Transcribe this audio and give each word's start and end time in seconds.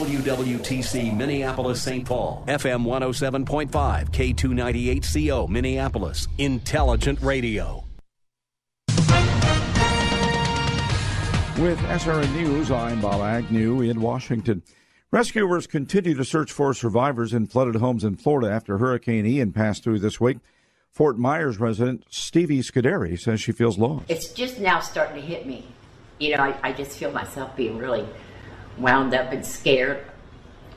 WWTC 0.00 1.14
Minneapolis 1.14 1.82
St. 1.82 2.06
Paul, 2.06 2.42
FM 2.48 2.86
107.5, 2.86 3.68
K298CO 4.08 5.46
Minneapolis, 5.46 6.26
Intelligent 6.38 7.20
Radio. 7.20 7.84
With 11.58 11.78
SRN 11.80 12.32
News, 12.32 12.70
I'm 12.70 13.02
Bob 13.02 13.20
Agnew 13.20 13.82
in 13.82 14.00
Washington. 14.00 14.62
Rescuers 15.10 15.66
continue 15.66 16.14
to 16.14 16.24
search 16.24 16.50
for 16.50 16.72
survivors 16.72 17.34
in 17.34 17.46
flooded 17.46 17.76
homes 17.76 18.02
in 18.02 18.16
Florida 18.16 18.50
after 18.50 18.78
Hurricane 18.78 19.26
Ian 19.26 19.52
passed 19.52 19.84
through 19.84 19.98
this 19.98 20.18
week. 20.18 20.38
Fort 20.90 21.18
Myers 21.18 21.60
resident 21.60 22.06
Stevie 22.08 22.60
Scuderi 22.60 23.20
says 23.20 23.42
she 23.42 23.52
feels 23.52 23.76
lost. 23.76 24.06
It's 24.08 24.32
just 24.32 24.60
now 24.60 24.80
starting 24.80 25.16
to 25.16 25.20
hit 25.20 25.44
me. 25.44 25.66
You 26.18 26.38
know, 26.38 26.42
I, 26.42 26.58
I 26.62 26.72
just 26.72 26.96
feel 26.96 27.12
myself 27.12 27.54
being 27.54 27.76
really 27.76 28.08
wound 28.78 29.14
up 29.14 29.32
and 29.32 29.44
scared. 29.44 30.04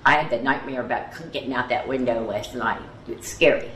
I 0.06 0.14
had 0.14 0.30
the 0.30 0.44
nightmare 0.44 0.82
about 0.82 1.12
getting 1.32 1.54
out 1.54 1.70
that 1.70 1.88
window 1.88 2.26
last 2.26 2.56
night. 2.56 2.82
It's 3.08 3.28
scary. 3.28 3.72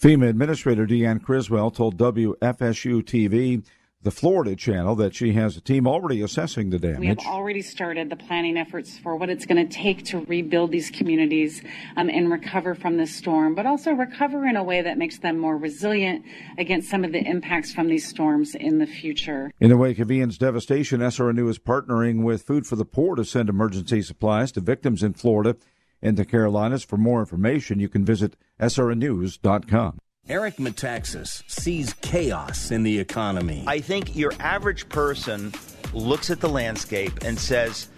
FEMA 0.00 0.28
Administrator 0.28 0.86
Deanne 0.86 1.22
Criswell 1.22 1.70
told 1.70 1.96
WFSU 1.96 3.02
TV 3.02 3.64
the 4.02 4.10
Florida 4.10 4.56
channel 4.56 4.96
that 4.96 5.14
she 5.14 5.32
has 5.32 5.56
a 5.56 5.60
team 5.60 5.86
already 5.86 6.22
assessing 6.22 6.70
the 6.70 6.78
damage. 6.78 6.98
We 6.98 7.06
have 7.06 7.18
already 7.18 7.62
started 7.62 8.10
the 8.10 8.16
planning 8.16 8.56
efforts 8.56 8.98
for 8.98 9.16
what 9.16 9.30
it's 9.30 9.46
going 9.46 9.66
to 9.68 9.72
take 9.72 10.04
to 10.06 10.20
rebuild 10.24 10.72
these 10.72 10.90
communities 10.90 11.62
um, 11.96 12.08
and 12.10 12.30
recover 12.30 12.74
from 12.74 12.96
this 12.96 13.14
storm, 13.14 13.54
but 13.54 13.64
also 13.64 13.92
recover 13.92 14.44
in 14.46 14.56
a 14.56 14.64
way 14.64 14.82
that 14.82 14.98
makes 14.98 15.18
them 15.18 15.38
more 15.38 15.56
resilient 15.56 16.24
against 16.58 16.90
some 16.90 17.04
of 17.04 17.12
the 17.12 17.20
impacts 17.20 17.72
from 17.72 17.86
these 17.86 18.08
storms 18.08 18.54
in 18.56 18.78
the 18.78 18.86
future. 18.86 19.52
In 19.60 19.70
the 19.70 19.76
wake 19.76 20.00
of 20.00 20.10
Ian's 20.10 20.38
devastation, 20.38 21.00
SRNU 21.00 21.48
is 21.48 21.58
partnering 21.58 22.24
with 22.24 22.42
Food 22.42 22.66
for 22.66 22.76
the 22.76 22.84
Poor 22.84 23.14
to 23.14 23.24
send 23.24 23.48
emergency 23.48 24.02
supplies 24.02 24.50
to 24.52 24.60
victims 24.60 25.02
in 25.02 25.12
Florida 25.12 25.56
and 26.02 26.16
the 26.16 26.24
Carolinas. 26.24 26.82
For 26.82 26.96
more 26.96 27.20
information, 27.20 27.78
you 27.78 27.88
can 27.88 28.04
visit 28.04 28.36
srnnews.com. 28.60 29.98
Eric 30.28 30.58
Metaxas 30.58 31.42
sees 31.50 31.94
chaos 31.94 32.70
in 32.70 32.84
the 32.84 32.96
economy. 33.00 33.64
I 33.66 33.80
think 33.80 34.14
your 34.14 34.32
average 34.38 34.88
person 34.88 35.52
looks 35.92 36.30
at 36.30 36.40
the 36.40 36.48
landscape 36.48 37.24
and 37.24 37.36
says, 37.36 37.88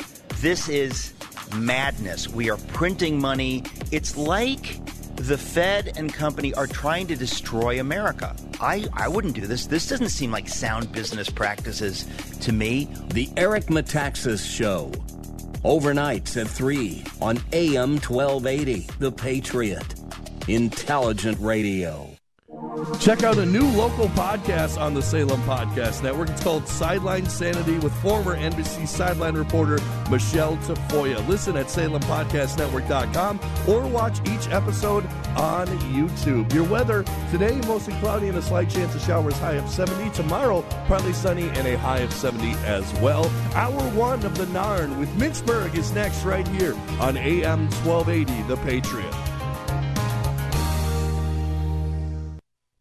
This 0.41 0.70
is 0.70 1.12
madness. 1.55 2.27
We 2.27 2.48
are 2.48 2.56
printing 2.56 3.20
money. 3.20 3.62
It's 3.91 4.16
like 4.16 4.81
the 5.16 5.36
Fed 5.36 5.92
and 5.98 6.12
company 6.14 6.55
are 6.55 6.66
trying 6.66 7.06
to 7.08 7.14
destroy 7.14 7.78
America. 7.78 8.34
I, 8.59 8.86
I 8.94 9.06
wouldn't 9.06 9.34
do 9.34 9.47
this. 9.47 9.66
This 9.66 9.86
doesn't 9.86 10.09
seem 10.09 10.31
like 10.31 10.48
sound 10.48 10.91
business 10.92 11.28
practices 11.28 12.06
to 12.41 12.53
me. 12.53 12.88
The 13.09 13.28
Eric 13.36 13.66
Metaxas 13.66 14.44
Show. 14.44 14.91
Overnights 15.62 16.41
at 16.41 16.48
3 16.48 17.05
on 17.20 17.38
AM 17.53 17.98
1280, 17.98 18.88
The 18.98 19.12
Patriot. 19.12 19.94
Intelligent 20.48 21.38
Radio. 21.41 22.14
Check 23.01 23.23
out 23.23 23.39
a 23.39 23.47
new 23.47 23.67
local 23.73 24.09
podcast 24.09 24.81
on 24.81 24.95
the 24.95 25.03
Salem 25.03 25.41
Podcast 25.43 26.03
Network. 26.03 26.31
It's 26.31 26.43
called 26.43 26.67
Sideline 26.69 27.27
Sanity 27.28 27.78
with 27.78 27.95
former 28.03 28.37
NBC 28.37 28.87
sideline 28.87 29.34
reporter 29.34 29.78
Michelle 30.11 30.56
Tafoya. 30.59 31.27
Listen 31.28 31.56
at 31.56 31.67
salempodcastnetwork.com 31.67 33.41
or 33.69 33.87
watch 33.87 34.19
each 34.28 34.49
episode 34.49 35.06
on 35.37 35.67
YouTube. 35.93 36.53
Your 36.53 36.65
weather 36.65 37.05
today, 37.31 37.61
mostly 37.67 37.94
cloudy 37.94 38.28
and 38.28 38.39
a 38.39 38.43
slight 38.43 38.71
chance 38.71 38.94
of 38.94 39.03
showers, 39.03 39.39
high 39.39 39.55
of 39.55 39.69
70. 39.69 40.11
Tomorrow, 40.11 40.62
partly 40.87 41.12
sunny 41.12 41.49
and 41.50 41.67
a 41.67 41.78
high 41.78 42.00
of 42.00 42.12
70 42.12 42.53
as 42.65 42.93
well. 43.00 43.27
Hour 43.55 43.81
one 43.93 44.25
of 44.25 44.37
the 44.37 44.47
Narn 44.47 44.99
with 44.99 45.15
Mitch 45.17 45.44
Berg 45.47 45.77
is 45.77 45.93
next 45.93 46.25
right 46.25 46.47
here 46.49 46.75
on 47.00 47.17
AM 47.17 47.71
1280, 47.84 48.43
The 48.49 48.56
Patriot. 48.59 49.15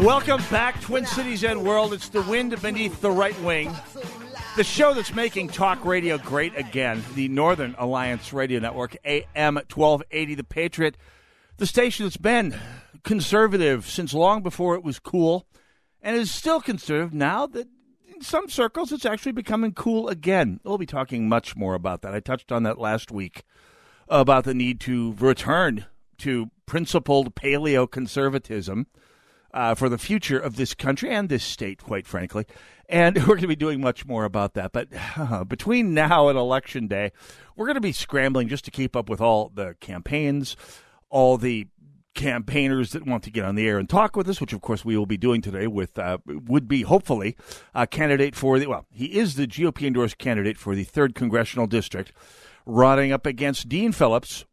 Welcome 0.00 0.42
back, 0.50 0.80
Twin 0.80 1.06
Cities 1.06 1.44
and 1.44 1.64
World. 1.64 1.92
It's 1.92 2.08
the 2.08 2.22
wind 2.22 2.60
beneath 2.60 3.00
the 3.00 3.10
right 3.10 3.38
wing. 3.42 3.72
The 4.56 4.64
show 4.64 4.94
that's 4.94 5.14
making 5.14 5.48
talk 5.48 5.84
radio 5.84 6.18
great 6.18 6.56
again, 6.58 7.04
the 7.14 7.28
Northern 7.28 7.74
Alliance 7.78 8.32
Radio 8.32 8.58
Network, 8.58 8.96
AM 9.04 9.54
1280, 9.54 10.34
The 10.34 10.44
Patriot, 10.44 10.96
the 11.58 11.66
station 11.66 12.06
that's 12.06 12.16
been 12.16 12.58
conservative 13.04 13.86
since 13.88 14.12
long 14.12 14.42
before 14.42 14.74
it 14.74 14.82
was 14.82 14.98
cool 14.98 15.46
and 16.00 16.16
is 16.16 16.32
still 16.32 16.60
conservative 16.60 17.14
now 17.14 17.46
that 17.46 17.68
in 18.14 18.22
some 18.22 18.48
circles 18.48 18.92
it's 18.92 19.06
actually 19.06 19.32
becoming 19.32 19.72
cool 19.72 20.08
again. 20.08 20.58
We'll 20.64 20.78
be 20.78 20.86
talking 20.86 21.28
much 21.28 21.54
more 21.54 21.74
about 21.74 22.02
that. 22.02 22.14
I 22.14 22.20
touched 22.20 22.50
on 22.50 22.64
that 22.64 22.78
last 22.78 23.10
week 23.12 23.42
about 24.08 24.44
the 24.44 24.54
need 24.54 24.80
to 24.80 25.14
return 25.18 25.86
to 26.18 26.50
principled 26.66 27.34
paleo 27.34 27.90
conservatism 27.90 28.86
uh, 29.52 29.74
for 29.74 29.88
the 29.88 29.98
future 29.98 30.38
of 30.38 30.56
this 30.56 30.74
country 30.74 31.10
and 31.10 31.28
this 31.28 31.44
state, 31.44 31.82
quite 31.82 32.06
frankly. 32.06 32.46
And 32.88 33.16
we're 33.20 33.34
going 33.34 33.42
to 33.42 33.48
be 33.48 33.56
doing 33.56 33.80
much 33.80 34.06
more 34.06 34.24
about 34.24 34.54
that. 34.54 34.72
But 34.72 34.88
uh, 35.16 35.44
between 35.48 35.94
now 35.94 36.28
and 36.28 36.38
Election 36.38 36.86
Day, 36.86 37.12
we're 37.56 37.66
going 37.66 37.74
to 37.74 37.80
be 37.80 37.92
scrambling 37.92 38.48
just 38.48 38.64
to 38.64 38.70
keep 38.70 38.96
up 38.96 39.08
with 39.08 39.20
all 39.20 39.50
the 39.54 39.76
campaigns, 39.80 40.56
all 41.10 41.36
the 41.36 41.66
campaigners 42.14 42.90
that 42.92 43.06
want 43.06 43.22
to 43.24 43.30
get 43.30 43.44
on 43.44 43.54
the 43.54 43.66
air 43.66 43.78
and 43.78 43.88
talk 43.88 44.16
with 44.16 44.28
us, 44.28 44.40
which 44.40 44.52
of 44.52 44.60
course 44.60 44.84
we 44.84 44.96
will 44.96 45.06
be 45.06 45.16
doing 45.16 45.40
today 45.40 45.66
with 45.66 45.98
uh, 45.98 46.18
would 46.26 46.68
be 46.68 46.82
hopefully 46.82 47.36
a 47.74 47.86
candidate 47.86 48.36
for 48.36 48.58
the 48.58 48.66
well, 48.66 48.86
he 48.90 49.18
is 49.18 49.34
the 49.34 49.46
GOP 49.46 49.86
endorsed 49.86 50.18
candidate 50.18 50.58
for 50.58 50.74
the 50.74 50.84
third 50.84 51.14
congressional 51.14 51.66
district, 51.66 52.12
running 52.66 53.12
up 53.12 53.26
against 53.26 53.68
Dean 53.68 53.92
Phillips. 53.92 54.44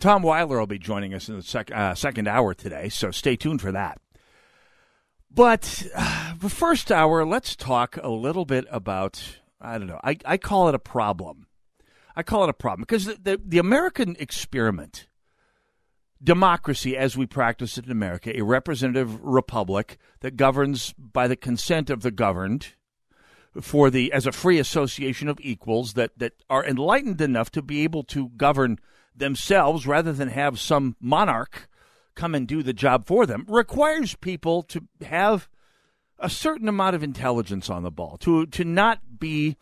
Tom 0.00 0.22
Weiler 0.22 0.58
will 0.58 0.66
be 0.66 0.78
joining 0.78 1.14
us 1.14 1.28
in 1.28 1.36
the 1.36 1.42
sec- 1.42 1.72
uh, 1.72 1.94
second 1.94 2.28
hour 2.28 2.54
today, 2.54 2.88
so 2.88 3.10
stay 3.10 3.36
tuned 3.36 3.60
for 3.60 3.72
that. 3.72 4.00
But 5.30 5.86
uh, 5.94 6.34
the 6.38 6.48
first 6.48 6.92
hour, 6.92 7.24
let's 7.24 7.56
talk 7.56 7.98
a 8.02 8.10
little 8.10 8.44
bit 8.44 8.66
about 8.70 9.38
I 9.64 9.78
don't 9.78 9.86
know. 9.86 10.00
I, 10.04 10.18
I 10.26 10.36
call 10.36 10.68
it 10.68 10.74
a 10.74 10.78
problem. 10.80 11.46
I 12.14 12.22
call 12.22 12.44
it 12.44 12.50
a 12.50 12.54
problem 12.54 12.82
because 12.82 13.06
the, 13.06 13.18
the, 13.20 13.40
the 13.44 13.58
American 13.58 14.14
experiment 14.18 15.08
democracy 16.22 16.96
as 16.96 17.16
we 17.16 17.26
practice 17.26 17.76
it 17.76 17.86
in 17.86 17.90
America, 17.90 18.36
a 18.36 18.42
representative 18.42 19.20
republic 19.22 19.98
that 20.20 20.36
governs 20.36 20.92
by 20.98 21.26
the 21.26 21.36
consent 21.36 21.90
of 21.90 22.02
the 22.02 22.10
governed 22.10 22.74
for 23.60 23.90
the 23.90 24.12
as 24.12 24.26
a 24.26 24.32
free 24.32 24.58
association 24.58 25.28
of 25.28 25.38
equals 25.40 25.94
that, 25.94 26.10
that 26.18 26.32
are 26.50 26.64
enlightened 26.64 27.20
enough 27.20 27.50
to 27.50 27.62
be 27.62 27.82
able 27.82 28.02
to 28.04 28.30
govern 28.36 28.78
themselves 29.14 29.86
rather 29.86 30.12
than 30.12 30.28
have 30.28 30.58
some 30.58 30.96
monarch 31.00 31.68
come 32.14 32.34
and 32.34 32.46
do 32.46 32.62
the 32.62 32.72
job 32.72 33.06
for 33.06 33.26
them 33.26 33.44
requires 33.48 34.14
people 34.16 34.62
to 34.62 34.84
have 35.04 35.48
a 36.18 36.30
certain 36.30 36.68
amount 36.68 36.94
of 36.94 37.02
intelligence 37.02 37.68
on 37.68 37.82
the 37.82 37.90
ball 37.90 38.16
to 38.18 38.46
to 38.46 38.64
not 38.64 39.00
be 39.18 39.56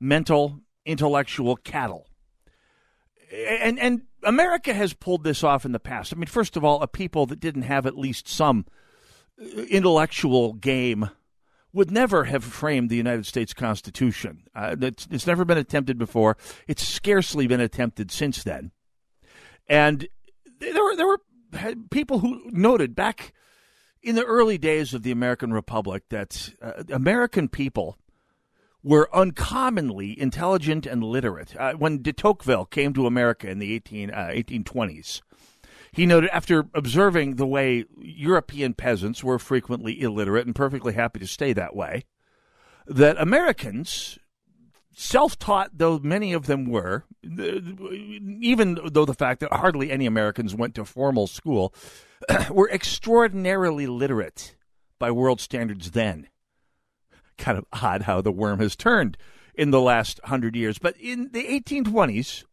mental 0.00 0.60
intellectual 0.84 1.56
cattle 1.56 2.06
and 3.32 3.78
and 3.78 4.02
America 4.22 4.74
has 4.74 4.94
pulled 4.94 5.22
this 5.22 5.44
off 5.44 5.64
in 5.64 5.72
the 5.72 5.80
past. 5.80 6.12
I 6.12 6.16
mean, 6.16 6.26
first 6.26 6.56
of 6.56 6.64
all, 6.64 6.82
a 6.82 6.88
people 6.88 7.26
that 7.26 7.40
didn't 7.40 7.62
have 7.62 7.86
at 7.86 7.96
least 7.96 8.26
some 8.26 8.66
intellectual 9.68 10.54
game 10.54 11.10
would 11.72 11.90
never 11.90 12.24
have 12.24 12.42
framed 12.42 12.90
the 12.90 12.96
United 12.96 13.26
States 13.26 13.52
Constitution. 13.52 14.44
Uh, 14.54 14.74
it's, 14.80 15.06
it's 15.10 15.26
never 15.26 15.44
been 15.44 15.58
attempted 15.58 15.98
before. 15.98 16.36
It's 16.66 16.86
scarcely 16.86 17.46
been 17.46 17.60
attempted 17.60 18.10
since 18.10 18.42
then. 18.42 18.72
And 19.68 20.08
there 20.60 20.84
were 20.84 20.96
there 20.96 21.06
were 21.06 21.20
people 21.90 22.20
who 22.20 22.50
noted 22.50 22.94
back 22.94 23.32
in 24.02 24.14
the 24.14 24.24
early 24.24 24.58
days 24.58 24.94
of 24.94 25.02
the 25.02 25.10
American 25.10 25.52
Republic 25.52 26.04
that 26.10 26.50
uh, 26.62 26.84
American 26.90 27.48
people 27.48 27.96
were 28.82 29.14
uncommonly 29.14 30.18
intelligent 30.18 30.86
and 30.86 31.02
literate. 31.02 31.54
Uh, 31.56 31.72
when 31.74 32.00
de 32.00 32.12
Tocqueville 32.12 32.64
came 32.64 32.92
to 32.94 33.06
America 33.06 33.50
in 33.50 33.58
the 33.58 33.74
18, 33.74 34.10
uh, 34.10 34.30
1820s, 34.32 35.20
he 35.92 36.06
noted 36.06 36.30
after 36.30 36.68
observing 36.74 37.36
the 37.36 37.46
way 37.46 37.84
European 37.98 38.74
peasants 38.74 39.24
were 39.24 39.38
frequently 39.38 40.00
illiterate 40.00 40.46
and 40.46 40.54
perfectly 40.54 40.92
happy 40.92 41.18
to 41.18 41.26
stay 41.26 41.52
that 41.52 41.74
way, 41.74 42.04
that 42.86 43.20
Americans, 43.20 44.18
self 44.98 45.38
taught 45.38 45.70
though 45.72 45.98
many 46.00 46.32
of 46.32 46.46
them 46.46 46.66
were, 46.66 47.04
even 47.22 48.78
though 48.90 49.04
the 49.04 49.14
fact 49.14 49.40
that 49.40 49.52
hardly 49.52 49.90
any 49.90 50.06
Americans 50.06 50.54
went 50.54 50.74
to 50.74 50.84
formal 50.84 51.26
school, 51.26 51.72
were 52.50 52.68
extraordinarily 52.70 53.86
literate 53.86 54.56
by 54.98 55.10
world 55.10 55.40
standards 55.40 55.92
then. 55.92 56.28
Kind 57.38 57.56
of 57.56 57.64
odd 57.72 58.02
how 58.02 58.20
the 58.20 58.32
worm 58.32 58.58
has 58.58 58.74
turned 58.74 59.16
in 59.54 59.70
the 59.70 59.80
last 59.80 60.20
hundred 60.24 60.56
years. 60.56 60.78
But 60.78 60.96
in 60.96 61.30
the 61.32 61.44
1820s, 61.44 62.44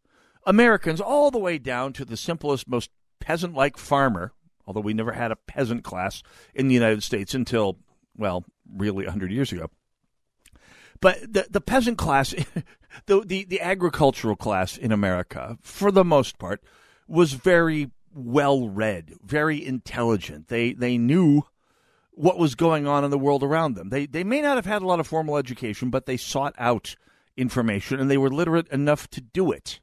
Americans, 0.45 1.01
all 1.01 1.31
the 1.31 1.39
way 1.39 1.57
down 1.57 1.93
to 1.93 2.05
the 2.05 2.15
simplest, 2.15 2.67
most 2.67 2.91
peasant 3.19 3.55
like 3.55 3.77
farmer, 3.77 4.31
although 4.67 4.81
we 4.81 4.93
never 4.93 5.13
had 5.13 5.31
a 5.31 5.35
peasant 5.35 5.83
class 5.83 6.21
in 6.53 6.67
the 6.67 6.75
United 6.75 7.01
States 7.01 7.33
until, 7.33 7.79
well, 8.15 8.45
really 8.71 9.05
100 9.05 9.31
years 9.31 9.51
ago. 9.51 9.71
But 11.01 11.21
the, 11.21 11.47
the 11.49 11.61
peasant 11.61 11.97
class, 11.97 12.33
the, 13.05 13.21
the, 13.21 13.45
the 13.45 13.61
agricultural 13.61 14.35
class 14.35 14.77
in 14.77 14.91
America, 14.91 15.57
for 15.61 15.91
the 15.91 16.05
most 16.05 16.37
part, 16.37 16.61
was 17.07 17.33
very 17.33 17.91
well 18.13 18.69
read, 18.69 19.13
very 19.23 19.63
intelligent. 19.63 20.47
They, 20.47 20.73
they 20.73 20.97
knew 20.97 21.43
what 22.11 22.39
was 22.39 22.55
going 22.55 22.87
on 22.87 23.03
in 23.03 23.11
the 23.11 23.19
world 23.19 23.43
around 23.43 23.75
them. 23.75 23.89
They, 23.89 24.05
they 24.05 24.23
may 24.23 24.41
not 24.41 24.55
have 24.55 24.65
had 24.65 24.81
a 24.81 24.87
lot 24.87 25.01
of 25.01 25.07
formal 25.07 25.37
education, 25.37 25.89
but 25.89 26.05
they 26.05 26.17
sought 26.17 26.55
out 26.57 26.95
information 27.35 27.99
and 27.99 28.09
they 28.09 28.17
were 28.17 28.29
literate 28.29 28.69
enough 28.69 29.09
to 29.09 29.21
do 29.21 29.51
it. 29.51 29.81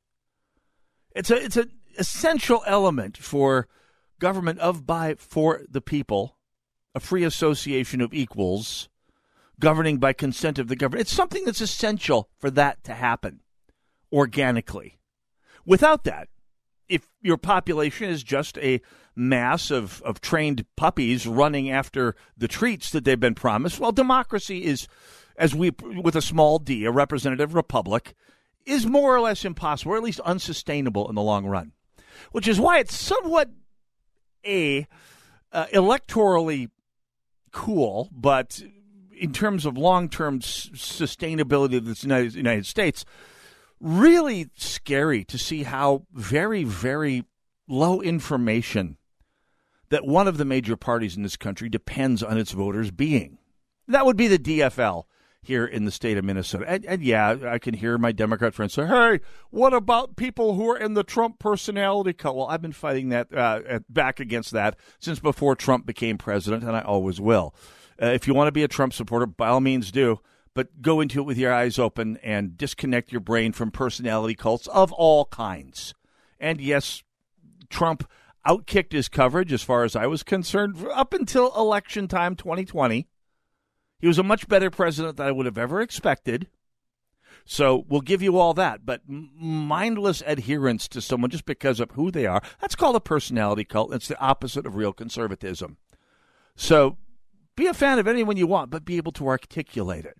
It's 1.14 1.30
a, 1.30 1.44
it's 1.44 1.58
an 1.58 1.70
essential 1.98 2.62
element 2.66 3.18
for 3.18 3.68
government 4.18 4.60
of, 4.60 4.86
by, 4.86 5.16
for 5.16 5.62
the 5.68 5.82
people, 5.82 6.38
a 6.94 7.00
free 7.00 7.24
association 7.24 8.00
of 8.00 8.14
equals 8.14 8.88
governing 9.60 9.98
by 9.98 10.12
consent 10.12 10.58
of 10.58 10.68
the 10.68 10.76
government. 10.76 11.02
It's 11.02 11.14
something 11.14 11.44
that's 11.44 11.60
essential 11.60 12.28
for 12.38 12.50
that 12.50 12.82
to 12.84 12.94
happen 12.94 13.40
organically. 14.12 14.98
Without 15.64 16.04
that, 16.04 16.28
if 16.88 17.08
your 17.20 17.38
population 17.38 18.10
is 18.10 18.22
just 18.22 18.58
a 18.58 18.80
mass 19.14 19.70
of, 19.70 20.02
of 20.02 20.20
trained 20.20 20.64
puppies 20.76 21.26
running 21.26 21.70
after 21.70 22.14
the 22.36 22.48
treats 22.48 22.90
that 22.90 23.04
they've 23.04 23.18
been 23.18 23.34
promised, 23.34 23.80
well, 23.80 23.92
democracy 23.92 24.64
is, 24.64 24.88
as 25.36 25.54
we, 25.54 25.70
with 25.80 26.16
a 26.16 26.22
small 26.22 26.58
d, 26.58 26.84
a 26.84 26.90
representative 26.90 27.54
republic, 27.54 28.14
is 28.66 28.86
more 28.86 29.14
or 29.14 29.20
less 29.20 29.44
impossible, 29.44 29.92
or 29.92 29.96
at 29.96 30.02
least 30.02 30.20
unsustainable 30.20 31.08
in 31.08 31.14
the 31.14 31.22
long 31.22 31.46
run. 31.46 31.72
Which 32.32 32.46
is 32.46 32.60
why 32.60 32.78
it's 32.78 32.96
somewhat 32.96 33.50
a 34.44 34.86
uh, 35.52 35.66
electorally 35.66 36.70
cool, 37.52 38.08
but 38.12 38.62
in 39.22 39.32
terms 39.32 39.64
of 39.64 39.78
long 39.78 40.08
term 40.08 40.40
s- 40.42 40.68
sustainability 40.74 41.76
of 41.76 41.84
the 41.84 41.96
United, 42.02 42.34
United 42.34 42.66
States, 42.66 43.04
really 43.80 44.50
scary 44.56 45.22
to 45.24 45.38
see 45.38 45.62
how 45.62 46.06
very, 46.12 46.64
very 46.64 47.24
low 47.68 48.02
information 48.02 48.96
that 49.90 50.04
one 50.04 50.26
of 50.26 50.38
the 50.38 50.44
major 50.44 50.76
parties 50.76 51.16
in 51.16 51.22
this 51.22 51.36
country 51.36 51.68
depends 51.68 52.22
on 52.22 52.36
its 52.36 52.50
voters 52.50 52.90
being. 52.90 53.38
That 53.86 54.04
would 54.04 54.16
be 54.16 54.26
the 54.26 54.38
DFL 54.38 55.04
here 55.40 55.66
in 55.66 55.84
the 55.84 55.90
state 55.92 56.18
of 56.18 56.24
Minnesota. 56.24 56.64
And, 56.66 56.84
and, 56.84 57.02
yeah, 57.02 57.36
I 57.46 57.58
can 57.58 57.74
hear 57.74 57.98
my 57.98 58.10
Democrat 58.10 58.54
friends 58.54 58.74
say, 58.74 58.86
hey, 58.86 59.20
what 59.50 59.72
about 59.72 60.16
people 60.16 60.54
who 60.54 60.68
are 60.70 60.78
in 60.78 60.94
the 60.94 61.04
Trump 61.04 61.38
personality 61.38 62.12
cult? 62.12 62.36
Well, 62.36 62.46
I've 62.46 62.62
been 62.62 62.72
fighting 62.72 63.10
that 63.10 63.32
uh, 63.32 63.80
back 63.88 64.18
against 64.18 64.50
that 64.52 64.76
since 64.98 65.20
before 65.20 65.54
Trump 65.54 65.86
became 65.86 66.18
president, 66.18 66.64
and 66.64 66.76
I 66.76 66.80
always 66.80 67.20
will. 67.20 67.54
Uh, 68.00 68.06
if 68.06 68.26
you 68.26 68.34
want 68.34 68.48
to 68.48 68.52
be 68.52 68.62
a 68.62 68.68
Trump 68.68 68.92
supporter, 68.92 69.26
by 69.26 69.48
all 69.48 69.60
means 69.60 69.90
do. 69.90 70.20
But 70.54 70.82
go 70.82 71.00
into 71.00 71.20
it 71.20 71.24
with 71.24 71.38
your 71.38 71.52
eyes 71.52 71.78
open 71.78 72.18
and 72.22 72.58
disconnect 72.58 73.10
your 73.10 73.20
brain 73.20 73.52
from 73.52 73.70
personality 73.70 74.34
cults 74.34 74.66
of 74.66 74.92
all 74.92 75.24
kinds. 75.26 75.94
And 76.38 76.60
yes, 76.60 77.02
Trump 77.70 78.08
outkicked 78.46 78.92
his 78.92 79.08
coverage 79.08 79.52
as 79.52 79.62
far 79.62 79.84
as 79.84 79.96
I 79.96 80.06
was 80.06 80.22
concerned 80.22 80.84
up 80.92 81.14
until 81.14 81.54
election 81.56 82.06
time 82.06 82.36
2020. 82.36 83.06
He 83.98 84.08
was 84.08 84.18
a 84.18 84.24
much 84.24 84.48
better 84.48 84.70
president 84.70 85.16
than 85.16 85.26
I 85.26 85.32
would 85.32 85.46
have 85.46 85.58
ever 85.58 85.80
expected. 85.80 86.48
So 87.44 87.84
we'll 87.88 88.00
give 88.00 88.22
you 88.22 88.36
all 88.36 88.54
that. 88.54 88.84
But 88.84 89.02
mindless 89.06 90.22
adherence 90.26 90.88
to 90.88 91.00
someone 91.00 91.30
just 91.30 91.44
because 91.44 91.80
of 91.80 91.92
who 91.92 92.10
they 92.10 92.26
are, 92.26 92.42
that's 92.60 92.76
called 92.76 92.96
a 92.96 93.00
personality 93.00 93.64
cult. 93.64 93.94
It's 93.94 94.08
the 94.08 94.20
opposite 94.20 94.66
of 94.66 94.76
real 94.76 94.92
conservatism. 94.92 95.76
So 96.56 96.98
be 97.56 97.66
a 97.66 97.74
fan 97.74 97.98
of 97.98 98.08
anyone 98.08 98.36
you 98.36 98.46
want, 98.46 98.70
but 98.70 98.84
be 98.84 98.96
able 98.96 99.12
to 99.12 99.28
articulate 99.28 100.04
it. 100.04 100.16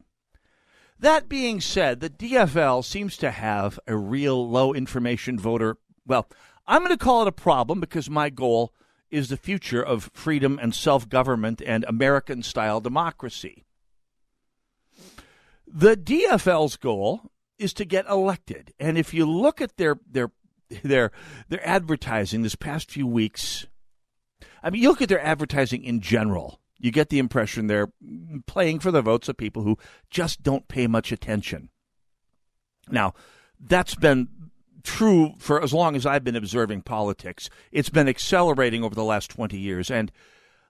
That 0.99 1.29
being 1.29 1.61
said, 1.61 2.00
the 2.00 2.11
DFL 2.11 2.84
seems 2.84 3.17
to 3.17 3.31
have 3.32 3.81
a 3.88 3.96
real 3.96 4.49
low 4.49 4.73
information 4.73 5.38
voter. 5.38 5.76
Well, 6.06 6.29
I'm 6.67 6.82
going 6.82 6.90
to 6.90 6.96
call 6.96 7.23
it 7.23 7.29
a 7.29 7.32
problem 7.32 7.81
because 7.81 8.08
my 8.08 8.31
goal 8.31 8.73
is 9.11 9.29
the 9.29 9.37
future 9.37 9.82
of 9.82 10.11
freedom 10.14 10.58
and 10.61 10.75
self 10.75 11.08
government 11.08 11.61
and 11.64 11.84
American 11.84 12.43
style 12.43 12.81
democracy. 12.81 13.64
The 15.67 15.96
DFL's 15.96 16.76
goal 16.76 17.32
is 17.58 17.73
to 17.75 17.84
get 17.84 18.08
elected. 18.08 18.73
And 18.79 18.96
if 18.96 19.12
you 19.12 19.26
look 19.26 19.61
at 19.61 19.76
their 19.76 19.99
their 20.11 20.31
their 20.82 21.12
their 21.49 21.67
advertising 21.67 22.43
this 22.43 22.55
past 22.55 22.90
few 22.90 23.06
weeks, 23.06 23.67
I 24.62 24.70
mean 24.70 24.82
you 24.82 24.88
look 24.88 25.02
at 25.02 25.08
their 25.08 25.25
advertising 25.25 25.84
in 25.84 26.00
general, 26.00 26.61
you 26.82 26.90
get 26.90 27.08
the 27.08 27.20
impression 27.20 27.69
they're 27.69 27.93
playing 28.46 28.81
for 28.81 28.90
the 28.90 29.00
votes 29.00 29.29
of 29.29 29.37
people 29.37 29.62
who 29.62 29.79
just 30.11 30.43
don't 30.43 30.67
pay 30.67 30.88
much 30.88 31.12
attention. 31.12 31.70
Now, 32.90 33.14
that's 33.61 33.94
been 33.94 34.29
true 34.82 35.34
for 35.38 35.62
as 35.62 35.73
long 35.73 35.94
as 35.94 36.05
I've 36.05 36.25
been 36.25 36.34
observing 36.34 36.82
politics. 36.82 37.49
It's 37.70 37.88
been 37.88 38.08
accelerating 38.08 38.82
over 38.82 38.96
the 38.96 39.05
last 39.05 39.31
20 39.31 39.56
years. 39.56 39.93
And 39.93 40.10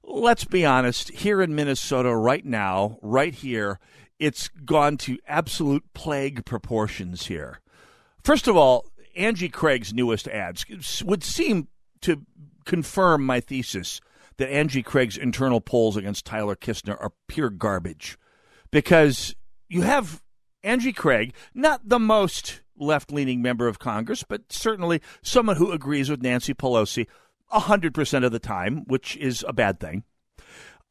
let's 0.04 0.44
be 0.44 0.66
honest, 0.66 1.10
here 1.12 1.40
in 1.40 1.54
Minnesota 1.54 2.14
right 2.14 2.44
now, 2.44 2.98
right 3.00 3.34
here, 3.34 3.80
it's 4.18 4.48
gone 4.48 4.98
to 4.98 5.18
absolute 5.26 5.94
plague 5.94 6.44
proportions 6.44 7.28
here. 7.28 7.60
First 8.22 8.48
of 8.48 8.56
all, 8.56 8.84
Angie 9.16 9.48
Craig's 9.48 9.94
newest 9.94 10.28
ads 10.28 11.02
would 11.02 11.24
seem 11.24 11.68
to 12.02 12.26
confirm 12.66 13.24
my 13.24 13.40
thesis 13.40 14.02
that 14.36 14.52
Angie 14.52 14.82
Craig's 14.82 15.16
internal 15.16 15.60
polls 15.60 15.96
against 15.96 16.24
Tyler 16.24 16.56
Kistner 16.56 17.00
are 17.00 17.12
pure 17.28 17.50
garbage. 17.50 18.18
Because 18.70 19.34
you 19.68 19.82
have 19.82 20.22
Angie 20.62 20.92
Craig, 20.92 21.34
not 21.54 21.88
the 21.88 21.98
most 21.98 22.60
left 22.76 23.12
leaning 23.12 23.42
member 23.42 23.68
of 23.68 23.78
Congress, 23.78 24.22
but 24.22 24.52
certainly 24.52 25.00
someone 25.22 25.56
who 25.56 25.72
agrees 25.72 26.10
with 26.10 26.22
Nancy 26.22 26.54
Pelosi 26.54 27.06
100% 27.52 28.24
of 28.24 28.32
the 28.32 28.38
time, 28.38 28.84
which 28.86 29.16
is 29.16 29.44
a 29.46 29.52
bad 29.52 29.78
thing. 29.78 30.04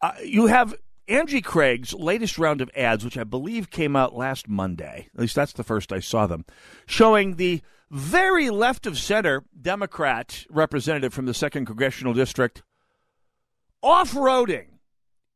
Uh, 0.01 0.13
you 0.24 0.48
have 0.48 0.75
Angie 1.07 1.41
Craig's 1.41 1.93
latest 1.93 2.38
round 2.38 2.62
of 2.62 2.71
ads, 2.75 3.03
which 3.03 3.17
I 3.17 3.24
believe 3.24 3.69
came 3.69 3.95
out 3.95 4.15
last 4.15 4.48
Monday, 4.48 5.10
at 5.13 5.19
least 5.19 5.36
that's 5.36 5.53
the 5.53 5.63
first 5.63 5.91
I 5.91 6.00
saw 6.00 6.27
them, 6.27 6.45
showing 6.86 7.36
the 7.36 7.62
very 7.89 8.50
left 8.50 8.86
of 8.86 8.98
center 8.98 9.43
Democrat 9.60 10.45
representative 10.50 11.13
from 11.13 11.25
the 11.25 11.33
2nd 11.33 11.65
Congressional 11.67 12.13
District 12.13 12.63
off 13.81 14.13
roading 14.13 14.67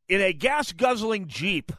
in 0.08 0.20
a 0.20 0.32
gas 0.32 0.72
guzzling 0.72 1.26
Jeep 1.26 1.72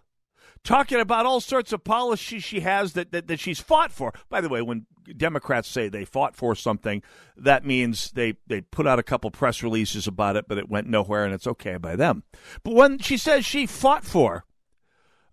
talking 0.64 1.00
about 1.00 1.26
all 1.26 1.40
sorts 1.40 1.72
of 1.72 1.84
policies 1.84 2.44
she 2.44 2.60
has 2.60 2.94
that, 2.94 3.12
that, 3.12 3.28
that 3.28 3.40
she's 3.40 3.60
fought 3.60 3.92
for. 3.92 4.14
By 4.30 4.42
the 4.42 4.50
way, 4.50 4.62
when 4.62 4.86
Democrats 5.16 5.70
say 5.70 5.88
they 5.88 6.04
fought 6.04 6.36
for 6.36 6.56
something, 6.56 7.02
that 7.38 7.66
means 7.66 8.12
they, 8.12 8.36
they 8.48 8.62
put 8.62 8.86
out 8.86 9.00
a 9.00 9.04
couple 9.04 9.32
press 9.32 9.64
releases 9.64 10.08
about 10.08 10.36
it, 10.36 10.46
but 10.48 10.58
it 10.58 10.70
went 10.70 10.88
nowhere 10.88 11.24
and 11.24 11.34
it's 11.34 11.48
okay 11.48 11.78
by 11.78 11.96
them. 11.96 12.24
But 12.64 12.74
when 12.74 13.00
she 13.00 13.18
says 13.18 13.46
she 13.46 13.66
fought 13.66 14.04
for 14.04 14.44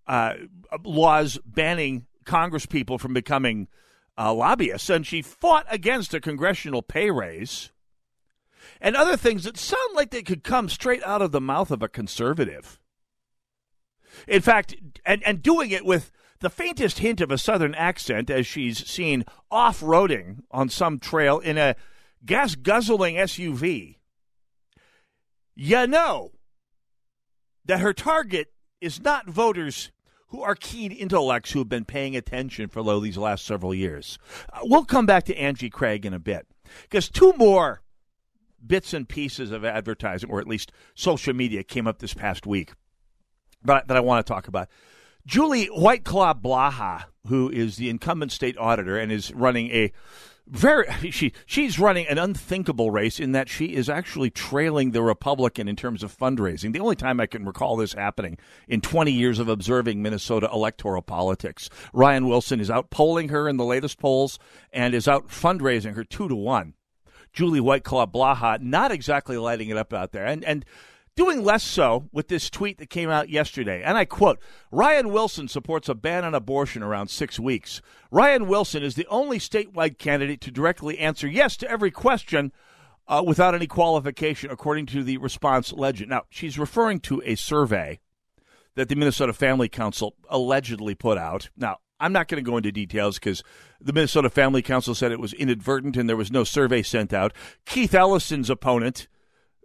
uh, 0.07 0.35
laws 0.85 1.39
banning 1.45 2.07
Congress 2.25 2.67
people 2.67 2.99
from 2.99 3.13
becoming 3.13 3.69
uh, 4.17 4.33
lobbyists, 4.33 4.89
and 4.89 5.05
she 5.05 5.21
fought 5.23 5.67
against 5.69 6.15
a 6.15 6.21
congressional 6.21 6.83
pay 6.83 7.11
raise 7.11 7.73
and 8.81 8.97
other 8.97 9.17
things 9.17 9.45
that 9.45 9.57
sound 9.57 9.95
like 9.95 10.11
they 10.11 10.23
could 10.23 10.43
come 10.43 10.69
straight 10.69 11.03
out 11.05 11.23
of 11.23 11.33
the 11.33 11.41
mouth 11.41 11.71
of 11.71 11.83
a 11.83 11.89
conservative. 11.89 12.81
In 14.29 14.41
fact, 14.41 14.75
and, 15.05 15.23
and 15.25 15.43
doing 15.43 15.71
it 15.71 15.85
with 15.85 16.13
the 16.41 16.51
faintest 16.51 16.99
hint 16.99 17.21
of 17.21 17.31
a 17.31 17.39
southern 17.39 17.75
accent 17.75 18.31
as 18.31 18.47
she's 18.47 18.87
seen 18.87 19.25
off 19.51 19.81
roading 19.81 20.43
on 20.51 20.69
some 20.69 20.99
trail 20.99 21.39
in 21.39 21.59
a 21.59 21.77
gas 22.25 22.55
guzzling 22.55 23.17
SUV, 23.17 23.97
you 25.55 25.87
know 25.87 26.33
that 27.65 27.81
her 27.81 27.93
target 27.93 28.53
is 28.81 29.01
not 29.01 29.29
voters 29.29 29.91
who 30.29 30.43
are 30.43 30.57
keen 30.57 30.91
intellects 30.91 31.53
who 31.53 31.61
have 31.61 31.69
been 31.69 31.85
paying 31.85 32.17
attention 32.17 32.69
for 32.69 33.01
these 33.01 33.17
last 33.17 33.45
several 33.45 33.73
years. 33.73 34.19
Uh, 34.53 34.59
we'll 34.65 34.85
come 34.85 35.07
back 35.07 35.25
to 35.25 35.37
Angie 35.37 35.71
Craig 35.71 36.05
in 36.05 36.13
a 36.13 36.19
bit. 36.19 36.47
Because 36.83 37.09
two 37.09 37.33
more 37.37 37.84
bits 38.67 38.93
and 38.93 39.09
pieces 39.09 39.51
of 39.51 39.65
advertising, 39.65 40.31
or 40.31 40.41
at 40.41 40.47
least 40.47 40.73
social 40.95 41.35
media, 41.35 41.63
came 41.63 41.87
up 41.87 41.99
this 41.99 42.15
past 42.15 42.47
week 42.47 42.73
that, 43.65 43.89
that 43.89 43.97
I 43.97 44.01
want 44.01 44.25
to 44.25 44.33
talk 44.33 44.49
about. 44.49 44.69
Julie 45.27 45.69
Whiteclaw 45.69 46.41
Blaha, 46.41 47.05
who 47.27 47.51
is 47.51 47.77
the 47.77 47.89
incumbent 47.89 48.31
state 48.31 48.59
auditor 48.59 48.99
and 48.99 49.11
is 49.11 49.33
running 49.33 49.71
a 49.71 49.93
very 50.47 50.87
she 51.11 51.33
she's 51.47 51.79
running 51.79 52.07
an 52.07 52.19
unthinkable 52.19 52.91
race 52.91 53.19
in 53.19 53.33
that 53.33 53.49
she 53.49 53.75
is 53.75 53.89
actually 53.89 54.29
trailing 54.29 54.91
the 54.91 55.03
Republican 55.03 55.69
in 55.69 55.77
terms 55.77 56.03
of 56.03 56.15
fundraising. 56.15 56.75
The 56.75 56.81
only 56.81 56.97
time 56.97 57.19
I 57.19 57.25
can 57.25 57.47
recall 57.47 57.77
this 57.77 57.95
happening 57.95 58.37
in 58.69 58.83
20 58.83 59.11
years 59.11 59.39
of 59.39 59.49
observing 59.49 60.03
Minnesota 60.03 60.51
electoral 60.53 61.01
politics. 61.01 61.71
Ryan 61.95 62.29
Wilson 62.29 62.61
is 62.61 62.71
out 62.71 62.91
polling 62.91 63.31
her 63.31 63.49
in 63.49 63.57
the 63.57 63.65
latest 63.65 63.99
polls 63.99 64.39
and 64.71 64.95
is 64.95 65.09
out 65.09 65.29
fundraising 65.29 65.95
her 65.95 66.05
2 66.05 66.29
to 66.29 66.37
1. 66.37 66.75
Julie 67.35 67.61
Whiteclaw 67.61 68.11
Blaha 68.11 68.61
not 68.61 68.91
exactly 68.91 69.37
lighting 69.37 69.69
it 69.69 69.77
up 69.77 69.93
out 69.93 70.13
there. 70.13 70.25
And 70.25 70.43
and 70.45 70.65
Doing 71.17 71.45
less 71.45 71.63
so 71.63 72.09
with 72.11 72.27
this 72.27 72.51
tweet 72.51 72.79
that 72.79 72.91
came 72.91 73.09
out 73.09 73.29
yesterday. 73.29 73.85
And 73.85 73.97
I 73.97 74.05
quote 74.05 74.41
Ryan 74.73 75.11
Wilson 75.11 75.47
supports 75.47 75.89
a 75.89 75.95
ban 75.95 76.25
on 76.25 76.35
abortion 76.35 76.83
around 76.83 77.09
six 77.09 77.39
weeks. 77.39 77.81
Ryan 78.11 78.49
Wilson 78.49 78.83
is 78.83 78.97
the 78.97 79.07
only 79.07 79.39
statewide 79.39 79.99
candidate 79.99 80.41
to 80.41 80.51
directly 80.51 80.99
answer 80.99 81.29
yes 81.29 81.57
to 81.59 81.71
every 81.71 81.93
question 81.93 82.53
uh, 83.07 83.23
without 83.25 83.55
any 83.55 83.69
qualification, 83.69 84.51
according 84.51 84.87
to 84.87 85.05
the 85.05 85.19
response 85.19 85.73
legend. 85.73 86.11
Now, 86.11 86.23
she's 86.31 86.59
referring 86.59 86.99
to 87.01 87.23
a 87.25 87.37
survey 87.37 88.01
that 88.75 88.89
the 88.89 88.97
Minnesota 88.97 89.33
Family 89.33 89.69
Council 89.69 90.17
allegedly 90.29 90.97
put 90.97 91.17
out. 91.17 91.49
Now, 91.57 91.79
I'm 92.01 92.13
not 92.13 92.29
going 92.29 92.43
to 92.43 92.51
go 92.51 92.57
into 92.57 92.73
details 92.73 93.19
because 93.19 93.43
the 93.81 93.93
Minnesota 93.93 94.29
Family 94.29 94.63
Council 94.63 94.95
said 94.95 95.13
it 95.13 95.21
was 95.21 95.33
inadvertent 95.33 95.97
and 95.97 96.09
there 96.09 96.17
was 96.17 96.33
no 96.33 96.45
survey 96.45 96.83
sent 96.83 97.13
out. 97.13 97.33
Keith 97.65 97.95
Ellison's 97.95 98.51
opponent 98.51 99.07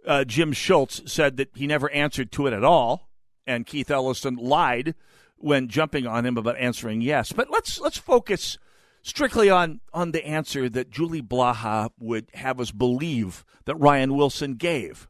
uh, 0.06 0.24
Jim 0.24 0.52
Schultz 0.52 1.02
said 1.10 1.36
that 1.36 1.50
he 1.54 1.66
never 1.66 1.90
answered 1.90 2.32
to 2.32 2.46
it 2.46 2.52
at 2.52 2.64
all, 2.64 3.10
and 3.46 3.66
Keith 3.66 3.90
Ellison 3.90 4.36
lied 4.36 4.94
when 5.36 5.68
jumping 5.68 6.06
on 6.06 6.26
him 6.26 6.36
about 6.36 6.56
answering 6.56 7.00
yes. 7.00 7.32
But 7.32 7.50
let's 7.50 7.80
let's 7.80 7.98
focus 7.98 8.58
strictly 9.02 9.50
on 9.50 9.80
on 9.92 10.12
the 10.12 10.26
answer 10.26 10.68
that 10.68 10.90
Julie 10.90 11.22
Blaha 11.22 11.90
would 11.98 12.28
have 12.34 12.60
us 12.60 12.70
believe 12.70 13.44
that 13.64 13.76
Ryan 13.76 14.16
Wilson 14.16 14.54
gave. 14.54 15.08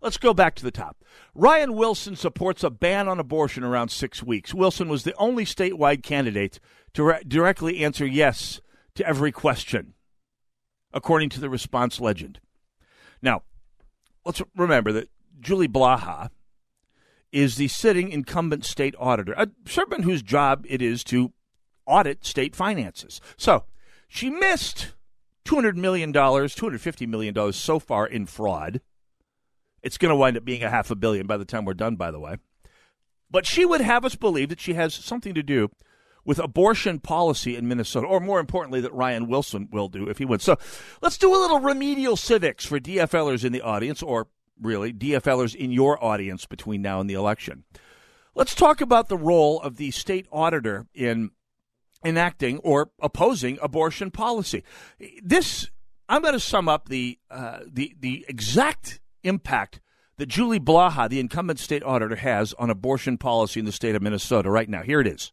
Let's 0.00 0.16
go 0.16 0.32
back 0.32 0.54
to 0.56 0.64
the 0.64 0.70
top. 0.70 1.04
Ryan 1.34 1.74
Wilson 1.74 2.16
supports 2.16 2.64
a 2.64 2.70
ban 2.70 3.06
on 3.06 3.20
abortion 3.20 3.64
around 3.64 3.90
six 3.90 4.22
weeks. 4.22 4.54
Wilson 4.54 4.88
was 4.88 5.04
the 5.04 5.14
only 5.16 5.44
statewide 5.44 6.02
candidate 6.02 6.58
to 6.94 7.04
re- 7.04 7.22
directly 7.26 7.84
answer 7.84 8.06
yes 8.06 8.60
to 8.94 9.06
every 9.06 9.30
question, 9.30 9.94
according 10.92 11.28
to 11.30 11.40
the 11.40 11.50
response 11.50 12.00
legend. 12.00 12.40
Now, 13.20 13.42
let's 14.24 14.42
remember 14.56 14.90
that 14.92 15.10
Julie 15.38 15.68
Blaha 15.68 16.30
is 17.30 17.56
the 17.56 17.68
sitting 17.68 18.10
incumbent 18.10 18.64
state 18.64 18.94
auditor, 18.98 19.34
a 19.36 19.48
servant 19.66 20.04
whose 20.04 20.22
job 20.22 20.64
it 20.68 20.82
is 20.82 21.04
to 21.04 21.32
audit 21.86 22.24
state 22.24 22.56
finances. 22.56 23.20
So 23.36 23.64
she 24.08 24.30
missed 24.30 24.94
$200 25.44 25.76
million, 25.76 26.12
$250 26.12 27.08
million 27.08 27.52
so 27.52 27.78
far 27.78 28.06
in 28.06 28.26
fraud. 28.26 28.80
It's 29.82 29.98
going 29.98 30.10
to 30.10 30.16
wind 30.16 30.36
up 30.36 30.44
being 30.44 30.62
a 30.62 30.70
half 30.70 30.90
a 30.90 30.96
billion 30.96 31.26
by 31.26 31.36
the 31.36 31.44
time 31.44 31.64
we're 31.64 31.74
done, 31.74 31.96
by 31.96 32.10
the 32.10 32.20
way. 32.20 32.36
But 33.30 33.46
she 33.46 33.64
would 33.64 33.80
have 33.80 34.04
us 34.04 34.14
believe 34.14 34.48
that 34.48 34.60
she 34.60 34.74
has 34.74 34.94
something 34.94 35.34
to 35.34 35.42
do 35.42 35.70
with 36.24 36.38
abortion 36.38 36.98
policy 36.98 37.56
in 37.56 37.66
Minnesota, 37.66 38.06
or 38.06 38.20
more 38.20 38.40
importantly, 38.40 38.80
that 38.80 38.92
Ryan 38.92 39.26
Wilson 39.26 39.68
will 39.70 39.88
do 39.88 40.08
if 40.08 40.18
he 40.18 40.24
wins. 40.24 40.44
So 40.44 40.58
let's 41.00 41.16
do 41.16 41.34
a 41.34 41.38
little 41.38 41.60
remedial 41.60 42.16
civics 42.16 42.66
for 42.66 42.78
DFLers 42.78 43.44
in 43.44 43.52
the 43.52 43.62
audience, 43.62 44.02
or 44.02 44.28
really 44.60 44.92
DFLers 44.92 45.54
in 45.54 45.70
your 45.70 46.02
audience 46.02 46.46
between 46.46 46.82
now 46.82 47.00
and 47.00 47.08
the 47.08 47.14
election. 47.14 47.64
Let's 48.34 48.54
talk 48.54 48.80
about 48.80 49.08
the 49.08 49.16
role 49.16 49.60
of 49.60 49.76
the 49.76 49.90
state 49.90 50.26
auditor 50.30 50.86
in 50.94 51.30
enacting 52.04 52.58
or 52.58 52.90
opposing 53.00 53.58
abortion 53.60 54.10
policy. 54.10 54.62
This 55.22 55.68
I'm 56.08 56.22
going 56.22 56.34
to 56.34 56.40
sum 56.40 56.68
up 56.68 56.88
the 56.88 57.18
uh, 57.30 57.60
the 57.66 57.94
the 57.98 58.24
exact 58.28 59.00
impact 59.22 59.80
that 60.18 60.26
Julie 60.26 60.60
Blaha, 60.60 61.08
the 61.08 61.20
incumbent 61.20 61.58
state 61.58 61.82
auditor, 61.82 62.16
has 62.16 62.52
on 62.58 62.68
abortion 62.68 63.16
policy 63.16 63.58
in 63.58 63.66
the 63.66 63.72
state 63.72 63.94
of 63.94 64.02
Minnesota 64.02 64.50
right 64.50 64.68
now. 64.68 64.82
Here 64.82 65.00
it 65.00 65.06
is. 65.06 65.32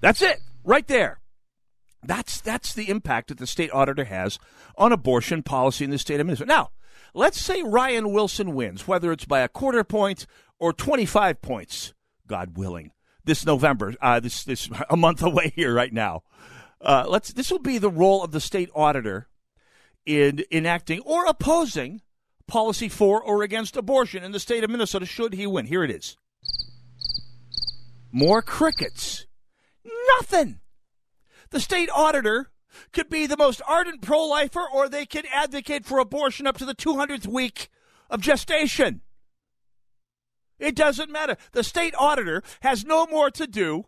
That's 0.00 0.22
it, 0.22 0.40
right 0.64 0.86
there. 0.86 1.20
That's 2.02 2.40
that's 2.40 2.72
the 2.72 2.88
impact 2.88 3.28
that 3.28 3.38
the 3.38 3.46
state 3.46 3.70
auditor 3.72 4.04
has 4.04 4.38
on 4.76 4.92
abortion 4.92 5.42
policy 5.42 5.84
in 5.84 5.90
the 5.90 5.98
state 5.98 6.20
of 6.20 6.26
Minnesota. 6.26 6.48
Now, 6.48 6.70
let's 7.12 7.40
say 7.40 7.62
Ryan 7.62 8.12
Wilson 8.12 8.54
wins, 8.54 8.88
whether 8.88 9.12
it's 9.12 9.26
by 9.26 9.40
a 9.40 9.48
quarter 9.48 9.84
point 9.84 10.26
or 10.58 10.72
25 10.72 11.42
points, 11.42 11.92
God 12.26 12.56
willing, 12.56 12.92
this 13.24 13.44
November. 13.44 13.94
Uh, 14.00 14.20
this 14.20 14.44
this 14.44 14.70
a 14.88 14.96
month 14.96 15.22
away 15.24 15.52
here 15.54 15.74
right 15.74 15.92
now. 15.92 16.22
Uh, 16.80 17.04
let's. 17.08 17.32
This 17.32 17.50
will 17.50 17.58
be 17.58 17.78
the 17.78 17.90
role 17.90 18.24
of 18.24 18.30
the 18.30 18.40
state 18.40 18.70
auditor 18.74 19.28
in 20.06 20.44
enacting 20.50 21.00
or 21.00 21.26
opposing 21.26 22.02
policy 22.46 22.88
for 22.88 23.22
or 23.22 23.42
against 23.42 23.76
abortion 23.76 24.24
in 24.24 24.32
the 24.32 24.40
state 24.40 24.64
of 24.64 24.70
Minnesota. 24.70 25.06
Should 25.06 25.34
he 25.34 25.46
win, 25.46 25.66
here 25.66 25.84
it 25.84 25.90
is. 25.90 26.16
More 28.12 28.42
crickets 28.42 29.26
Nothing. 30.18 30.60
The 31.50 31.60
state 31.60 31.90
auditor 31.92 32.50
could 32.92 33.08
be 33.08 33.26
the 33.26 33.36
most 33.36 33.60
ardent 33.66 34.02
pro 34.02 34.24
lifer, 34.24 34.64
or 34.72 34.88
they 34.88 35.06
could 35.06 35.26
advocate 35.32 35.84
for 35.84 35.98
abortion 35.98 36.46
up 36.46 36.58
to 36.58 36.64
the 36.64 36.74
200th 36.74 37.26
week 37.26 37.68
of 38.08 38.20
gestation. 38.20 39.00
It 40.58 40.76
doesn't 40.76 41.10
matter. 41.10 41.36
The 41.52 41.64
state 41.64 41.94
auditor 41.98 42.42
has 42.60 42.84
no 42.84 43.06
more 43.06 43.30
to 43.30 43.46
do 43.46 43.86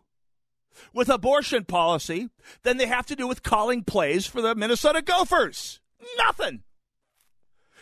with 0.91 1.07
abortion 1.07 1.65
policy 1.65 2.29
than 2.63 2.77
they 2.77 2.87
have 2.87 3.05
to 3.05 3.15
do 3.15 3.27
with 3.27 3.43
calling 3.43 3.83
plays 3.83 4.25
for 4.25 4.41
the 4.41 4.55
Minnesota 4.55 5.01
Gophers. 5.01 5.79
Nothing. 6.17 6.63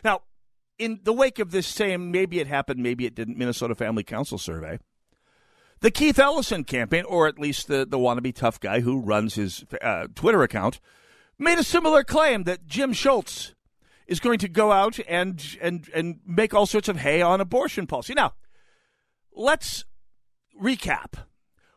Now, 0.03 0.21
in 0.77 0.99
the 1.03 1.13
wake 1.13 1.39
of 1.39 1.51
this 1.51 1.67
same, 1.67 2.11
maybe 2.11 2.39
it 2.39 2.47
happened, 2.47 2.81
maybe 2.81 3.05
it 3.05 3.15
didn't, 3.15 3.37
Minnesota 3.37 3.75
Family 3.75 4.03
Council 4.03 4.37
survey, 4.37 4.79
the 5.81 5.91
Keith 5.91 6.19
Ellison 6.19 6.63
campaign, 6.63 7.03
or 7.07 7.27
at 7.27 7.39
least 7.39 7.67
the, 7.67 7.85
the 7.85 7.97
wannabe 7.97 8.33
tough 8.33 8.59
guy 8.59 8.81
who 8.81 8.99
runs 8.99 9.35
his 9.35 9.65
uh, 9.81 10.07
Twitter 10.15 10.43
account, 10.43 10.79
made 11.37 11.57
a 11.57 11.63
similar 11.63 12.03
claim 12.03 12.43
that 12.43 12.67
Jim 12.67 12.93
Schultz 12.93 13.55
is 14.07 14.19
going 14.19 14.39
to 14.39 14.47
go 14.47 14.71
out 14.71 14.99
and, 15.07 15.57
and, 15.61 15.89
and 15.93 16.19
make 16.25 16.53
all 16.53 16.65
sorts 16.65 16.89
of 16.89 16.97
hay 16.97 17.21
on 17.21 17.41
abortion 17.41 17.87
policy. 17.87 18.13
Now, 18.13 18.33
let's 19.33 19.85
recap. 20.61 21.13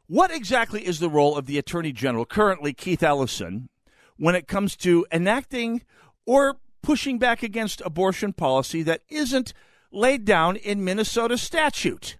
What 0.06 0.30
exactly 0.30 0.86
is 0.86 0.98
the 0.98 1.08
role 1.08 1.36
of 1.36 1.46
the 1.46 1.58
Attorney 1.58 1.92
General, 1.92 2.26
currently 2.26 2.74
Keith 2.74 3.02
Ellison, 3.02 3.70
when 4.16 4.34
it 4.34 4.46
comes 4.46 4.76
to 4.76 5.06
enacting 5.10 5.82
or 6.26 6.56
pushing 6.82 7.18
back 7.18 7.42
against 7.42 7.80
abortion 7.84 8.32
policy 8.32 8.82
that 8.82 9.02
isn't 9.08 9.52
laid 9.90 10.24
down 10.24 10.56
in 10.56 10.84
Minnesota 10.84 11.38
statute? 11.38 12.18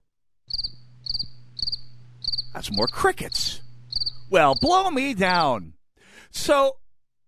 That's 2.53 2.71
more 2.73 2.87
crickets. 2.87 3.61
Well, 4.31 4.55
blow 4.61 4.91
me 4.91 5.15
down. 5.15 5.75
So, 6.31 6.79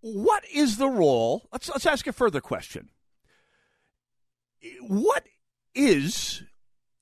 what 0.00 0.44
is 0.52 0.76
the 0.76 0.88
role? 0.88 1.48
Let's 1.52 1.68
let's 1.68 1.86
ask 1.86 2.06
a 2.06 2.12
further 2.12 2.40
question. 2.40 2.90
What 4.80 5.24
is 5.74 6.42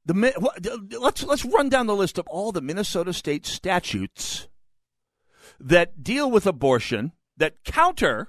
the 0.04 0.88
let's 1.00 1.22
let's 1.22 1.44
run 1.44 1.68
down 1.68 1.86
the 1.86 1.96
list 1.96 2.18
of 2.18 2.26
all 2.28 2.52
the 2.52 2.60
Minnesota 2.60 3.12
state 3.12 3.46
statutes 3.46 4.48
that 5.60 6.02
deal 6.02 6.30
with 6.30 6.46
abortion 6.46 7.12
that 7.36 7.62
counter 7.64 8.28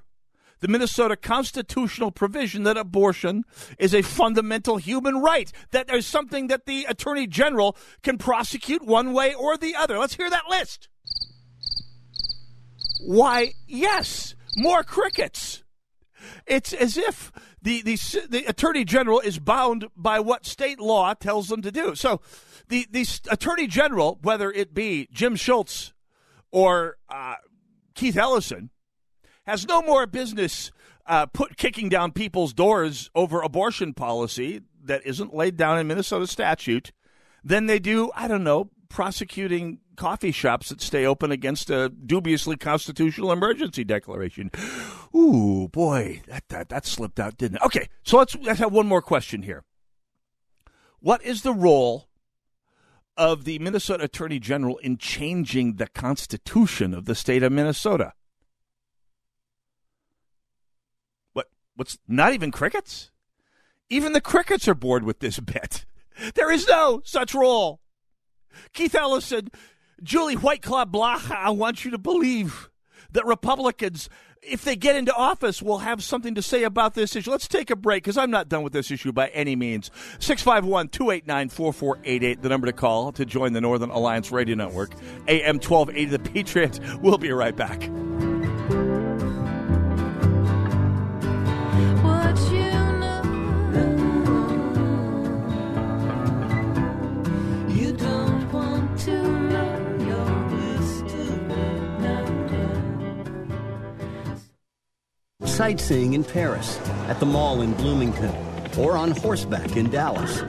the 0.60 0.68
Minnesota 0.68 1.16
constitutional 1.16 2.12
provision 2.12 2.64
that 2.64 2.78
abortion 2.78 3.44
is 3.78 3.94
a 3.94 4.02
fundamental 4.02 4.78
human 4.78 5.22
right, 5.22 5.52
that 5.72 5.88
there's 5.88 6.06
something 6.06 6.48
that 6.48 6.66
the 6.66 6.86
Attorney 6.86 7.28
General 7.28 7.76
can 8.04 8.18
prosecute 8.18 8.86
one 8.86 9.14
way 9.14 9.34
or 9.34 9.58
the 9.58 9.76
other. 9.76 9.98
Let's 9.98 10.16
hear 10.16 10.30
that 10.30 10.50
list. 10.50 10.90
Why, 13.06 13.54
yes, 13.68 14.36
more 14.56 14.84
crickets. 14.84 15.64
It's 16.48 16.74
as 16.74 16.98
if 16.98 17.32
the, 17.62 17.82
the, 17.82 17.98
the 18.30 18.46
Attorney 18.46 18.84
General 18.84 19.20
is 19.20 19.40
bound 19.40 19.88
by 19.96 20.20
what 20.20 20.46
state 20.46 20.80
law 20.80 21.14
tells 21.14 21.50
them 21.50 21.62
to 21.62 21.72
do. 21.72 21.96
So 21.96 22.22
the, 22.68 22.88
the 22.90 23.08
Attorney 23.30 23.68
General, 23.68 24.20
whether 24.22 24.52
it 24.52 24.74
be 24.74 25.08
Jim 25.12 25.36
Schultz 25.36 25.94
or 26.52 26.98
uh, 27.10 27.36
Keith 27.94 28.18
Ellison, 28.18 28.70
has 29.46 29.68
no 29.68 29.82
more 29.82 30.06
business 30.08 30.72
uh, 31.06 31.26
put 31.28 31.58
kicking 31.58 31.90
down 31.90 32.12
people's 32.12 32.54
doors 32.54 33.10
over 33.16 33.42
abortion 33.42 33.94
policy 33.94 34.62
that 34.84 35.06
isn't 35.06 35.34
laid 35.34 35.58
down 35.58 35.78
in 35.78 35.88
Minnesota 35.88 36.28
statute 36.28 36.92
than 37.44 37.68
they 37.68 37.80
do, 37.80 38.12
I 38.16 38.28
don't 38.28 38.44
know, 38.44 38.70
prosecuting 38.90 39.80
coffee 39.96 40.32
shops 40.32 40.70
that 40.70 40.82
stay 40.82 41.06
open 41.06 41.32
against 41.32 41.70
a 41.70 41.90
dubiously 41.90 42.58
constitutional 42.58 43.32
emergency 43.32 43.84
declaration. 43.84 44.52
Ooh, 45.16 45.70
boy, 45.72 46.22
that, 46.28 46.48
that, 46.50 46.70
that 46.70 46.86
slipped 46.86 47.20
out, 47.20 47.38
didn't 47.38 47.58
it? 47.58 47.64
Okay, 47.64 47.90
so 48.04 48.18
let's, 48.18 48.36
let's 48.36 48.60
have 48.60 48.74
one 48.74 48.88
more 48.88 49.02
question 49.02 49.44
here. 49.44 49.64
What 51.00 51.24
is 51.24 51.44
the 51.44 51.54
role 51.54 52.10
of 53.16 53.46
the 53.46 53.60
Minnesota 53.60 54.06
Attorney 54.06 54.40
General 54.40 54.78
in 54.78 54.98
changing 54.98 55.76
the 55.76 55.88
Constitution 55.88 56.94
of 56.94 57.06
the 57.06 57.16
state 57.16 57.44
of 57.44 57.52
Minnesota? 57.52 58.14
What? 61.34 61.48
What's 61.76 61.98
not 62.08 62.34
even 62.34 62.52
crickets? 62.52 63.12
Even 63.90 64.14
the 64.14 64.22
crickets 64.22 64.68
are 64.68 64.76
bored 64.76 65.04
with 65.04 65.20
this 65.20 65.40
bit. 65.42 65.86
There 66.36 66.52
is 66.52 66.68
no 66.68 67.02
such 67.04 67.34
rule. 67.34 67.82
Keith 68.74 68.96
Ellison, 68.96 69.50
Julie 70.02 70.38
Whiteclaw 70.38 70.86
Blaha, 70.86 71.36
I 71.36 71.50
want 71.50 71.84
you 71.84 71.92
to 71.92 71.98
believe 71.98 72.70
that 73.12 73.26
Republicans, 73.26 74.10
if 74.42 74.64
they 74.64 74.78
get 74.78 74.96
into 74.96 75.14
office, 75.14 75.62
will 75.62 75.80
have 75.80 76.02
something 76.02 76.36
to 76.36 76.42
say 76.42 76.64
about 76.64 76.94
this 76.94 77.16
issue. 77.16 77.32
Let's 77.32 77.50
take 77.50 77.70
a 77.70 77.76
break 77.76 78.04
because 78.04 78.18
I'm 78.18 78.32
not 78.32 78.48
done 78.48 78.64
with 78.64 78.72
this 78.72 78.92
issue 78.92 79.12
by 79.12 79.28
any 79.30 79.58
means. 79.58 79.92
651 80.20 80.90
289 80.90 81.50
4488, 81.50 82.42
the 82.42 82.50
number 82.50 82.68
to 82.68 82.74
call 82.74 83.12
to 83.12 83.26
join 83.26 83.54
the 83.54 83.62
Northern 83.62 83.90
Alliance 83.90 84.32
Radio 84.32 84.56
Network. 84.56 84.92
AM 85.28 85.56
1280, 85.56 86.06
The 86.06 86.20
Patriot. 86.20 86.80
We'll 87.02 87.18
be 87.18 87.32
right 87.32 87.56
back. 87.56 87.90
Sightseeing 105.56 106.14
in 106.16 106.24
Paris, 106.24 106.78
at 107.08 107.18
the 107.22 107.26
mall 107.26 107.62
in 107.62 107.74
Bloomington, 107.76 108.36
or 108.78 108.98
on 108.98 109.12
horseback 109.12 109.78
in 109.78 109.90
Dallas. 109.90 110.44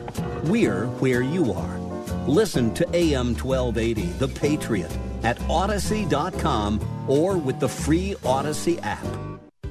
We're 0.44 0.86
where 0.98 1.22
you 1.22 1.52
are. 1.52 1.78
Listen 2.26 2.74
to 2.74 2.84
AM 2.92 3.36
1280, 3.36 4.02
The 4.18 4.26
Patriot, 4.26 4.90
at 5.22 5.40
Odyssey.com 5.48 6.80
or 7.08 7.36
with 7.38 7.60
the 7.60 7.68
free 7.68 8.16
Odyssey 8.24 8.80
app. 8.80 9.06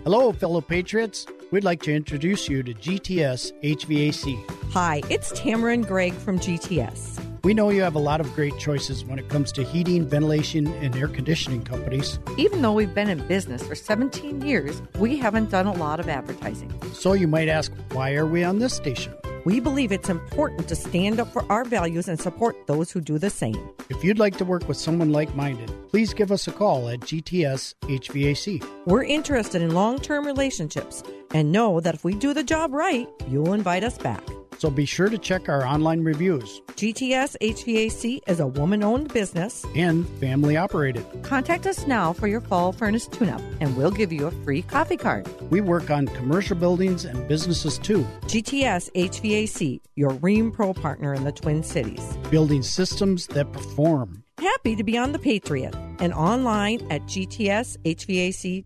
Hello, 0.06 0.32
fellow 0.32 0.62
patriots. 0.62 1.26
We'd 1.52 1.66
like 1.66 1.82
to 1.84 1.94
introduce 1.94 2.48
you 2.48 2.64
to 2.64 2.74
GTS 2.74 3.52
HVAC. 3.62 4.72
Hi, 4.72 5.02
it's 5.10 5.32
Tamara 5.32 5.74
and 5.74 5.86
Greg 5.86 6.14
from 6.14 6.40
GTS. 6.40 7.35
We 7.46 7.54
know 7.54 7.70
you 7.70 7.84
have 7.84 7.94
a 7.94 8.00
lot 8.00 8.22
of 8.22 8.34
great 8.34 8.58
choices 8.58 9.06
when 9.06 9.20
it 9.20 9.30
comes 9.30 9.52
to 9.52 9.64
heating, 9.64 10.08
ventilation, 10.08 10.66
and 10.82 10.96
air 10.96 11.08
conditioning 11.08 11.62
companies. 11.62 12.18
Even 12.40 12.64
though 12.64 12.74
we've 12.74 12.96
been 12.96 13.08
in 13.08 13.20
business 13.28 13.62
for 13.62 13.76
17 13.76 14.42
years, 14.42 14.82
we 14.98 15.16
haven't 15.16 15.52
done 15.52 15.68
a 15.68 15.74
lot 15.74 16.00
of 16.00 16.10
advertising. 16.10 16.74
So 16.94 17.14
you 17.14 17.28
might 17.28 17.48
ask, 17.48 17.72
why 17.92 18.16
are 18.16 18.26
we 18.26 18.44
on 18.44 18.58
this 18.58 18.74
station? 18.74 19.14
We 19.46 19.60
believe 19.60 19.92
it's 19.92 20.10
important 20.10 20.68
to 20.70 20.76
stand 20.76 21.20
up 21.20 21.32
for 21.32 21.46
our 21.52 21.64
values 21.64 22.08
and 22.08 22.20
support 22.20 22.66
those 22.66 22.90
who 22.90 23.00
do 23.00 23.20
the 23.20 23.30
same. 23.30 23.70
If 23.92 24.04
you'd 24.04 24.18
like 24.18 24.38
to 24.38 24.44
work 24.44 24.68
with 24.68 24.78
someone 24.78 25.12
like 25.12 25.36
minded, 25.36 25.72
please 25.90 26.16
give 26.16 26.32
us 26.32 26.48
a 26.48 26.52
call 26.52 26.90
at 26.90 27.02
GTS 27.02 27.76
HVAC. 27.82 28.68
We're 28.88 29.04
interested 29.04 29.62
in 29.62 29.76
long 29.76 30.00
term 30.00 30.26
relationships 30.26 31.04
and 31.32 31.52
know 31.52 31.80
that 31.80 31.94
if 31.94 32.04
we 32.04 32.16
do 32.16 32.34
the 32.34 32.44
job 32.44 32.74
right, 32.74 33.08
you'll 33.28 33.54
invite 33.54 33.84
us 33.84 34.00
back. 34.00 34.24
So 34.58 34.70
be 34.70 34.86
sure 34.86 35.10
to 35.10 35.18
check 35.18 35.50
our 35.50 35.66
online 35.66 36.04
reviews. 36.04 36.62
GTS 36.76 37.36
HVAC 37.42 38.20
is 38.28 38.40
a 38.40 38.48
woman 38.48 38.84
owned 38.84 39.14
business 39.14 39.66
and 39.76 40.08
family 40.20 40.58
operated. 40.58 41.06
Contact 41.24 41.66
us 41.68 41.88
now 41.88 42.14
for 42.14 42.28
your 42.28 42.42
fall 42.42 42.72
furnace 42.72 43.08
tune 43.08 43.30
up, 43.30 43.42
and 43.62 43.76
we'll 43.76 43.92
give 43.92 44.12
you 44.12 44.28
a 44.28 44.32
free 44.44 44.62
coffee 44.62 44.98
card. 44.98 45.28
We 45.50 45.62
work 45.62 45.90
on 45.90 46.08
commercial 46.08 46.56
buildings 46.56 47.06
and 47.06 47.28
businesses 47.28 47.78
too. 47.78 48.06
GTS 48.24 48.92
HVAC, 48.92 49.82
your 49.96 50.12
Rheem 50.12 50.54
Pro 50.54 50.74
partner 50.74 51.14
in 51.14 51.24
the 51.24 51.32
Twin 51.32 51.64
Cities. 51.64 52.18
Building 52.30 52.64
systems 52.64 53.28
that 53.28 53.52
perform. 53.52 54.24
Happy 54.38 54.76
to 54.76 54.84
be 54.84 54.98
on 54.98 55.12
the 55.12 55.20
Patriot 55.20 55.74
and 56.00 56.14
online 56.14 56.86
at 56.92 57.02
gtshvac.com. 57.04 58.66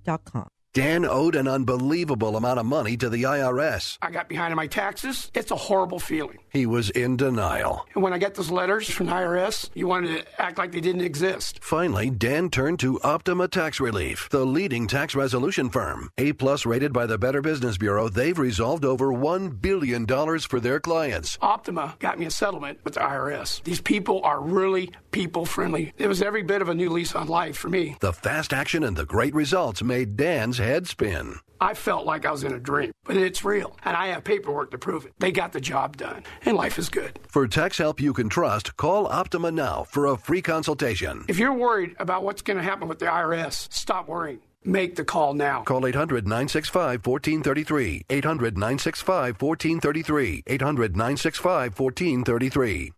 Dan 0.79 1.03
owed 1.03 1.35
an 1.35 1.45
unbelievable 1.45 2.37
amount 2.37 2.57
of 2.57 2.65
money 2.65 2.95
to 2.95 3.09
the 3.09 3.23
IRS. 3.23 3.97
I 4.01 4.11
got 4.11 4.29
behind 4.29 4.53
on 4.53 4.55
my 4.55 4.67
taxes. 4.67 5.29
It's 5.33 5.51
a 5.51 5.55
horrible 5.57 5.99
feeling. 5.99 6.37
He 6.53 6.65
was 6.65 6.89
in 6.91 7.17
denial. 7.17 7.85
And 7.93 8.01
when 8.01 8.13
I 8.13 8.17
get 8.17 8.35
those 8.35 8.49
letters 8.49 8.89
from 8.89 9.07
the 9.07 9.11
IRS, 9.11 9.69
you 9.73 9.87
wanted 9.87 10.19
to 10.19 10.41
act 10.41 10.57
like 10.57 10.71
they 10.71 10.79
didn't 10.79 11.01
exist. 11.01 11.59
Finally, 11.61 12.11
Dan 12.11 12.49
turned 12.49 12.79
to 12.79 12.97
Optima 13.01 13.49
Tax 13.49 13.81
Relief, 13.81 14.29
the 14.31 14.45
leading 14.45 14.87
tax 14.87 15.15
resolution 15.15 15.69
firm. 15.69 16.11
A 16.17 16.31
plus 16.31 16.65
rated 16.65 16.93
by 16.93 17.05
the 17.05 17.17
Better 17.17 17.41
Business 17.41 17.77
Bureau, 17.77 18.07
they've 18.07 18.39
resolved 18.39 18.85
over 18.85 19.07
$1 19.07 19.61
billion 19.61 20.07
for 20.39 20.61
their 20.61 20.79
clients. 20.79 21.37
Optima 21.41 21.97
got 21.99 22.17
me 22.17 22.25
a 22.25 22.31
settlement 22.31 22.79
with 22.85 22.93
the 22.93 23.01
IRS. 23.01 23.61
These 23.65 23.81
people 23.81 24.21
are 24.23 24.39
really 24.39 24.91
people 25.11 25.45
friendly. 25.45 25.93
It 25.97 26.07
was 26.07 26.21
every 26.21 26.43
bit 26.43 26.61
of 26.61 26.69
a 26.69 26.73
new 26.73 26.89
lease 26.89 27.15
on 27.15 27.27
life 27.27 27.57
for 27.57 27.67
me. 27.67 27.97
The 27.99 28.13
fast 28.13 28.53
action 28.53 28.85
and 28.85 28.95
the 28.95 29.05
great 29.05 29.35
results 29.35 29.83
made 29.83 30.15
Dan's 30.15 30.59
head 30.69 30.87
spin. 30.87 31.35
I 31.59 31.73
felt 31.73 32.05
like 32.05 32.25
I 32.25 32.31
was 32.31 32.43
in 32.43 32.53
a 32.53 32.59
dream, 32.59 32.91
but 33.03 33.17
it's 33.17 33.43
real, 33.43 33.75
and 33.83 33.97
I 33.97 34.07
have 34.07 34.23
paperwork 34.23 34.71
to 34.71 34.77
prove 34.77 35.05
it. 35.05 35.13
They 35.19 35.31
got 35.31 35.51
the 35.51 35.59
job 35.59 35.97
done, 35.97 36.23
and 36.45 36.55
life 36.55 36.77
is 36.79 36.89
good. 36.89 37.19
For 37.27 37.47
tax 37.47 37.79
help 37.79 37.99
you 37.99 38.13
can 38.13 38.29
trust, 38.29 38.77
call 38.77 39.07
Optima 39.07 39.51
now 39.51 39.83
for 39.83 40.05
a 40.05 40.15
free 40.15 40.41
consultation. 40.41 41.25
If 41.27 41.39
you're 41.39 41.53
worried 41.53 41.95
about 41.99 42.23
what's 42.23 42.41
going 42.41 42.57
to 42.57 42.63
happen 42.63 42.87
with 42.87 42.99
the 42.99 43.07
IRS, 43.07 43.71
stop 43.73 44.07
worrying. 44.07 44.39
Make 44.63 44.95
the 44.95 45.05
call 45.05 45.33
now. 45.33 45.63
Call 45.63 45.87
800 45.87 46.25
965 46.25 47.05
1433. 47.05 48.05
800 48.09 48.57
965 48.57 49.41
1433. 49.41 50.43
800 50.45 50.91
965 50.95 51.79
1433. 51.79 52.91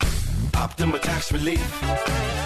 Optima 0.55 0.99
Tax 0.99 1.31
Relief. 1.31 2.40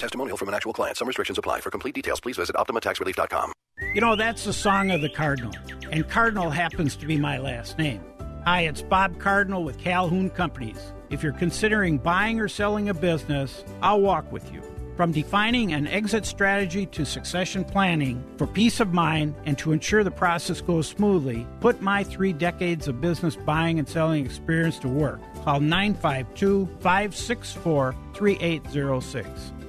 Testimonial 0.00 0.36
from 0.36 0.48
an 0.48 0.54
actual 0.54 0.72
client. 0.72 0.96
Some 0.96 1.06
restrictions 1.06 1.38
apply. 1.38 1.60
For 1.60 1.70
complete 1.70 1.94
details, 1.94 2.20
please 2.20 2.36
visit 2.36 2.56
OptimaTaxRelief.com. 2.56 3.52
You 3.94 4.00
know, 4.00 4.16
that's 4.16 4.44
the 4.44 4.52
song 4.52 4.90
of 4.90 5.00
the 5.00 5.08
Cardinal, 5.08 5.52
and 5.90 6.08
Cardinal 6.08 6.50
happens 6.50 6.96
to 6.96 7.06
be 7.06 7.16
my 7.16 7.38
last 7.38 7.78
name. 7.78 8.02
Hi, 8.44 8.62
it's 8.62 8.82
Bob 8.82 9.18
Cardinal 9.18 9.64
with 9.64 9.78
Calhoun 9.78 10.30
Companies. 10.30 10.92
If 11.10 11.22
you're 11.22 11.32
considering 11.32 11.98
buying 11.98 12.40
or 12.40 12.48
selling 12.48 12.88
a 12.88 12.94
business, 12.94 13.64
I'll 13.82 14.00
walk 14.00 14.30
with 14.30 14.52
you. 14.52 14.62
From 14.96 15.12
defining 15.12 15.72
an 15.72 15.86
exit 15.86 16.26
strategy 16.26 16.86
to 16.86 17.04
succession 17.04 17.64
planning 17.64 18.22
for 18.36 18.46
peace 18.46 18.80
of 18.80 18.92
mind 18.92 19.34
and 19.44 19.58
to 19.58 19.72
ensure 19.72 20.04
the 20.04 20.10
process 20.10 20.60
goes 20.60 20.88
smoothly, 20.88 21.46
put 21.60 21.80
my 21.80 22.04
three 22.04 22.32
decades 22.32 22.86
of 22.86 23.00
business 23.00 23.34
buying 23.34 23.78
and 23.78 23.88
selling 23.88 24.24
experience 24.24 24.78
to 24.80 24.88
work. 24.88 25.20
Call 25.42 25.60
952 25.60 26.66
564 26.80 27.94
3806. 28.14 29.52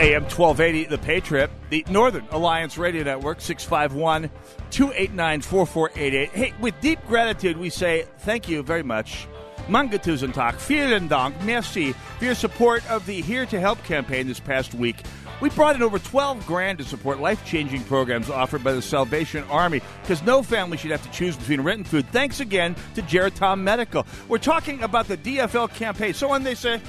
AM 0.00 0.22
1280, 0.22 0.84
The 0.84 0.98
Patriot, 0.98 1.50
the 1.70 1.84
Northern 1.90 2.24
Alliance 2.30 2.78
Radio 2.78 3.02
Network, 3.02 3.40
651 3.40 4.30
289 4.70 5.40
4488. 5.40 6.28
Hey, 6.30 6.54
with 6.60 6.80
deep 6.80 7.04
gratitude, 7.08 7.56
we 7.56 7.68
say 7.68 8.06
thank 8.18 8.48
you 8.48 8.62
very 8.62 8.84
much. 8.84 9.26
Mangatuzan 9.66 10.32
Talk, 10.32 10.54
vielen 10.60 11.08
Dank, 11.08 11.42
merci 11.42 11.92
for 12.18 12.26
your 12.26 12.36
support 12.36 12.88
of 12.88 13.06
the 13.06 13.20
Here 13.20 13.44
to 13.46 13.58
Help 13.58 13.82
campaign 13.82 14.28
this 14.28 14.38
past 14.38 14.72
week. 14.72 15.02
We 15.40 15.50
brought 15.50 15.74
in 15.74 15.82
over 15.82 15.98
12 15.98 16.46
grand 16.46 16.78
to 16.78 16.84
support 16.84 17.18
life 17.18 17.44
changing 17.44 17.82
programs 17.82 18.30
offered 18.30 18.62
by 18.62 18.74
the 18.74 18.82
Salvation 18.82 19.42
Army 19.50 19.80
because 20.02 20.22
no 20.22 20.44
family 20.44 20.76
should 20.76 20.92
have 20.92 21.02
to 21.02 21.10
choose 21.10 21.36
between 21.36 21.62
rent 21.62 21.78
and 21.78 21.88
food. 21.88 22.06
Thanks 22.12 22.38
again 22.38 22.76
to 22.94 23.02
Geritom 23.02 23.62
Medical. 23.62 24.06
We're 24.28 24.38
talking 24.38 24.80
about 24.84 25.08
the 25.08 25.16
DFL 25.16 25.74
campaign. 25.74 26.14
So 26.14 26.28
when 26.28 26.44
they 26.44 26.54
say, 26.54 26.80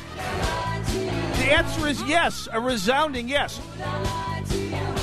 the 1.49 1.55
answer 1.55 1.87
is 1.87 2.01
yes, 2.03 2.47
a 2.51 2.61
resounding 2.61 3.27
yes. 3.27 3.59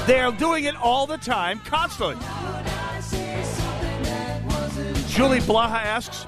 They 0.06 0.20
are 0.20 0.30
doing 0.30 0.64
it 0.64 0.76
all 0.76 1.06
the 1.06 1.16
time, 1.16 1.58
constantly. 1.64 2.14
Julie 5.08 5.40
Blaha 5.40 5.82
asks, 5.82 6.24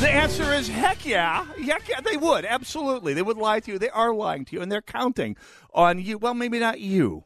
The 0.00 0.08
answer 0.08 0.52
is 0.52 0.68
heck 0.68 1.04
yeah. 1.04 1.44
Heck 1.64 1.88
yeah, 1.88 2.00
they 2.00 2.16
would. 2.16 2.44
Absolutely. 2.44 3.12
They 3.14 3.22
would 3.22 3.38
lie 3.38 3.58
to 3.60 3.72
you. 3.72 3.78
They 3.78 3.90
are 3.90 4.14
lying 4.14 4.44
to 4.44 4.56
you, 4.56 4.62
and 4.62 4.70
they're 4.70 4.82
counting 4.82 5.36
on 5.72 5.98
you. 5.98 6.18
Well, 6.18 6.34
maybe 6.34 6.60
not 6.60 6.78
you, 6.78 7.24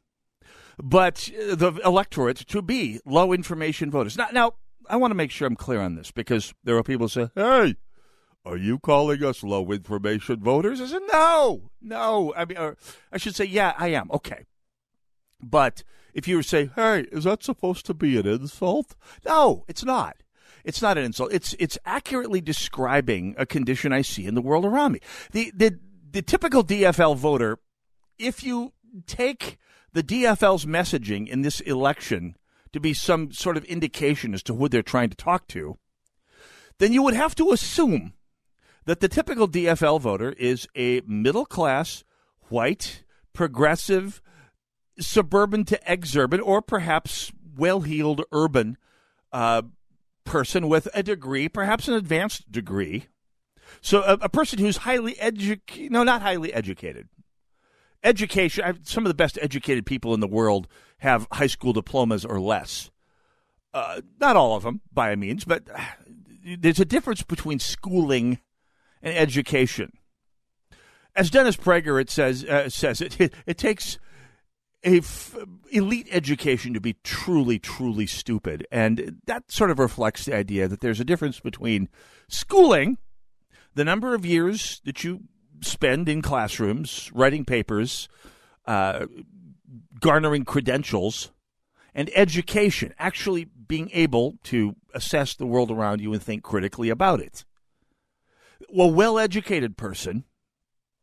but 0.82 1.28
uh, 1.34 1.56
the 1.56 1.72
electorate 1.84 2.38
to 2.48 2.62
be 2.62 3.00
low 3.04 3.34
information 3.34 3.90
voters. 3.90 4.16
Now, 4.16 4.28
now 4.32 4.54
I 4.88 4.96
want 4.96 5.10
to 5.10 5.16
make 5.16 5.30
sure 5.30 5.46
I'm 5.46 5.56
clear 5.56 5.80
on 5.80 5.96
this 5.96 6.10
because 6.10 6.54
there 6.64 6.76
are 6.76 6.82
people 6.82 7.04
who 7.04 7.26
say, 7.26 7.30
hey, 7.34 7.76
are 8.44 8.56
you 8.56 8.78
calling 8.78 9.22
us 9.22 9.42
low 9.42 9.70
information 9.72 10.40
voters? 10.40 10.80
I 10.80 10.86
said, 10.86 11.02
no, 11.12 11.70
no. 11.80 12.32
I 12.36 12.44
mean, 12.44 12.58
I 13.12 13.18
should 13.18 13.36
say, 13.36 13.44
yeah, 13.44 13.74
I 13.78 13.88
am. 13.88 14.10
Okay. 14.10 14.44
But 15.42 15.82
if 16.14 16.26
you 16.26 16.42
say, 16.42 16.70
hey, 16.74 17.06
is 17.12 17.24
that 17.24 17.42
supposed 17.42 17.86
to 17.86 17.94
be 17.94 18.18
an 18.18 18.26
insult? 18.26 18.96
No, 19.24 19.64
it's 19.68 19.84
not. 19.84 20.16
It's 20.64 20.82
not 20.82 20.98
an 20.98 21.04
insult. 21.04 21.32
It's 21.32 21.54
it's 21.58 21.78
accurately 21.84 22.40
describing 22.40 23.34
a 23.38 23.46
condition 23.46 23.92
I 23.92 24.02
see 24.02 24.26
in 24.26 24.34
the 24.34 24.42
world 24.42 24.64
around 24.64 24.92
me. 24.92 25.00
The 25.32 25.52
the 25.54 25.78
the 26.10 26.22
typical 26.22 26.64
DFL 26.64 27.16
voter, 27.16 27.58
if 28.18 28.42
you 28.42 28.72
take 29.06 29.58
the 29.92 30.02
DFL's 30.02 30.66
messaging 30.66 31.28
in 31.28 31.42
this 31.42 31.60
election 31.60 32.36
to 32.72 32.80
be 32.80 32.92
some 32.92 33.32
sort 33.32 33.56
of 33.56 33.64
indication 33.64 34.34
as 34.34 34.42
to 34.44 34.54
who 34.54 34.68
they're 34.68 34.82
trying 34.82 35.10
to 35.10 35.16
talk 35.16 35.46
to, 35.48 35.78
then 36.78 36.92
you 36.92 37.02
would 37.02 37.14
have 37.14 37.34
to 37.36 37.52
assume 37.52 38.12
that 38.88 39.00
the 39.00 39.08
typical 39.08 39.46
DFL 39.46 40.00
voter 40.00 40.32
is 40.38 40.66
a 40.74 41.02
middle 41.06 41.44
class, 41.44 42.04
white, 42.48 43.04
progressive, 43.34 44.22
suburban 44.98 45.66
to 45.66 45.78
exurban, 45.86 46.40
or 46.42 46.62
perhaps 46.62 47.30
well 47.54 47.82
heeled 47.82 48.24
urban 48.32 48.78
uh, 49.30 49.60
person 50.24 50.70
with 50.70 50.88
a 50.94 51.02
degree, 51.02 51.50
perhaps 51.50 51.86
an 51.86 51.92
advanced 51.92 52.50
degree. 52.50 53.08
So 53.82 54.00
a, 54.04 54.14
a 54.22 54.28
person 54.30 54.58
who's 54.58 54.78
highly 54.78 55.20
educated, 55.20 55.92
no, 55.92 56.02
not 56.02 56.22
highly 56.22 56.54
educated. 56.54 57.10
Education, 58.02 58.78
some 58.84 59.04
of 59.04 59.10
the 59.10 59.14
best 59.14 59.38
educated 59.42 59.84
people 59.84 60.14
in 60.14 60.20
the 60.20 60.26
world 60.26 60.66
have 61.00 61.28
high 61.30 61.46
school 61.46 61.74
diplomas 61.74 62.24
or 62.24 62.40
less. 62.40 62.90
Uh, 63.74 64.00
not 64.18 64.34
all 64.34 64.56
of 64.56 64.62
them, 64.62 64.80
by 64.90 65.10
a 65.10 65.16
means, 65.16 65.44
but 65.44 65.64
there's 66.42 66.80
a 66.80 66.86
difference 66.86 67.22
between 67.22 67.58
schooling 67.58 68.38
and 69.02 69.16
education. 69.16 69.92
As 71.14 71.30
Dennis 71.30 71.56
Prager 71.56 72.00
it 72.00 72.10
says 72.10 72.44
uh, 72.44 72.68
says 72.68 73.00
it, 73.00 73.20
it, 73.20 73.34
it 73.46 73.58
takes 73.58 73.98
a 74.84 74.98
f- 74.98 75.36
elite 75.70 76.08
education 76.10 76.72
to 76.74 76.80
be 76.80 76.94
truly, 77.02 77.58
truly 77.58 78.06
stupid. 78.06 78.66
And 78.70 79.20
that 79.26 79.50
sort 79.50 79.70
of 79.70 79.78
reflects 79.78 80.24
the 80.24 80.36
idea 80.36 80.68
that 80.68 80.80
there's 80.80 81.00
a 81.00 81.04
difference 81.04 81.40
between 81.40 81.88
schooling, 82.28 82.98
the 83.74 83.84
number 83.84 84.14
of 84.14 84.24
years 84.24 84.80
that 84.84 85.02
you 85.02 85.22
spend 85.60 86.08
in 86.08 86.22
classrooms, 86.22 87.10
writing 87.12 87.44
papers, 87.44 88.08
uh, 88.66 89.06
garnering 90.00 90.44
credentials, 90.44 91.32
and 91.94 92.10
education, 92.14 92.94
actually 92.98 93.46
being 93.66 93.90
able 93.92 94.36
to 94.44 94.76
assess 94.94 95.34
the 95.34 95.46
world 95.46 95.70
around 95.70 96.00
you 96.00 96.12
and 96.12 96.22
think 96.22 96.42
critically 96.42 96.88
about 96.88 97.20
it. 97.20 97.44
Well, 98.70 98.90
well 98.90 99.18
educated 99.18 99.76
person 99.76 100.24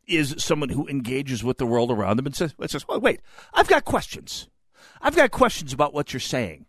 is 0.07 0.35
someone 0.37 0.69
who 0.69 0.87
engages 0.87 1.43
with 1.43 1.57
the 1.57 1.65
world 1.65 1.91
around 1.91 2.17
them 2.17 2.27
and 2.27 2.35
says, 2.35 2.53
says 2.67 2.87
well, 2.87 2.99
wait, 2.99 3.21
I've 3.53 3.67
got 3.67 3.85
questions. 3.85 4.47
I've 5.01 5.15
got 5.15 5.31
questions 5.31 5.73
about 5.73 5.93
what 5.93 6.13
you're 6.13 6.19
saying. 6.19 6.65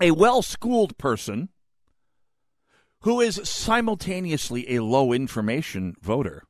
A 0.00 0.10
well 0.10 0.42
schooled 0.42 0.98
person 0.98 1.50
who 3.02 3.20
is 3.20 3.40
simultaneously 3.44 4.74
a 4.74 4.82
low 4.82 5.12
information 5.12 5.94
voter 6.00 6.44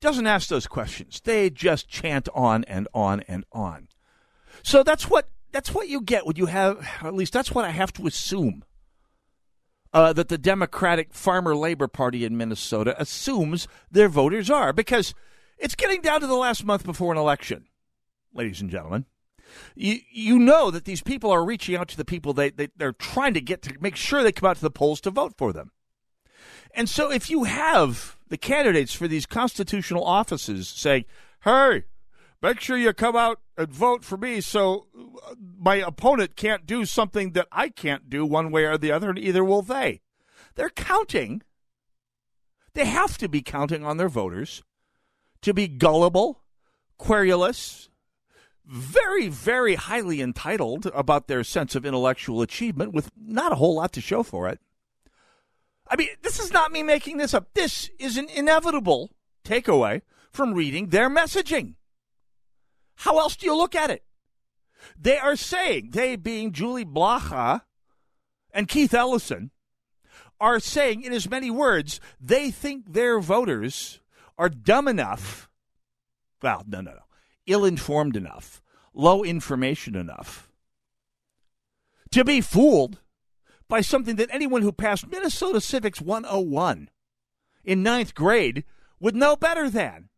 doesn't 0.00 0.26
ask 0.26 0.48
those 0.48 0.66
questions. 0.66 1.20
They 1.22 1.50
just 1.50 1.88
chant 1.88 2.28
on 2.34 2.64
and 2.64 2.88
on 2.94 3.20
and 3.28 3.44
on. 3.52 3.88
So 4.62 4.82
that's 4.82 5.08
what 5.08 5.28
that's 5.52 5.74
what 5.74 5.88
you 5.88 6.00
get 6.00 6.26
when 6.26 6.36
you 6.36 6.46
have 6.46 6.86
at 7.02 7.14
least 7.14 7.32
that's 7.32 7.52
what 7.52 7.64
I 7.64 7.70
have 7.70 7.92
to 7.94 8.06
assume 8.06 8.64
uh, 9.92 10.12
that 10.12 10.28
the 10.28 10.38
Democratic 10.38 11.12
Farmer 11.12 11.54
Labor 11.54 11.88
Party 11.88 12.24
in 12.24 12.36
Minnesota 12.36 13.00
assumes 13.00 13.66
their 13.90 14.08
voters 14.08 14.50
are 14.50 14.72
because 14.72 15.14
it's 15.58 15.74
getting 15.74 16.00
down 16.00 16.20
to 16.20 16.26
the 16.26 16.34
last 16.34 16.64
month 16.64 16.84
before 16.84 17.12
an 17.12 17.18
election, 17.18 17.66
ladies 18.32 18.60
and 18.60 18.70
gentlemen. 18.70 19.06
You, 19.74 19.98
you 20.12 20.38
know 20.38 20.70
that 20.70 20.84
these 20.84 21.02
people 21.02 21.30
are 21.30 21.44
reaching 21.44 21.74
out 21.74 21.88
to 21.88 21.96
the 21.96 22.04
people 22.04 22.32
they, 22.32 22.50
they, 22.50 22.68
they're 22.76 22.92
trying 22.92 23.34
to 23.34 23.40
get 23.40 23.62
to 23.62 23.74
make 23.80 23.96
sure 23.96 24.22
they 24.22 24.32
come 24.32 24.48
out 24.48 24.56
to 24.56 24.62
the 24.62 24.70
polls 24.70 25.00
to 25.02 25.10
vote 25.10 25.34
for 25.36 25.52
them. 25.52 25.72
And 26.72 26.88
so 26.88 27.10
if 27.10 27.30
you 27.30 27.44
have 27.44 28.16
the 28.28 28.38
candidates 28.38 28.94
for 28.94 29.08
these 29.08 29.26
constitutional 29.26 30.04
offices 30.04 30.68
saying, 30.68 31.04
hey, 31.42 31.84
make 32.42 32.60
sure 32.60 32.76
you 32.76 32.92
come 32.92 33.16
out 33.16 33.40
and 33.56 33.72
vote 33.72 34.04
for 34.04 34.16
me 34.16 34.40
so 34.40 34.86
my 35.58 35.76
opponent 35.76 36.36
can't 36.36 36.66
do 36.66 36.84
something 36.84 37.32
that 37.32 37.48
I 37.52 37.68
can't 37.68 38.08
do 38.08 38.24
one 38.24 38.50
way 38.50 38.64
or 38.64 38.78
the 38.78 38.92
other, 38.92 39.10
and 39.10 39.18
either 39.18 39.44
will 39.44 39.62
they. 39.62 40.00
They're 40.54 40.70
counting. 40.70 41.42
They 42.74 42.84
have 42.84 43.18
to 43.18 43.28
be 43.28 43.42
counting 43.42 43.84
on 43.84 43.96
their 43.96 44.08
voters 44.08 44.62
to 45.42 45.54
be 45.54 45.68
gullible, 45.68 46.42
querulous, 46.98 47.88
very, 48.64 49.28
very 49.28 49.74
highly 49.74 50.20
entitled 50.20 50.86
about 50.94 51.26
their 51.26 51.42
sense 51.42 51.74
of 51.74 51.84
intellectual 51.84 52.42
achievement 52.42 52.92
with 52.92 53.10
not 53.16 53.52
a 53.52 53.56
whole 53.56 53.74
lot 53.74 53.92
to 53.92 54.00
show 54.00 54.22
for 54.22 54.48
it. 54.48 54.60
I 55.88 55.96
mean, 55.96 56.08
this 56.22 56.38
is 56.38 56.52
not 56.52 56.70
me 56.70 56.84
making 56.84 57.16
this 57.16 57.34
up. 57.34 57.48
This 57.54 57.90
is 57.98 58.16
an 58.16 58.28
inevitable 58.28 59.10
takeaway 59.44 60.02
from 60.30 60.54
reading 60.54 60.90
their 60.90 61.10
messaging. 61.10 61.74
How 63.00 63.18
else 63.18 63.34
do 63.34 63.46
you 63.46 63.56
look 63.56 63.74
at 63.74 63.88
it? 63.88 64.04
They 64.98 65.16
are 65.18 65.34
saying, 65.34 65.92
they 65.92 66.16
being 66.16 66.52
Julie 66.52 66.84
Blaha 66.84 67.62
and 68.52 68.68
Keith 68.68 68.92
Ellison, 68.92 69.52
are 70.38 70.60
saying 70.60 71.02
in 71.02 71.12
as 71.14 71.28
many 71.28 71.50
words, 71.50 71.98
they 72.20 72.50
think 72.50 72.92
their 72.92 73.18
voters 73.18 74.00
are 74.36 74.50
dumb 74.50 74.86
enough. 74.86 75.48
Well, 76.42 76.62
no, 76.66 76.82
no, 76.82 76.92
no. 76.92 77.00
Ill 77.46 77.64
informed 77.64 78.16
enough, 78.16 78.60
low 78.92 79.24
information 79.24 79.96
enough 79.96 80.50
to 82.10 82.22
be 82.22 82.42
fooled 82.42 82.98
by 83.66 83.80
something 83.80 84.16
that 84.16 84.28
anyone 84.30 84.60
who 84.60 84.72
passed 84.72 85.08
Minnesota 85.08 85.62
Civics 85.62 86.02
101 86.02 86.90
in 87.64 87.82
ninth 87.82 88.14
grade 88.14 88.64
would 88.98 89.16
know 89.16 89.36
better 89.36 89.70
than. 89.70 90.10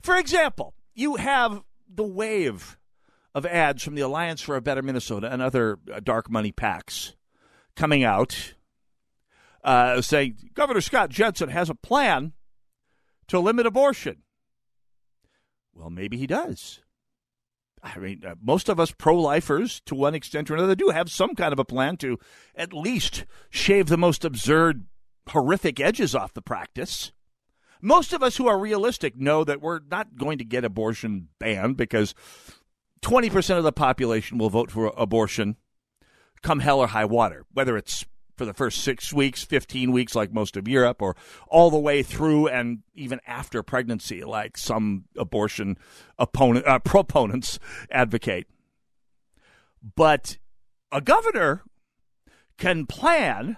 For 0.00 0.16
example, 0.16 0.74
you 0.94 1.16
have 1.16 1.62
the 1.92 2.04
wave 2.04 2.78
of 3.34 3.46
ads 3.46 3.82
from 3.82 3.94
the 3.94 4.02
Alliance 4.02 4.40
for 4.40 4.56
a 4.56 4.60
Better 4.60 4.82
Minnesota 4.82 5.32
and 5.32 5.40
other 5.40 5.78
uh, 5.92 6.00
dark 6.00 6.30
money 6.30 6.52
PACs 6.52 7.14
coming 7.74 8.04
out 8.04 8.54
uh, 9.64 10.00
saying 10.00 10.36
Governor 10.54 10.80
Scott 10.80 11.10
Jensen 11.10 11.48
has 11.48 11.70
a 11.70 11.74
plan 11.74 12.32
to 13.28 13.38
limit 13.38 13.66
abortion. 13.66 14.22
Well, 15.74 15.90
maybe 15.90 16.16
he 16.16 16.26
does. 16.26 16.80
I 17.82 17.98
mean, 17.98 18.22
uh, 18.24 18.34
most 18.40 18.68
of 18.68 18.78
us 18.78 18.92
pro 18.92 19.16
lifers, 19.18 19.80
to 19.86 19.94
one 19.94 20.14
extent 20.14 20.50
or 20.50 20.54
another, 20.54 20.74
do 20.74 20.90
have 20.90 21.10
some 21.10 21.34
kind 21.34 21.52
of 21.52 21.58
a 21.58 21.64
plan 21.64 21.96
to 21.98 22.18
at 22.54 22.72
least 22.72 23.24
shave 23.50 23.86
the 23.86 23.98
most 23.98 24.24
absurd, 24.24 24.86
horrific 25.30 25.80
edges 25.80 26.14
off 26.14 26.34
the 26.34 26.42
practice. 26.42 27.12
Most 27.82 28.12
of 28.12 28.22
us 28.22 28.36
who 28.36 28.46
are 28.46 28.58
realistic 28.58 29.16
know 29.16 29.42
that 29.42 29.60
we're 29.60 29.80
not 29.90 30.16
going 30.16 30.38
to 30.38 30.44
get 30.44 30.64
abortion 30.64 31.28
banned 31.40 31.76
because 31.76 32.14
20% 33.02 33.58
of 33.58 33.64
the 33.64 33.72
population 33.72 34.38
will 34.38 34.50
vote 34.50 34.70
for 34.70 34.92
abortion 34.96 35.56
come 36.42 36.60
hell 36.60 36.80
or 36.80 36.86
high 36.88 37.04
water, 37.04 37.44
whether 37.52 37.76
it's 37.76 38.04
for 38.36 38.44
the 38.44 38.54
first 38.54 38.82
six 38.82 39.12
weeks, 39.12 39.44
15 39.44 39.92
weeks, 39.92 40.14
like 40.14 40.32
most 40.32 40.56
of 40.56 40.66
Europe, 40.66 41.02
or 41.02 41.16
all 41.48 41.70
the 41.70 41.78
way 41.78 42.02
through 42.02 42.48
and 42.48 42.78
even 42.94 43.20
after 43.26 43.62
pregnancy, 43.62 44.24
like 44.24 44.56
some 44.56 45.04
abortion 45.16 45.76
opponent, 46.18 46.66
uh, 46.66 46.78
proponents 46.78 47.58
advocate. 47.90 48.46
But 49.96 50.38
a 50.90 51.00
governor 51.00 51.62
can 52.58 52.86
plan. 52.86 53.56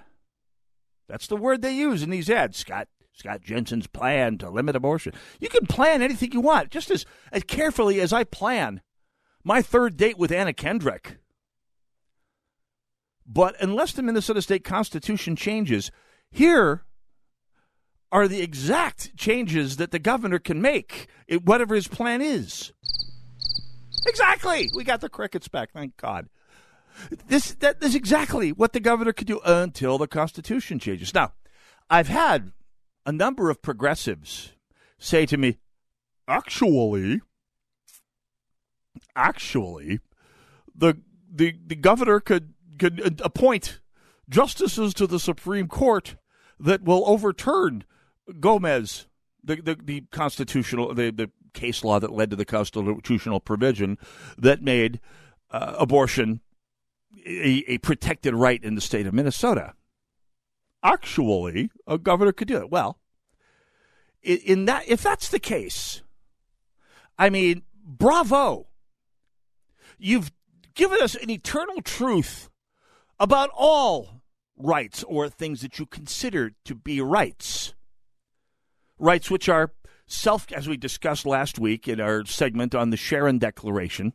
That's 1.08 1.26
the 1.26 1.37
word 1.37 1.62
they 1.62 1.74
use 1.74 2.02
in 2.02 2.10
these 2.10 2.30
ads, 2.30 2.58
Scott. 2.58 2.88
Scott 3.14 3.42
Jensen's 3.42 3.87
plan 3.87 4.38
to 4.38 4.50
limit 4.50 4.74
abortion. 4.74 5.12
You 5.40 5.48
can 5.48 5.66
plan 5.66 6.03
anything 6.03 6.33
you 6.33 6.40
want, 6.40 6.70
just 6.70 6.90
as, 6.90 7.07
as 7.31 7.44
carefully 7.44 8.00
as 8.00 8.12
I 8.12 8.24
plan 8.24 8.81
my 9.44 9.62
third 9.62 9.96
date 9.96 10.18
with 10.18 10.33
Anna 10.33 10.53
Kendrick. 10.53 11.18
But 13.27 13.55
unless 13.61 13.92
the 13.92 14.03
Minnesota 14.03 14.42
State 14.42 14.64
Constitution 14.64 15.37
changes, 15.37 15.90
here 16.31 16.85
are 18.11 18.29
the 18.29 18.42
exact 18.42 19.16
changes 19.16 19.77
that 19.77 19.92
the 19.92 19.98
governor 19.98 20.38
can 20.38 20.61
make, 20.61 21.09
whatever 21.44 21.74
his 21.74 21.88
plan 21.88 22.20
is. 22.20 22.72
Exactly. 24.07 24.70
We 24.74 24.85
got 24.85 25.00
the 25.00 25.09
crickets 25.09 25.48
back, 25.48 25.72
thank 25.72 25.96
God. 25.96 26.29
This 27.27 27.55
that 27.55 27.83
is 27.83 27.94
exactly 27.94 28.53
what 28.53 28.72
the 28.72 28.79
governor 28.79 29.12
could 29.12 29.27
do 29.27 29.40
until 29.44 29.98
the 29.98 30.07
Constitution 30.07 30.79
changes. 30.79 31.12
Now, 31.12 31.33
I've 31.90 32.09
had 32.09 32.53
a 33.06 33.12
number 33.12 33.50
of 33.50 33.62
progressives 33.62 34.52
say 34.98 35.26
to 35.26 35.36
me, 35.36 35.58
actually, 36.26 37.20
actually, 39.14 40.00
the 40.74 40.98
the 41.32 41.54
the 41.66 41.76
governor 41.76 42.20
could 42.20 42.54
could 42.78 43.20
appoint 43.22 43.80
justices 44.28 44.94
to 44.94 45.06
the 45.06 45.20
Supreme 45.20 45.68
Court 45.68 46.16
that 46.58 46.82
will 46.82 47.04
overturn 47.06 47.84
Gomez, 48.40 49.06
the 49.42 49.56
the, 49.56 49.76
the 49.82 50.00
constitutional 50.10 50.94
the, 50.94 51.10
the 51.10 51.30
case 51.52 51.84
law 51.84 52.00
that 52.00 52.12
led 52.12 52.30
to 52.30 52.36
the 52.36 52.44
constitutional 52.44 53.40
provision 53.40 53.98
that 54.36 54.62
made 54.62 55.00
uh, 55.50 55.74
abortion 55.78 56.40
a, 57.26 57.64
a 57.68 57.78
protected 57.78 58.34
right 58.34 58.62
in 58.62 58.74
the 58.74 58.80
state 58.80 59.06
of 59.06 59.14
Minnesota. 59.14 59.74
Actually, 60.84 61.70
a 61.86 61.96
governor 61.96 62.32
could 62.32 62.48
do 62.48 62.58
it. 62.58 62.70
Well, 62.70 62.98
in 64.22 64.66
that 64.66 64.86
if 64.86 65.02
that's 65.02 65.28
the 65.28 65.38
case, 65.38 66.02
I 67.18 67.30
mean, 67.30 67.62
bravo. 67.82 68.68
You've 69.98 70.30
given 70.74 70.98
us 71.00 71.14
an 71.14 71.30
eternal 71.30 71.80
truth 71.80 72.50
about 73.18 73.50
all 73.54 74.22
rights 74.56 75.02
or 75.04 75.28
things 75.28 75.62
that 75.62 75.78
you 75.78 75.86
consider 75.86 76.52
to 76.64 76.74
be 76.74 77.00
rights. 77.00 77.74
Rights 78.98 79.30
which 79.30 79.48
are 79.48 79.72
self, 80.06 80.52
as 80.52 80.68
we 80.68 80.76
discussed 80.76 81.24
last 81.24 81.58
week 81.58 81.88
in 81.88 82.00
our 82.00 82.24
segment 82.26 82.74
on 82.74 82.90
the 82.90 82.96
Sharon 82.96 83.38
Declaration. 83.38 84.12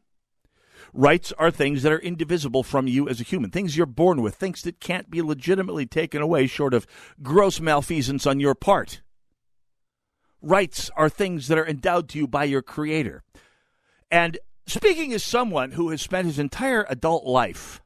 Rights 0.94 1.32
are 1.38 1.52
things 1.52 1.84
that 1.84 1.92
are 1.92 2.00
indivisible 2.00 2.64
from 2.64 2.88
you 2.88 3.08
as 3.08 3.20
a 3.20 3.24
human, 3.24 3.52
things 3.52 3.78
you're 3.78 3.86
born 3.86 4.22
with, 4.22 4.36
things 4.36 4.62
that 4.64 4.80
can't 4.80 5.10
be 5.10 5.22
legitimately 5.22 5.86
taken 5.86 6.22
away 6.22 6.48
short 6.48 6.74
of 6.74 6.88
gross 7.22 7.60
malfeasance 7.60 8.26
on 8.26 8.40
your 8.40 8.56
part. 8.56 9.02
Rights 10.42 10.90
are 10.96 11.10
things 11.10 11.48
that 11.48 11.58
are 11.58 11.68
endowed 11.68 12.10
to 12.10 12.18
you 12.18 12.28
by 12.28 12.46
your 12.46 12.62
Creator. 12.62 13.24
And 14.10 14.38
speaking 14.66 15.14
as 15.14 15.24
someone 15.24 15.72
who 15.72 15.90
has 15.90 16.02
spent 16.02 16.28
his 16.28 16.40
entire 16.40 16.86
adult 16.90 17.26
life 17.26 17.82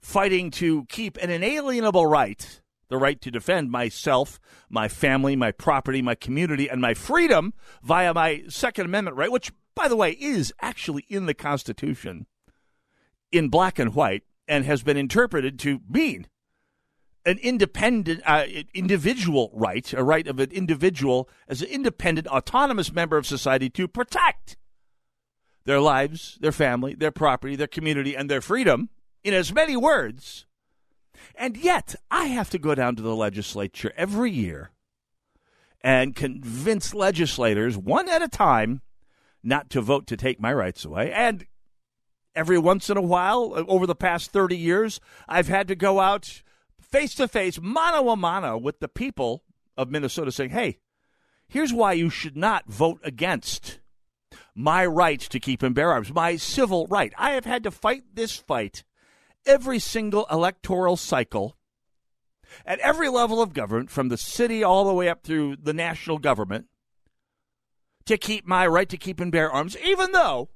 fighting 0.00 0.50
to 0.50 0.84
keep 0.86 1.16
an 1.16 1.30
inalienable 1.30 2.06
right, 2.06 2.60
the 2.88 2.96
right 2.96 3.20
to 3.20 3.30
defend 3.30 3.70
myself, 3.70 4.40
my 4.68 4.88
family, 4.88 5.36
my 5.36 5.52
property, 5.52 6.02
my 6.02 6.14
community, 6.14 6.68
and 6.68 6.80
my 6.80 6.94
freedom 6.94 7.54
via 7.82 8.14
my 8.14 8.42
Second 8.48 8.86
Amendment 8.86 9.16
right, 9.16 9.32
which, 9.32 9.52
by 9.74 9.88
the 9.88 9.96
way, 9.96 10.12
is 10.12 10.52
actually 10.60 11.04
in 11.08 11.26
the 11.26 11.34
Constitution 11.34 12.26
in 13.32 13.48
black 13.48 13.78
and 13.78 13.94
white 13.94 14.22
and 14.46 14.64
has 14.64 14.82
been 14.82 14.96
interpreted 14.96 15.58
to 15.58 15.80
mean 15.88 16.26
an 17.26 17.38
independent 17.38 18.20
uh, 18.26 18.44
individual 18.74 19.50
right, 19.54 19.92
a 19.94 20.02
right 20.02 20.26
of 20.28 20.38
an 20.38 20.50
individual 20.50 21.28
as 21.48 21.62
an 21.62 21.68
independent, 21.68 22.26
autonomous 22.26 22.92
member 22.92 23.16
of 23.16 23.26
society 23.26 23.70
to 23.70 23.88
protect 23.88 24.56
their 25.64 25.80
lives, 25.80 26.38
their 26.40 26.52
family, 26.52 26.94
their 26.94 27.10
property, 27.10 27.56
their 27.56 27.66
community, 27.66 28.14
and 28.14 28.30
their 28.30 28.42
freedom 28.42 28.90
in 29.22 29.32
as 29.32 29.52
many 29.52 29.76
words. 29.76 30.46
And 31.34 31.56
yet, 31.56 31.94
I 32.10 32.26
have 32.26 32.50
to 32.50 32.58
go 32.58 32.74
down 32.74 32.96
to 32.96 33.02
the 33.02 33.14
legislature 33.14 33.92
every 33.96 34.30
year 34.30 34.70
and 35.80 36.16
convince 36.16 36.94
legislators, 36.94 37.76
one 37.76 38.08
at 38.08 38.22
a 38.22 38.28
time, 38.28 38.80
not 39.42 39.68
to 39.70 39.80
vote 39.80 40.06
to 40.06 40.16
take 40.16 40.40
my 40.40 40.52
rights 40.52 40.84
away. 40.84 41.12
And 41.12 41.46
every 42.34 42.58
once 42.58 42.88
in 42.88 42.96
a 42.96 43.02
while, 43.02 43.52
over 43.68 43.86
the 43.86 43.94
past 43.94 44.30
30 44.30 44.56
years, 44.56 45.00
I've 45.28 45.48
had 45.48 45.68
to 45.68 45.74
go 45.74 46.00
out 46.00 46.42
face 46.80 47.14
to 47.16 47.28
face, 47.28 47.60
mano 47.60 48.08
a 48.08 48.16
mano, 48.16 48.56
with 48.56 48.80
the 48.80 48.88
people 48.88 49.44
of 49.76 49.90
Minnesota 49.90 50.32
saying, 50.32 50.50
hey, 50.50 50.78
here's 51.48 51.72
why 51.72 51.92
you 51.92 52.08
should 52.08 52.36
not 52.36 52.66
vote 52.66 53.00
against 53.04 53.80
my 54.54 54.86
right 54.86 55.20
to 55.20 55.40
keep 55.40 55.62
and 55.62 55.74
bear 55.74 55.92
arms, 55.92 56.12
my 56.12 56.36
civil 56.36 56.86
right. 56.86 57.12
I 57.18 57.32
have 57.32 57.44
had 57.44 57.62
to 57.64 57.70
fight 57.70 58.04
this 58.14 58.36
fight 58.36 58.84
every 59.46 59.78
single 59.78 60.26
electoral 60.30 60.96
cycle 60.96 61.56
at 62.64 62.78
every 62.80 63.08
level 63.08 63.42
of 63.42 63.52
government, 63.52 63.90
from 63.90 64.08
the 64.08 64.16
city 64.16 64.62
all 64.62 64.84
the 64.84 64.94
way 64.94 65.08
up 65.08 65.22
through 65.22 65.56
the 65.56 65.72
national 65.72 66.18
government, 66.18 66.66
to 68.06 68.16
keep 68.18 68.46
my 68.46 68.66
right 68.66 68.88
to 68.88 68.96
keep 68.96 69.18
and 69.18 69.32
bear 69.32 69.50
arms, 69.50 69.76
even 69.84 70.12
though 70.12 70.50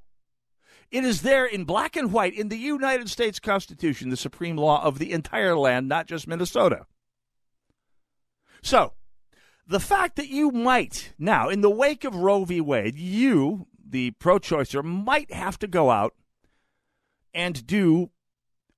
it 0.91 1.03
is 1.03 1.21
there 1.21 1.45
in 1.45 1.65
black 1.65 1.95
and 1.95 2.11
white 2.11 2.33
in 2.33 2.49
the 2.49 2.57
United 2.57 3.09
States 3.09 3.39
Constitution, 3.39 4.09
the 4.09 4.17
supreme 4.17 4.57
law 4.57 4.83
of 4.83 4.99
the 4.99 5.11
entire 5.11 5.55
land, 5.55 5.87
not 5.87 6.07
just 6.07 6.27
Minnesota. 6.27 6.85
So, 8.61 8.93
the 9.67 9.79
fact 9.79 10.15
that 10.15 10.29
you 10.29 10.51
might 10.51 11.13
now, 11.19 11.49
in 11.49 11.61
the 11.61 11.69
wake 11.69 12.03
of 12.03 12.15
Roe 12.15 12.43
v. 12.43 12.59
Wade, 12.59 12.97
you, 12.97 13.67
the 13.87 14.11
pro 14.11 14.39
choicer, 14.39 14.83
might 14.83 15.31
have 15.31 15.59
to 15.59 15.67
go 15.67 15.91
out 15.91 16.15
and 17.33 17.65
do 17.65 18.09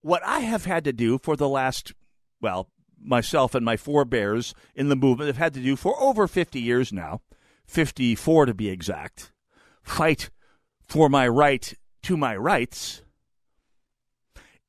what 0.01 0.23
I 0.25 0.39
have 0.39 0.65
had 0.65 0.83
to 0.85 0.93
do 0.93 1.17
for 1.17 1.35
the 1.35 1.49
last, 1.49 1.93
well, 2.41 2.69
myself 2.99 3.55
and 3.55 3.65
my 3.65 3.77
forebears 3.77 4.53
in 4.75 4.89
the 4.89 4.95
movement 4.95 5.27
have 5.27 5.37
had 5.37 5.53
to 5.53 5.61
do 5.61 5.75
for 5.75 5.99
over 6.01 6.27
50 6.27 6.59
years 6.59 6.91
now, 6.91 7.21
54 7.65 8.47
to 8.47 8.53
be 8.53 8.69
exact, 8.69 9.31
fight 9.83 10.29
for 10.81 11.09
my 11.09 11.27
right 11.27 11.73
to 12.03 12.17
my 12.17 12.35
rights, 12.35 13.01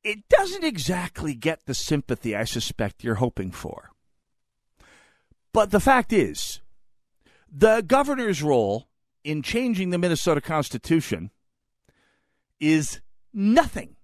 it 0.03 0.27
doesn't 0.29 0.63
exactly 0.63 1.33
get 1.33 1.65
the 1.65 1.73
sympathy 1.73 2.35
I 2.35 2.43
suspect 2.43 3.03
you're 3.03 3.15
hoping 3.15 3.51
for. 3.51 3.91
But 5.53 5.71
the 5.71 5.79
fact 5.79 6.11
is, 6.11 6.61
the 7.49 7.83
governor's 7.85 8.41
role 8.41 8.87
in 9.23 9.41
changing 9.41 9.91
the 9.91 9.97
Minnesota 9.97 10.41
Constitution 10.41 11.31
is 12.59 13.01
nothing. 13.33 13.95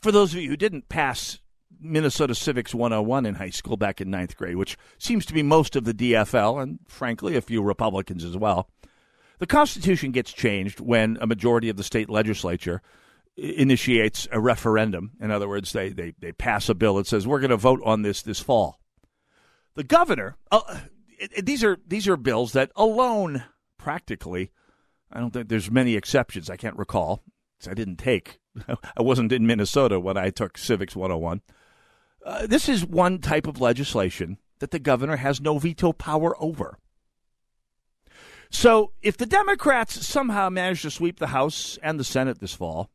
For 0.00 0.12
those 0.12 0.34
of 0.34 0.40
you 0.40 0.50
who 0.50 0.56
didn't 0.56 0.88
pass 0.88 1.40
Minnesota 1.80 2.34
Civics 2.34 2.74
101 2.74 3.26
in 3.26 3.34
high 3.34 3.50
school 3.50 3.76
back 3.76 4.00
in 4.00 4.10
ninth 4.10 4.36
grade, 4.36 4.56
which 4.56 4.76
seems 4.98 5.26
to 5.26 5.34
be 5.34 5.42
most 5.42 5.76
of 5.76 5.84
the 5.84 5.94
DFL 5.94 6.62
and, 6.62 6.78
frankly, 6.86 7.36
a 7.36 7.40
few 7.40 7.62
Republicans 7.62 8.24
as 8.24 8.36
well, 8.36 8.70
the 9.38 9.46
Constitution 9.46 10.12
gets 10.12 10.32
changed 10.32 10.80
when 10.80 11.18
a 11.20 11.26
majority 11.26 11.68
of 11.68 11.76
the 11.76 11.84
state 11.84 12.08
legislature 12.08 12.80
initiates 13.36 14.26
a 14.32 14.40
referendum. 14.40 15.12
In 15.20 15.30
other 15.30 15.48
words, 15.48 15.72
they, 15.72 15.90
they, 15.90 16.14
they 16.18 16.32
pass 16.32 16.68
a 16.68 16.74
bill 16.74 16.96
that 16.96 17.06
says, 17.06 17.26
we're 17.26 17.40
going 17.40 17.50
to 17.50 17.56
vote 17.56 17.80
on 17.84 18.02
this 18.02 18.22
this 18.22 18.40
fall. 18.40 18.80
The 19.74 19.84
governor, 19.84 20.36
uh, 20.50 20.78
these 21.42 21.62
are 21.62 21.76
these 21.86 22.08
are 22.08 22.16
bills 22.16 22.52
that 22.52 22.72
alone, 22.76 23.44
practically, 23.76 24.50
I 25.12 25.20
don't 25.20 25.32
think 25.32 25.48
there's 25.48 25.70
many 25.70 25.96
exceptions. 25.96 26.48
I 26.48 26.56
can't 26.56 26.78
recall. 26.78 27.22
I 27.68 27.74
didn't 27.74 27.96
take. 27.96 28.38
I 28.96 29.02
wasn't 29.02 29.32
in 29.32 29.46
Minnesota 29.46 30.00
when 30.00 30.16
I 30.16 30.30
took 30.30 30.58
Civics 30.58 30.96
101. 30.96 31.42
Uh, 32.24 32.46
this 32.46 32.68
is 32.68 32.84
one 32.84 33.18
type 33.18 33.46
of 33.46 33.60
legislation 33.60 34.38
that 34.58 34.70
the 34.70 34.78
governor 34.78 35.16
has 35.16 35.40
no 35.40 35.58
veto 35.58 35.92
power 35.92 36.34
over. 36.42 36.78
So 38.50 38.92
if 39.02 39.16
the 39.16 39.26
Democrats 39.26 40.06
somehow 40.06 40.48
manage 40.48 40.82
to 40.82 40.90
sweep 40.90 41.18
the 41.18 41.28
House 41.28 41.78
and 41.82 42.00
the 42.00 42.04
Senate 42.04 42.40
this 42.40 42.54
fall 42.54 42.90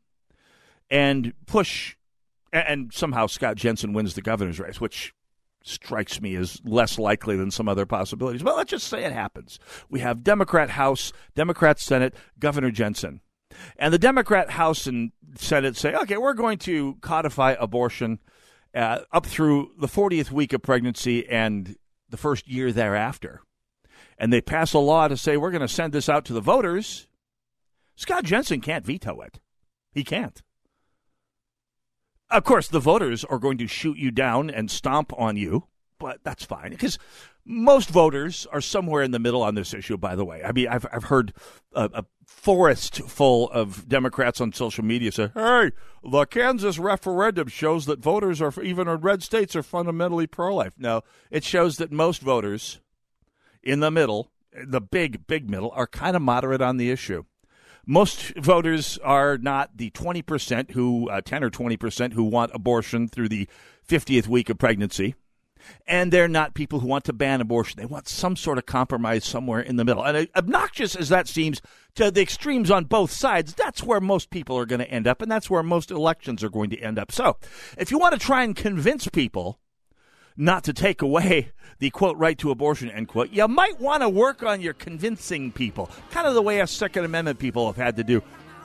and 0.90 1.32
push, 1.46 1.96
and 2.52 2.92
somehow 2.92 3.26
Scott 3.26 3.56
Jensen 3.56 3.92
wins 3.92 4.14
the 4.14 4.22
governor's 4.22 4.60
race, 4.60 4.80
which 4.80 5.14
strikes 5.64 6.20
me 6.20 6.34
as 6.36 6.60
less 6.64 6.98
likely 6.98 7.36
than 7.36 7.50
some 7.50 7.68
other 7.68 7.86
possibilities. 7.86 8.42
But 8.42 8.56
let's 8.56 8.70
just 8.70 8.88
say 8.88 9.04
it 9.04 9.12
happens. 9.12 9.58
We 9.88 10.00
have 10.00 10.24
Democrat 10.24 10.70
House, 10.70 11.12
Democrat 11.34 11.78
Senate, 11.78 12.14
Governor 12.38 12.70
Jensen. 12.70 13.20
And 13.76 13.92
the 13.92 13.98
Democrat 13.98 14.50
House 14.50 14.86
and 14.86 15.12
Senate 15.34 15.76
say, 15.76 15.94
okay, 15.94 16.16
we're 16.16 16.34
going 16.34 16.58
to 16.58 16.96
codify 17.00 17.54
abortion 17.58 18.18
uh, 18.74 19.00
up 19.12 19.26
through 19.26 19.72
the 19.78 19.86
40th 19.86 20.30
week 20.30 20.52
of 20.52 20.62
pregnancy 20.62 21.28
and 21.28 21.76
the 22.08 22.16
first 22.16 22.48
year 22.48 22.72
thereafter 22.72 23.42
and 24.22 24.32
they 24.32 24.40
pass 24.40 24.72
a 24.72 24.78
law 24.78 25.08
to 25.08 25.16
say 25.16 25.36
we're 25.36 25.50
going 25.50 25.62
to 25.62 25.68
send 25.68 25.92
this 25.92 26.08
out 26.08 26.24
to 26.26 26.32
the 26.32 26.40
voters, 26.40 27.08
Scott 27.96 28.22
Jensen 28.22 28.60
can't 28.60 28.86
veto 28.86 29.20
it. 29.20 29.40
He 29.92 30.04
can't. 30.04 30.40
Of 32.30 32.44
course, 32.44 32.68
the 32.68 32.78
voters 32.78 33.24
are 33.24 33.40
going 33.40 33.58
to 33.58 33.66
shoot 33.66 33.98
you 33.98 34.12
down 34.12 34.48
and 34.48 34.70
stomp 34.70 35.12
on 35.18 35.36
you, 35.36 35.64
but 35.98 36.20
that's 36.22 36.44
fine 36.44 36.70
because 36.70 37.00
most 37.44 37.90
voters 37.90 38.46
are 38.52 38.60
somewhere 38.60 39.02
in 39.02 39.10
the 39.10 39.18
middle 39.18 39.42
on 39.42 39.56
this 39.56 39.74
issue. 39.74 39.98
By 39.98 40.14
the 40.14 40.24
way, 40.24 40.42
I 40.44 40.52
mean 40.52 40.68
I've 40.68 40.86
I've 40.92 41.04
heard 41.04 41.34
a, 41.72 41.90
a 41.92 42.04
forest 42.26 43.02
full 43.08 43.50
of 43.50 43.88
Democrats 43.88 44.40
on 44.40 44.52
social 44.52 44.84
media 44.84 45.12
say, 45.12 45.30
"Hey, 45.34 45.72
the 46.02 46.24
Kansas 46.26 46.78
referendum 46.78 47.48
shows 47.48 47.86
that 47.86 48.00
voters 48.00 48.40
are 48.40 48.52
even 48.62 48.88
in 48.88 49.00
red 49.00 49.22
states 49.22 49.54
are 49.56 49.62
fundamentally 49.62 50.26
pro-life." 50.26 50.74
No, 50.78 51.02
it 51.30 51.44
shows 51.44 51.76
that 51.76 51.92
most 51.92 52.22
voters 52.22 52.80
in 53.62 53.80
the 53.80 53.90
middle, 53.90 54.30
the 54.66 54.80
big, 54.80 55.26
big 55.26 55.48
middle, 55.48 55.70
are 55.74 55.86
kind 55.86 56.16
of 56.16 56.22
moderate 56.22 56.62
on 56.62 56.76
the 56.76 56.90
issue. 56.90 57.24
Most 57.86 58.36
voters 58.36 58.96
are 58.98 59.36
not 59.38 59.76
the 59.76 59.90
20% 59.90 60.70
who, 60.70 61.08
uh, 61.08 61.20
10 61.20 61.42
or 61.42 61.50
20% 61.50 62.12
who 62.12 62.22
want 62.22 62.52
abortion 62.54 63.08
through 63.08 63.28
the 63.28 63.48
50th 63.86 64.28
week 64.28 64.48
of 64.48 64.58
pregnancy. 64.58 65.16
And 65.86 66.12
they're 66.12 66.28
not 66.28 66.54
people 66.54 66.80
who 66.80 66.88
want 66.88 67.04
to 67.04 67.12
ban 67.12 67.40
abortion. 67.40 67.80
They 67.80 67.86
want 67.86 68.08
some 68.08 68.36
sort 68.36 68.58
of 68.58 68.66
compromise 68.66 69.24
somewhere 69.24 69.60
in 69.60 69.76
the 69.76 69.84
middle. 69.84 70.04
And 70.04 70.16
uh, 70.16 70.26
obnoxious 70.36 70.94
as 70.94 71.08
that 71.10 71.28
seems 71.28 71.60
to 71.94 72.10
the 72.10 72.22
extremes 72.22 72.70
on 72.70 72.84
both 72.84 73.10
sides, 73.10 73.54
that's 73.54 73.82
where 73.82 74.00
most 74.00 74.30
people 74.30 74.56
are 74.58 74.66
going 74.66 74.80
to 74.80 74.90
end 74.90 75.06
up. 75.06 75.22
And 75.22 75.30
that's 75.30 75.50
where 75.50 75.62
most 75.62 75.90
elections 75.90 76.42
are 76.42 76.50
going 76.50 76.70
to 76.70 76.78
end 76.78 76.98
up. 76.98 77.12
So 77.12 77.36
if 77.78 77.90
you 77.90 77.98
want 77.98 78.14
to 78.14 78.20
try 78.20 78.44
and 78.44 78.56
convince 78.56 79.08
people 79.08 79.58
not 80.36 80.64
to 80.64 80.72
take 80.72 81.02
away 81.02 81.52
the 81.78 81.90
quote 81.90 82.16
right 82.16 82.38
to 82.38 82.50
abortion 82.50 82.90
end 82.90 83.08
quote 83.08 83.30
you 83.30 83.46
might 83.48 83.78
want 83.80 84.02
to 84.02 84.08
work 84.08 84.42
on 84.42 84.60
your 84.60 84.72
convincing 84.72 85.52
people 85.52 85.90
kind 86.10 86.26
of 86.26 86.34
the 86.34 86.42
way 86.42 86.60
us 86.60 86.70
second 86.70 87.04
amendment 87.04 87.38
people 87.38 87.66
have 87.66 87.76
had 87.76 87.96
to 87.96 88.04
do 88.04 88.22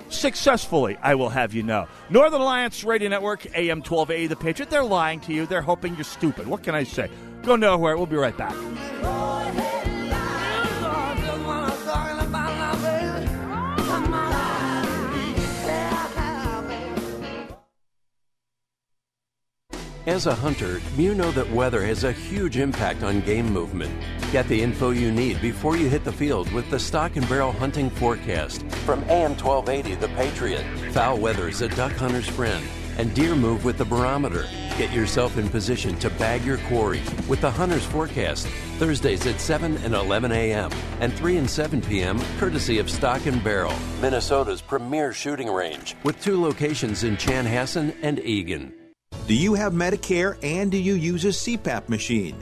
successfully 0.10 0.98
i 1.02 1.15
will 1.15 1.30
have 1.30 1.54
you 1.54 1.63
know. 1.63 1.88
Northern 2.10 2.41
alliance 2.41 2.84
radio 2.84 3.10
network 3.10 3.46
am 3.58 3.80
1280 3.80 4.28
the 4.28 4.36
patriot. 4.36 4.70
They're 4.70 4.84
lying 4.84 5.20
to 5.22 5.34
you. 5.34 5.46
They're 5.46 5.62
hoping 5.62 5.96
you're 5.96 6.04
stupid. 6.04 6.48
What 6.48 6.63
can 6.63 6.76
i 6.76 6.84
say? 6.84 7.10
Go 7.43 7.56
nowhere. 7.56 7.98
We'll 7.98 8.06
be 8.06 8.15
right 8.15 8.38
back 8.38 8.56
As 20.08 20.26
a 20.26 20.34
hunter, 20.34 20.80
you 20.96 21.13
know 21.13 21.32
that 21.32 21.52
weather 21.52 21.86
has 21.86 22.06
a 22.06 22.13
huge 22.13 22.56
impact 22.56 23.04
on 23.04 23.20
game 23.20 23.52
movement. 23.52 23.91
Get 24.32 24.48
the 24.48 24.62
info 24.62 24.91
you 24.91 25.12
need 25.12 25.41
before 25.41 25.76
you 25.76 25.89
hit 25.89 26.06
the 26.06 26.13
field 26.13 26.50
with 26.54 26.70
the 26.70 26.80
Stock 26.80 27.17
and 27.17 27.28
Barrel 27.28 27.52
Hunting 27.52 27.89
Forecast 27.89 28.65
from 28.86 29.04
AM 29.10 29.36
1280 29.36 29.96
The 29.96 30.08
Patriot. 30.15 30.63
Foul 30.93 31.17
weather 31.17 31.50
is 31.50 31.62
a 31.62 31.67
duck 31.67 31.91
hunter's 31.91 32.30
friend, 32.30 32.65
and 32.98 33.13
deer 33.13 33.36
move 33.36 33.65
with 33.65 33.78
the 33.78 33.84
barometer. 33.84 34.48
Get 34.78 34.93
yourself 34.93 35.38
in 35.38 35.50
position 35.50 35.98
to 35.98 36.10
bag 36.12 36.46
your 36.46 36.60
quarry 36.70 37.02
with 37.28 37.41
the 37.41 37.52
Hunter's 37.52 37.86
Forecast, 37.86 38.48
Thursdays 38.80 39.28
at 39.28 39.41
7 39.41 39.76
and 39.84 39.93
11 39.93 40.32
a.m. 40.32 40.72
and 41.02 41.12
3 41.12 41.36
and 41.36 41.50
7 41.50 41.82
p.m., 41.82 42.17
courtesy 42.38 42.80
of 42.80 42.89
Stock 42.89 43.26
and 43.26 43.43
Barrel, 43.43 43.76
Minnesota's 44.00 44.62
premier 44.62 45.12
shooting 45.12 45.50
range, 45.50 45.98
with 46.06 46.17
two 46.22 46.41
locations 46.41 47.04
in 47.04 47.17
Chanhassen 47.17 47.93
and 48.02 48.20
Eagan. 48.20 48.77
Do 49.28 49.36
you 49.36 49.56
have 49.56 49.74
Medicare 49.74 50.38
and 50.42 50.72
do 50.72 50.78
you 50.78 50.94
use 50.94 51.26
a 51.26 51.36
CPAP 51.36 51.90
machine? 51.90 52.42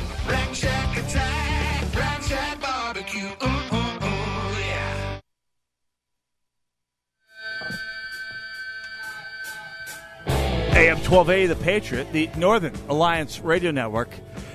AM 10.81 10.97
1280, 10.97 11.45
The 11.45 11.63
Patriot, 11.63 12.11
the 12.11 12.27
Northern 12.35 12.73
Alliance 12.89 13.39
Radio 13.41 13.69
Network. 13.69 14.09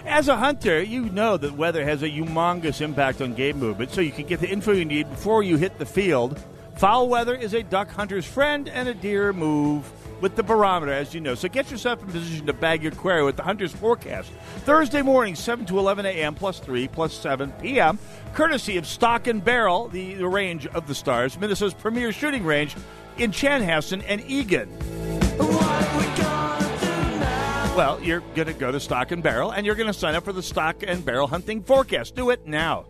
As 0.05 0.27
a 0.27 0.37
hunter, 0.37 0.83
you 0.83 1.03
know 1.11 1.37
that 1.37 1.53
weather 1.53 1.85
has 1.85 2.03
a 2.03 2.09
humongous 2.09 2.81
impact 2.81 3.21
on 3.21 3.35
game 3.35 3.61
movement, 3.61 3.93
so 3.93 4.01
you 4.01 4.11
can 4.11 4.27
get 4.27 4.41
the 4.41 4.51
info 4.51 4.73
you 4.73 4.85
need 4.85 5.09
before 5.09 5.45
you 5.45 5.57
hit 5.57 5.79
the 5.79 5.87
field. 5.87 6.43
Foul 6.79 7.09
weather 7.09 7.37
is 7.37 7.55
a 7.55 7.63
duck 7.63 7.91
hunter's 7.91 8.25
friend, 8.25 8.69
and 8.69 8.89
a 8.89 8.95
deer 8.95 9.33
move 9.33 9.89
with 10.21 10.35
the 10.35 10.43
barometer, 10.43 10.91
as 10.91 11.15
you 11.15 11.21
know. 11.21 11.37
So 11.37 11.49
get 11.49 11.71
yourself 11.71 12.03
in 12.03 12.09
position 12.09 12.47
to 12.47 12.53
bag 12.53 12.83
your 12.83 12.91
quarry 12.91 13.23
with 13.23 13.37
the 13.37 13.45
hunter's 13.45 13.73
forecast. 13.73 14.33
Thursday 14.65 15.03
morning, 15.03 15.37
7 15.37 15.65
to 15.67 15.79
11 15.79 16.07
a.m., 16.07 16.35
plus 16.35 16.59
3, 16.59 16.89
plus 16.89 17.15
7 17.15 17.53
p.m., 17.61 18.01
courtesy 18.35 18.79
of 18.79 18.87
Stock 18.89 19.29
and 19.29 19.45
Barrel, 19.45 19.87
the, 19.87 20.15
the 20.15 20.27
range 20.27 20.67
of 20.67 20.89
the 20.89 20.95
stars, 20.97 21.39
Minnesota's 21.39 21.73
premier 21.73 22.11
shooting 22.11 22.45
range 22.45 22.75
in 23.19 23.31
Chanhassen 23.31 24.05
and 24.07 24.21
Eagan. 24.23 24.69
Well, 27.77 28.03
you're 28.03 28.21
going 28.35 28.49
to 28.49 28.55
go 28.55 28.73
to 28.73 28.81
Stock 28.81 29.11
and 29.13 29.23
Barrel 29.23 29.51
and 29.51 29.67
you're 29.67 29.75
going 29.75 29.87
to 29.87 29.99
sign 29.99 30.15
up 30.15 30.25
for 30.25 30.33
the 30.33 30.43
Stock 30.43 30.77
and 30.87 31.05
Barrel 31.05 31.27
hunting 31.27 31.63
forecast. 31.63 32.15
Do 32.15 32.31
it 32.31 32.47
now. 32.47 32.87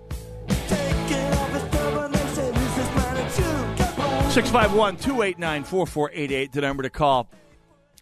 651 4.37 4.97
289 4.99 5.65
4488, 5.65 6.53
the 6.53 6.61
number 6.61 6.83
to 6.83 6.91
call. 6.91 7.29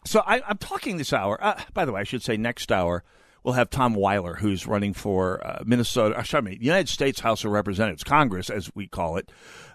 So 0.04 0.20
I, 0.26 0.42
am 0.50 0.58
talking 0.58 0.96
this 0.96 1.12
hour. 1.12 1.42
Uh, 1.42 1.60
by 1.72 1.84
the 1.84 1.92
way, 1.92 2.00
I 2.00 2.04
should 2.04 2.22
say 2.22 2.36
next 2.36 2.72
hour 2.72 3.04
we'll 3.44 3.54
have 3.54 3.70
Tom 3.70 3.94
Weiler, 3.94 4.34
who's 4.34 4.66
running 4.66 4.94
for 4.94 5.46
uh, 5.46 5.62
Minnesota, 5.64 6.16
uh, 6.18 6.22
sorry, 6.22 6.58
United 6.60 6.88
States 6.88 7.20
House 7.20 7.44
of 7.44 7.52
Representatives, 7.52 8.02
Congress, 8.02 8.50
as 8.50 8.74
we 8.74 8.86
call 8.88 9.16
it, 9.18 9.30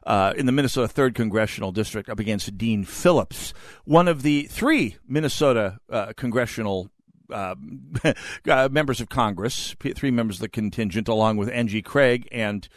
uh, 0.06 0.34
in 0.36 0.48
the 0.48 0.52
Minnesota 0.52 0.92
3rd 0.92 1.16
Congressional 1.16 1.72
District 1.72 2.10
up 2.10 2.20
against 2.20 2.58
Dean 2.58 2.84
Phillips, 2.84 3.54
one 3.86 4.08
of 4.08 4.24
the 4.24 4.44
three 4.44 4.98
Minnesota 5.08 5.80
uh, 5.90 6.14
congressional 6.18 6.90
uh, 7.32 7.56
uh, 8.50 8.70
members 8.72 9.00
of 9.00 9.10
Congress, 9.10 9.76
three 9.96 10.12
members 10.12 10.38
of 10.38 10.42
the 10.42 10.50
contingent, 10.50 11.08
along 11.08 11.38
with 11.38 11.50
Angie 11.50 11.84
Craig 11.84 12.28
and 12.32 12.68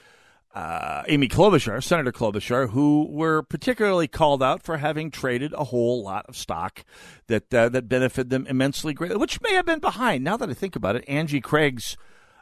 uh, 0.55 1.03
Amy 1.09 1.29
Klobuchar, 1.29 1.83
Senator 1.83 2.13
Klobuchar, 2.13 2.71
who 2.71 3.07
were 3.11 3.43
particularly 3.43 4.07
called 4.07 4.43
out 4.43 4.63
for 4.63 4.77
having 4.77 5.11
traded 5.11 5.53
a 5.55 5.65
whole 5.65 6.03
lot 6.03 6.27
of 6.29 6.37
stock 6.37 6.85
that 7.29 7.53
uh, 7.55 7.69
that 7.71 7.89
benefited 7.89 8.31
them 8.31 8.47
immensely 8.47 8.93
greatly, 8.93 9.17
which 9.17 9.41
may 9.41 9.55
have 9.55 9.65
been 9.65 9.79
behind. 9.79 10.23
Now 10.25 10.37
that 10.37 10.51
I 10.51 10.55
think 10.55 10.77
about 10.77 10.97
it, 10.97 11.05
Angie 11.09 11.41
Craig's 11.41 11.97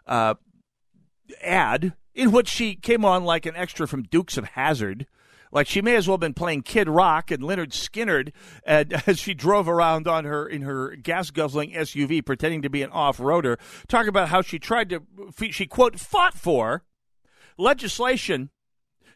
uh, 0.07 0.35
ad 1.43 1.95
in 2.15 2.33
which 2.33 2.49
she 2.49 2.75
came 2.75 3.05
on 3.05 3.25
like 3.25 3.47
an 3.47 3.55
extra 3.55 3.87
from 3.87 4.03
Dukes 4.03 4.37
of 4.37 4.45
Hazzard. 4.45 5.07
Like 5.53 5.67
she 5.67 5.83
may 5.83 5.97
as 5.97 6.07
well 6.07 6.15
have 6.15 6.21
been 6.21 6.35
playing 6.35 6.63
Kid 6.63 6.89
Rock 6.89 7.31
and 7.31 7.43
Lynyrd 7.43 7.71
Skynyrd 7.71 8.33
and, 8.65 8.93
as 9.07 9.19
she 9.21 9.35
drove 9.35 9.69
around 9.69 10.09
on 10.09 10.25
her 10.25 10.49
in 10.49 10.63
her 10.63 10.97
gas 10.97 11.31
guzzling 11.31 11.73
SUV, 11.73 12.25
pretending 12.25 12.63
to 12.63 12.71
be 12.71 12.83
an 12.83 12.91
off 12.91 13.19
roader. 13.19 13.59
Talking 13.87 14.09
about 14.09 14.29
how 14.29 14.43
she 14.43 14.59
tried 14.59 14.91
to, 14.91 15.03
she 15.51 15.67
quote 15.67 15.99
fought 15.99 16.35
for 16.35 16.85
legislation 17.59 18.51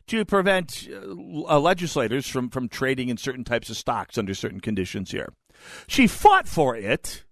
to 0.06 0.24
prevent 0.24 0.88
uh, 0.92 1.58
legislators 1.58 2.26
from 2.28 2.50
from 2.50 2.68
trading 2.68 3.08
in 3.08 3.16
certain 3.16 3.44
types 3.44 3.70
of 3.70 3.76
stocks 3.76 4.18
under 4.18 4.34
certain 4.34 4.60
conditions. 4.60 5.10
Here, 5.10 5.32
she 5.86 6.06
fought 6.06 6.46
for 6.46 6.76
it, 6.76 7.24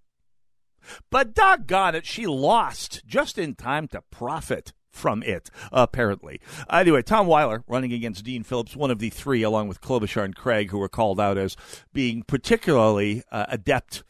but 1.11 1.35
doggone 1.35 1.95
it, 1.95 2.07
she 2.07 2.27
lost 2.27 3.03
just 3.07 3.39
in 3.39 3.55
time 3.55 3.89
to 3.89 4.03
profit 4.11 4.73
from 4.91 5.23
it, 5.23 5.51
apparently. 5.73 6.41
Anyway, 6.71 7.03
Tom 7.03 7.27
Weiler 7.27 7.65
running 7.67 7.93
against 7.93 8.25
Dean 8.25 8.43
Phillips, 8.43 8.77
one 8.77 8.91
of 8.91 8.99
the 8.99 9.11
three, 9.11 9.43
along 9.43 9.69
with 9.69 9.81
Klobuchar 9.81 10.25
and 10.25 10.37
Craig, 10.37 10.71
who 10.71 10.79
were 10.79 10.89
called 10.89 11.19
out 11.19 11.39
as 11.39 11.57
being 11.93 12.23
particularly 12.23 13.23
uh, 13.33 13.47
adept 13.49 14.05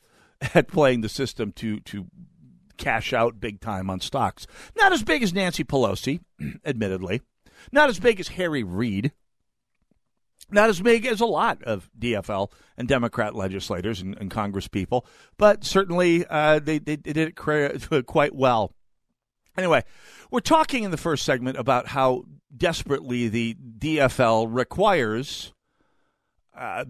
at 0.54 0.68
playing 0.68 1.00
the 1.00 1.08
system 1.08 1.52
to 1.52 1.80
to 1.80 2.06
cash 2.76 3.12
out 3.12 3.40
big 3.40 3.60
time 3.60 3.90
on 3.90 4.00
stocks. 4.00 4.46
Not 4.76 4.92
as 4.92 5.02
big 5.02 5.22
as 5.22 5.32
Nancy 5.32 5.64
Pelosi, 5.64 6.20
admittedly. 6.64 7.22
Not 7.70 7.88
as 7.88 7.98
big 7.98 8.20
as 8.20 8.28
Harry 8.28 8.62
Reid. 8.62 9.12
Not 10.50 10.68
as 10.68 10.80
big 10.80 11.06
as 11.06 11.20
a 11.20 11.26
lot 11.26 11.62
of 11.62 11.88
DFL 11.98 12.50
and 12.76 12.86
Democrat 12.86 13.34
legislators 13.34 14.02
and, 14.02 14.16
and 14.18 14.30
Congress 14.30 14.68
people, 14.68 15.06
but 15.38 15.64
certainly 15.64 16.26
uh, 16.26 16.58
they, 16.58 16.78
they, 16.78 16.96
they 16.96 17.12
did 17.12 17.36
it 17.38 18.06
quite 18.06 18.34
well. 18.34 18.74
Anyway, 19.56 19.82
we're 20.30 20.40
talking 20.40 20.84
in 20.84 20.90
the 20.90 20.96
first 20.96 21.24
segment 21.24 21.58
about 21.58 21.88
how 21.88 22.24
desperately 22.54 23.28
the 23.28 23.54
DFL 23.78 24.46
requires 24.50 25.52
uh, 26.56 26.84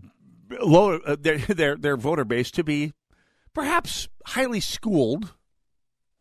low, 0.61 0.99
uh, 0.99 1.17
their, 1.19 1.39
their 1.49 1.77
their 1.77 1.97
voter 1.97 2.25
base 2.25 2.51
to 2.53 2.65
be 2.65 2.93
perhaps 3.55 4.09
highly 4.27 4.61
schooled. 4.61 5.35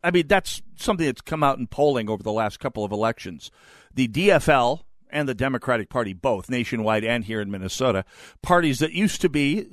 I 0.02 0.10
mean, 0.10 0.26
that's 0.26 0.62
something 0.76 1.06
that's 1.06 1.20
come 1.20 1.42
out 1.42 1.58
in 1.58 1.66
polling 1.66 2.10
over 2.10 2.22
the 2.22 2.32
last 2.32 2.58
couple 2.58 2.84
of 2.84 2.92
elections. 2.92 3.50
The 3.94 4.08
DFL 4.08 4.80
and 5.10 5.28
the 5.28 5.34
Democratic 5.34 5.88
Party, 5.88 6.12
both 6.12 6.50
nationwide 6.50 7.04
and 7.04 7.24
here 7.24 7.40
in 7.40 7.50
Minnesota, 7.50 8.04
parties 8.42 8.78
that 8.80 8.92
used 8.92 9.20
to 9.20 9.28
be, 9.28 9.66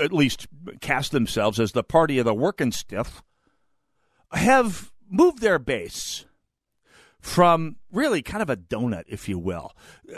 at 0.00 0.12
least 0.12 0.48
cast 0.80 1.12
themselves 1.12 1.60
as 1.60 1.72
the 1.72 1.84
party 1.84 2.18
of 2.18 2.24
the 2.24 2.34
working 2.34 2.72
stiff, 2.72 3.22
have 4.32 4.90
moved 5.08 5.40
their 5.40 5.58
base 5.58 6.24
from 7.20 7.76
really 7.92 8.22
kind 8.22 8.42
of 8.42 8.48
a 8.48 8.56
donut, 8.56 9.04
if 9.06 9.28
you 9.28 9.38
will. 9.38 9.72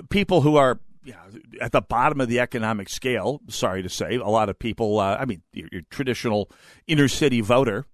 People 0.09 0.43
who 0.43 0.57
are 0.57 0.81
you 1.05 1.13
know, 1.13 1.41
at 1.61 1.73
the 1.73 1.81
bottom 1.81 2.21
of 2.21 2.29
the 2.29 2.39
economic 2.39 2.89
scale, 2.89 3.41
sorry 3.49 3.83
to 3.83 3.89
say, 3.89 4.15
a 4.15 4.29
lot 4.29 4.49
of 4.49 4.59
people, 4.59 5.01
uh, 5.01 5.17
I 5.19 5.25
mean, 5.25 5.43
your, 5.53 5.69
your, 5.73 5.83
traditional 5.91 6.49
inner 6.87 7.09
city 7.09 7.41
voter, 7.41 7.87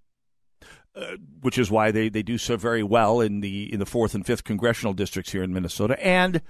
which 1.40 1.58
is 1.58 1.70
why 1.70 1.90
they, 1.90 2.08
they 2.08 2.22
do 2.22 2.38
so 2.38 2.56
very 2.56 2.82
well 2.82 3.20
in 3.20 3.40
the 3.40 3.72
in 3.72 3.78
the 3.78 3.86
fourth 3.86 4.14
and 4.14 4.26
fifth 4.26 4.44
congressional 4.44 4.92
districts 4.92 5.32
here 5.32 5.42
in 5.42 5.52
Minnesota, 5.52 6.02
and 6.04 6.42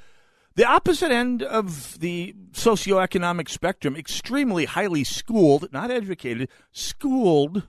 the 0.59 0.65
opposite 0.65 1.13
end 1.13 1.43
of 1.43 2.01
the 2.01 2.35
socioeconomic 2.51 3.49
spectrum, 3.49 3.95
extremely 3.95 4.65
highly 4.65 5.05
schooled, 5.05 5.73
not 5.73 5.91
educated, 5.91 6.49
schooled, 6.73 7.69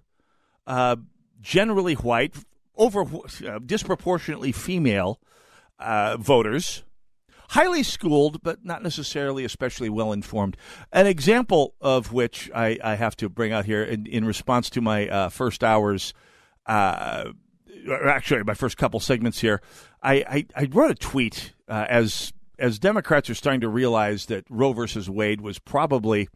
uh, 0.66 0.96
generally 1.40 1.94
white, 1.94 2.36
over 2.76 3.02
uh, 3.02 3.60
disproportionately 3.64 4.52
female 4.52 5.20
uh, 5.78 6.18
voters, 6.18 6.84
highly 7.50 7.84
schooled, 7.84 8.42
but 8.42 8.66
not 8.66 8.82
necessarily 8.82 9.44
especially 9.44 9.90
well 9.90 10.12
informed. 10.12 10.58
An 10.92 11.06
example 11.06 11.76
of 11.82 12.12
which 12.12 12.50
I, 12.56 12.80
I, 12.84 12.96
have 12.96 13.16
to 13.18 13.30
bring 13.30 13.52
out 13.52 13.66
here 13.66 13.84
in, 13.84 14.06
in 14.06 14.26
response 14.26 14.70
to 14.72 14.82
my 14.82 15.08
uh, 15.08 15.30
first 15.30 15.64
hours, 15.64 16.14
uh, 16.70 17.32
actually 18.06 18.44
my 18.44 18.54
first 18.54 18.78
couple 18.78 19.00
segments 19.00 19.40
here. 19.40 19.62
I, 20.02 20.14
I, 20.14 20.46
I 20.56 20.68
wrote 20.72 20.92
a 20.92 20.96
tweet 20.96 21.54
uh, 21.68 21.86
as 21.90 22.32
as 22.58 22.78
Democrats 22.78 23.30
are 23.30 23.36
starting 23.36 23.62
to 23.62 23.70
realize 23.70 24.26
that 24.26 24.44
Roe 24.50 24.74
versus 24.74 25.10
Wade 25.10 25.40
was 25.40 25.60
probably 25.60 26.28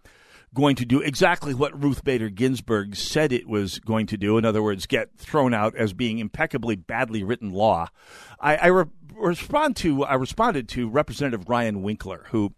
going 0.54 0.76
to 0.78 0.86
do 0.86 1.02
exactly 1.02 1.54
what 1.54 1.82
Ruth 1.82 2.04
Bader 2.04 2.30
Ginsburg 2.30 2.96
said 2.96 3.34
it 3.34 3.48
was 3.48 3.80
going 3.80 4.06
to 4.08 4.18
do. 4.18 4.38
In 4.38 4.46
other 4.46 4.64
words, 4.64 4.86
get 4.86 5.18
thrown 5.18 5.54
out 5.54 5.76
as 5.76 5.92
being 5.94 6.20
impeccably 6.20 6.78
badly 6.78 7.24
written 7.24 7.52
law. 7.52 7.90
I, 8.40 8.56
I 8.56 8.68
re- 8.68 8.86
respond 9.16 9.76
to 9.78 10.06
I 10.06 10.16
responded 10.16 10.70
to 10.70 10.90
Representative 10.90 11.50
Ryan 11.50 11.82
Winkler, 11.82 12.26
who 12.30 12.54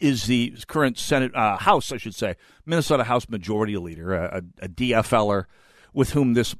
is 0.00 0.24
the 0.24 0.54
current 0.66 0.98
Senate 0.98 1.34
uh, 1.34 1.56
House, 1.56 1.90
I 1.90 1.96
should 1.96 2.14
say, 2.14 2.36
Minnesota 2.66 3.04
House 3.04 3.28
Majority 3.28 3.76
Leader, 3.78 4.12
a, 4.14 4.42
a 4.60 4.68
DFLer 4.68 5.46
with 5.92 6.10
whom 6.10 6.34
this 6.34 6.54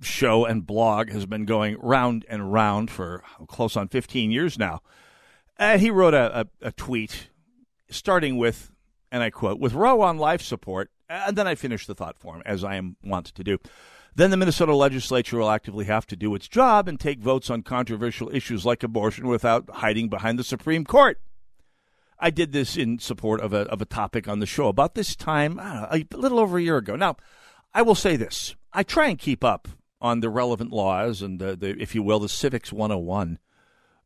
show 0.00 0.44
and 0.44 0.66
blog 0.66 1.10
has 1.10 1.26
been 1.26 1.44
going 1.44 1.76
round 1.80 2.24
and 2.28 2.52
round 2.52 2.90
for 2.90 3.22
close 3.46 3.76
on 3.76 3.88
15 3.88 4.30
years 4.30 4.58
now. 4.58 4.80
Uh, 5.58 5.78
he 5.78 5.90
wrote 5.90 6.14
a, 6.14 6.40
a, 6.40 6.68
a 6.68 6.72
tweet 6.72 7.28
starting 7.88 8.36
with 8.36 8.72
and 9.10 9.22
I 9.22 9.30
quote, 9.30 9.58
with 9.58 9.72
Roe 9.72 10.00
on 10.02 10.18
life 10.18 10.42
support, 10.42 10.90
and 11.08 11.36
then 11.36 11.46
I 11.46 11.54
finish 11.54 11.86
the 11.86 11.94
thought 11.94 12.18
for 12.18 12.34
him, 12.34 12.42
as 12.44 12.64
I 12.64 12.76
am 12.76 12.96
wont 13.04 13.26
to 13.26 13.44
do. 13.44 13.58
Then 14.14 14.30
the 14.30 14.36
Minnesota 14.36 14.74
legislature 14.74 15.38
will 15.38 15.50
actively 15.50 15.84
have 15.84 16.06
to 16.06 16.16
do 16.16 16.34
its 16.34 16.48
job 16.48 16.88
and 16.88 16.98
take 16.98 17.20
votes 17.20 17.50
on 17.50 17.62
controversial 17.62 18.34
issues 18.34 18.64
like 18.64 18.82
abortion 18.82 19.26
without 19.26 19.68
hiding 19.70 20.08
behind 20.08 20.38
the 20.38 20.44
Supreme 20.44 20.84
Court. 20.84 21.20
I 22.18 22.30
did 22.30 22.52
this 22.52 22.76
in 22.76 22.98
support 22.98 23.42
of 23.42 23.52
a, 23.52 23.60
of 23.70 23.82
a 23.82 23.86
topic 23.86 24.26
on 24.26 24.40
the 24.40 24.46
show 24.46 24.68
about 24.68 24.94
this 24.94 25.14
time, 25.14 25.56
know, 25.56 25.86
a 25.90 26.04
little 26.16 26.38
over 26.38 26.56
a 26.56 26.62
year 26.62 26.78
ago. 26.78 26.96
Now, 26.96 27.16
I 27.74 27.82
will 27.82 27.94
say 27.94 28.16
this 28.16 28.56
I 28.76 28.82
try 28.82 29.08
and 29.08 29.18
keep 29.18 29.42
up 29.42 29.68
on 30.02 30.20
the 30.20 30.28
relevant 30.28 30.70
laws 30.70 31.22
and, 31.22 31.40
the, 31.40 31.56
the, 31.56 31.70
if 31.80 31.94
you 31.94 32.02
will, 32.02 32.18
the 32.18 32.28
Civics 32.28 32.70
101 32.70 33.38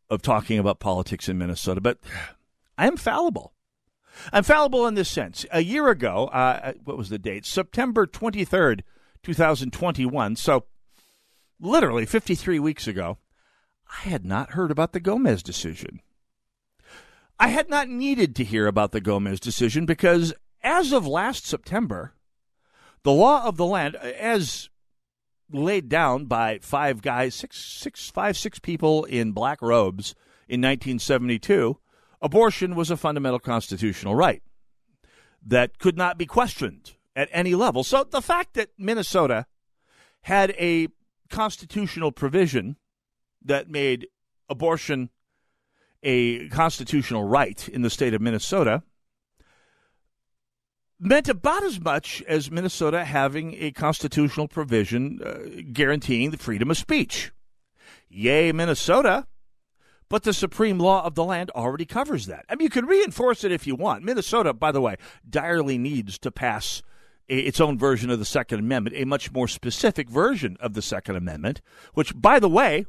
of 0.08 0.22
talking 0.22 0.60
about 0.60 0.78
politics 0.78 1.28
in 1.28 1.36
Minnesota, 1.36 1.80
but 1.80 1.98
I 2.78 2.86
am 2.86 2.96
fallible. 2.96 3.52
I'm 4.32 4.44
fallible 4.44 4.86
in 4.86 4.94
this 4.94 5.10
sense. 5.10 5.44
A 5.50 5.60
year 5.60 5.88
ago, 5.88 6.28
uh, 6.28 6.74
what 6.84 6.96
was 6.96 7.08
the 7.08 7.18
date? 7.18 7.46
September 7.46 8.06
23rd, 8.06 8.82
2021. 9.24 10.36
So, 10.36 10.66
literally 11.58 12.06
53 12.06 12.60
weeks 12.60 12.86
ago, 12.86 13.18
I 13.88 14.08
had 14.08 14.24
not 14.24 14.52
heard 14.52 14.70
about 14.70 14.92
the 14.92 15.00
Gomez 15.00 15.42
decision. 15.42 16.00
I 17.40 17.48
had 17.48 17.68
not 17.68 17.88
needed 17.88 18.36
to 18.36 18.44
hear 18.44 18.68
about 18.68 18.92
the 18.92 19.00
Gomez 19.00 19.40
decision 19.40 19.84
because 19.84 20.32
as 20.62 20.92
of 20.92 21.08
last 21.08 21.44
September, 21.44 22.14
the 23.02 23.12
law 23.12 23.44
of 23.44 23.56
the 23.56 23.66
land, 23.66 23.96
as 23.96 24.68
laid 25.50 25.88
down 25.88 26.26
by 26.26 26.58
five 26.62 27.02
guys, 27.02 27.34
six, 27.34 27.58
six, 27.58 28.10
five, 28.10 28.36
six 28.36 28.58
people 28.58 29.04
in 29.04 29.32
black 29.32 29.60
robes 29.62 30.14
in 30.48 30.60
1972, 30.60 31.78
abortion 32.20 32.74
was 32.74 32.90
a 32.90 32.96
fundamental 32.96 33.38
constitutional 33.38 34.14
right 34.14 34.42
that 35.44 35.78
could 35.78 35.96
not 35.96 36.18
be 36.18 36.26
questioned 36.26 36.92
at 37.16 37.28
any 37.32 37.54
level. 37.54 37.82
So 37.82 38.04
the 38.04 38.22
fact 38.22 38.54
that 38.54 38.70
Minnesota 38.78 39.46
had 40.22 40.50
a 40.58 40.88
constitutional 41.30 42.12
provision 42.12 42.76
that 43.42 43.70
made 43.70 44.08
abortion 44.48 45.10
a 46.02 46.48
constitutional 46.48 47.24
right 47.24 47.68
in 47.68 47.82
the 47.82 47.90
state 47.90 48.14
of 48.14 48.20
Minnesota 48.20 48.82
meant 51.00 51.28
about 51.28 51.64
as 51.64 51.80
much 51.80 52.22
as 52.28 52.50
Minnesota 52.50 53.04
having 53.04 53.54
a 53.58 53.72
constitutional 53.72 54.46
provision 54.46 55.20
uh, 55.24 55.62
guaranteeing 55.72 56.30
the 56.30 56.36
freedom 56.36 56.70
of 56.70 56.76
speech. 56.76 57.32
Yay, 58.08 58.52
Minnesota. 58.52 59.26
But 60.10 60.24
the 60.24 60.32
supreme 60.32 60.78
law 60.78 61.04
of 61.04 61.14
the 61.14 61.24
land 61.24 61.50
already 61.50 61.86
covers 61.86 62.26
that. 62.26 62.44
I 62.48 62.56
mean, 62.56 62.64
you 62.64 62.70
can 62.70 62.84
reinforce 62.84 63.44
it 63.44 63.52
if 63.52 63.64
you 63.64 63.76
want. 63.76 64.04
Minnesota, 64.04 64.52
by 64.52 64.72
the 64.72 64.80
way, 64.80 64.96
direly 65.28 65.78
needs 65.78 66.18
to 66.18 66.32
pass 66.32 66.82
a, 67.28 67.38
its 67.38 67.60
own 67.60 67.78
version 67.78 68.10
of 68.10 68.18
the 68.18 68.24
Second 68.24 68.58
Amendment, 68.58 68.96
a 68.96 69.04
much 69.04 69.32
more 69.32 69.46
specific 69.46 70.10
version 70.10 70.56
of 70.58 70.74
the 70.74 70.82
Second 70.82 71.14
Amendment, 71.14 71.60
which, 71.94 72.12
by 72.20 72.40
the 72.40 72.48
way, 72.48 72.86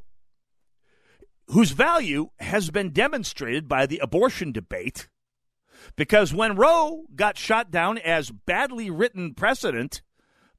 whose 1.47 1.72
value 1.72 2.30
has 2.39 2.72
been 2.72 2.89
demonstrated 2.89 3.68
by 3.68 3.86
the 3.86 3.99
abortion 3.99 4.51
debate. 4.51 5.07
Because 5.95 6.34
when 6.34 6.55
Roe 6.55 7.05
got 7.15 7.38
shot 7.38 7.71
down 7.71 7.97
as 7.97 8.32
badly 8.32 8.89
written 8.89 9.34
precedent 9.34 10.01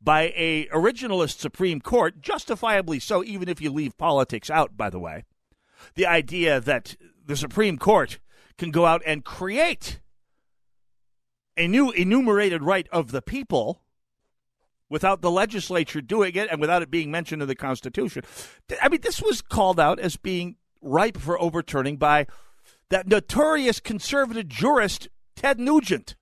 by 0.01 0.33
a 0.37 0.67
originalist 0.67 1.39
Supreme 1.39 1.81
Court, 1.81 2.21
justifiably 2.21 2.99
so, 2.99 3.23
even 3.23 3.49
if 3.49 3.61
you 3.61 3.71
leave 3.71 3.97
politics 3.97 4.51
out, 4.51 4.77
by 4.77 4.91
the 4.91 4.99
way. 4.99 5.25
The 5.95 6.07
idea 6.07 6.61
that 6.61 6.97
the 7.25 7.37
Supreme 7.37 7.79
Court 7.79 8.19
can 8.59 8.71
go 8.71 8.87
out 8.87 9.03
and 9.07 9.25
create 9.25 10.01
a 11.57 11.69
new 11.69 11.91
enumerated 11.91 12.63
right 12.63 12.89
of 12.93 13.13
the 13.13 13.23
people 13.23 13.83
without 14.89 15.23
the 15.23 15.31
legislature 15.31 16.01
doing 16.01 16.35
it 16.35 16.49
and 16.51 16.61
without 16.61 16.83
it 16.83 16.91
being 16.91 17.11
mentioned 17.11 17.43
in 17.43 17.49
the 17.49 17.55
Constitution. 17.55 18.23
I 18.81 18.89
mean, 18.89 19.01
this 19.01 19.23
was 19.23 19.41
called 19.41 19.81
out 19.81 19.99
as 19.99 20.17
being 20.17 20.57
ripe 20.83 21.17
for 21.17 21.41
overturning 21.41 21.97
by 21.97 22.27
that 22.91 23.07
notorious 23.07 23.81
conservative 23.81 24.49
jurist, 24.49 25.09
Ted 25.37 25.59
Nugent. 25.59 26.17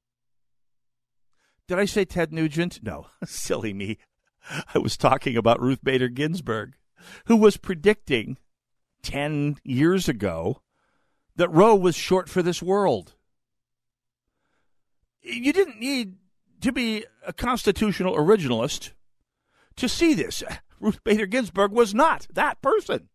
Did 1.68 1.78
I 1.78 1.84
say 1.84 2.04
Ted 2.04 2.32
Nugent? 2.32 2.82
No, 2.82 3.06
silly 3.24 3.72
me. 3.72 3.98
I 4.74 4.78
was 4.78 4.96
talking 4.96 5.36
about 5.36 5.60
Ruth 5.60 5.84
Bader 5.84 6.08
Ginsburg, 6.08 6.74
who 7.26 7.36
was 7.36 7.56
predicting 7.56 8.38
10 9.02 9.58
years 9.64 10.08
ago 10.08 10.62
that 11.36 11.50
Roe 11.50 11.74
was 11.74 11.94
short 11.94 12.28
for 12.28 12.42
this 12.42 12.62
world. 12.62 13.14
You 15.22 15.52
didn't 15.52 15.78
need 15.78 16.16
to 16.62 16.72
be 16.72 17.04
a 17.26 17.32
constitutional 17.32 18.16
originalist 18.16 18.92
to 19.76 19.88
see 19.88 20.14
this. 20.14 20.42
Ruth 20.80 21.04
Bader 21.04 21.26
Ginsburg 21.26 21.72
was 21.72 21.94
not 21.94 22.26
that 22.32 22.60
person. 22.62 23.09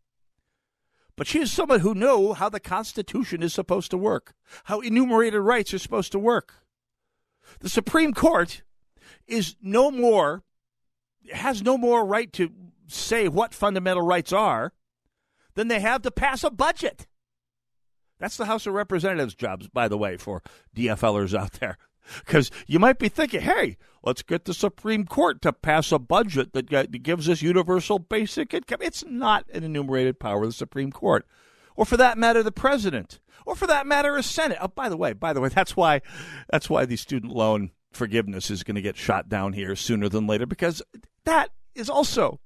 But 1.18 1.28
she 1.28 1.39
is 1.39 1.51
someone 1.51 1.80
who 1.80 1.95
knew 1.95 2.34
how 2.34 2.49
the 2.49 2.59
Constitution 2.59 3.41
is 3.41 3.53
supposed 3.53 3.91
to 3.91 3.97
work, 3.97 4.34
how 4.66 4.82
enumerated 4.82 5.41
rights 5.41 5.74
are 5.74 5.80
supposed 5.80 6.11
to 6.11 6.20
work. 6.20 6.66
The 7.59 7.70
Supreme 7.70 8.13
Court 8.13 8.63
is 9.28 9.55
no 9.61 9.91
more, 9.91 10.43
has 11.32 11.61
no 11.61 11.78
more 11.78 12.05
right 12.05 12.32
to 12.34 12.51
say 12.88 13.28
what 13.28 13.53
fundamental 13.53 14.03
rights 14.03 14.34
are 14.34 14.74
than 15.53 15.70
they 15.70 15.80
have 15.80 16.01
to 16.03 16.11
pass 16.11 16.43
a 16.43 16.51
budget. 16.51 17.07
That's 18.20 18.38
the 18.38 18.45
House 18.45 18.66
of 18.66 18.74
Representatives' 18.74 19.36
jobs, 19.36 19.68
by 19.68 19.88
the 19.88 19.97
way, 19.97 20.18
for 20.18 20.41
DFLers 20.76 21.38
out 21.38 21.53
there. 21.53 21.78
Because 22.20 22.51
you 22.68 22.80
might 22.80 22.99
be 22.99 23.10
thinking, 23.10 23.41
hey, 23.41 23.78
let's 24.03 24.22
get 24.22 24.45
the 24.45 24.53
Supreme 24.53 25.06
Court 25.06 25.41
to 25.41 25.53
pass 25.53 25.91
a 25.91 25.99
budget 25.99 26.53
that 26.53 26.70
gives 27.03 27.28
us 27.30 27.41
universal 27.41 27.99
basic 27.99 28.53
income. 28.53 28.80
It's 28.82 29.03
not 29.06 29.45
an 29.51 29.64
enumerated 29.64 30.20
power 30.20 30.43
of 30.43 30.49
the 30.49 30.53
Supreme 30.53 30.91
Court. 30.91 31.26
Or 31.76 31.86
for 31.86 31.97
that 31.97 32.18
matter, 32.18 32.41
the 32.41 32.51
president. 32.51 33.20
Or 33.45 33.56
for 33.56 33.68
that 33.68 33.86
matter, 33.86 34.16
a 34.16 34.24
Senate. 34.24 34.58
Oh, 34.62 34.70
by 34.70 34.89
the 34.89 34.97
way, 34.97 35.14
by 35.14 35.34
the 35.34 35.41
way, 35.41 35.49
that's 35.49 35.76
why 35.76 36.01
that's 36.49 36.70
why 36.70 36.86
the 36.86 36.95
student 36.95 37.32
loan 37.32 37.72
forgiveness 37.91 38.49
is 38.49 38.64
going 38.64 38.76
to 38.76 38.82
get 38.82 38.97
shot 38.97 39.30
down 39.30 39.53
here 39.53 39.76
sooner 39.76 40.10
than 40.10 40.26
later, 40.26 40.45
because 40.45 40.82
that 41.26 41.51
is 41.76 41.89
also 41.89 42.39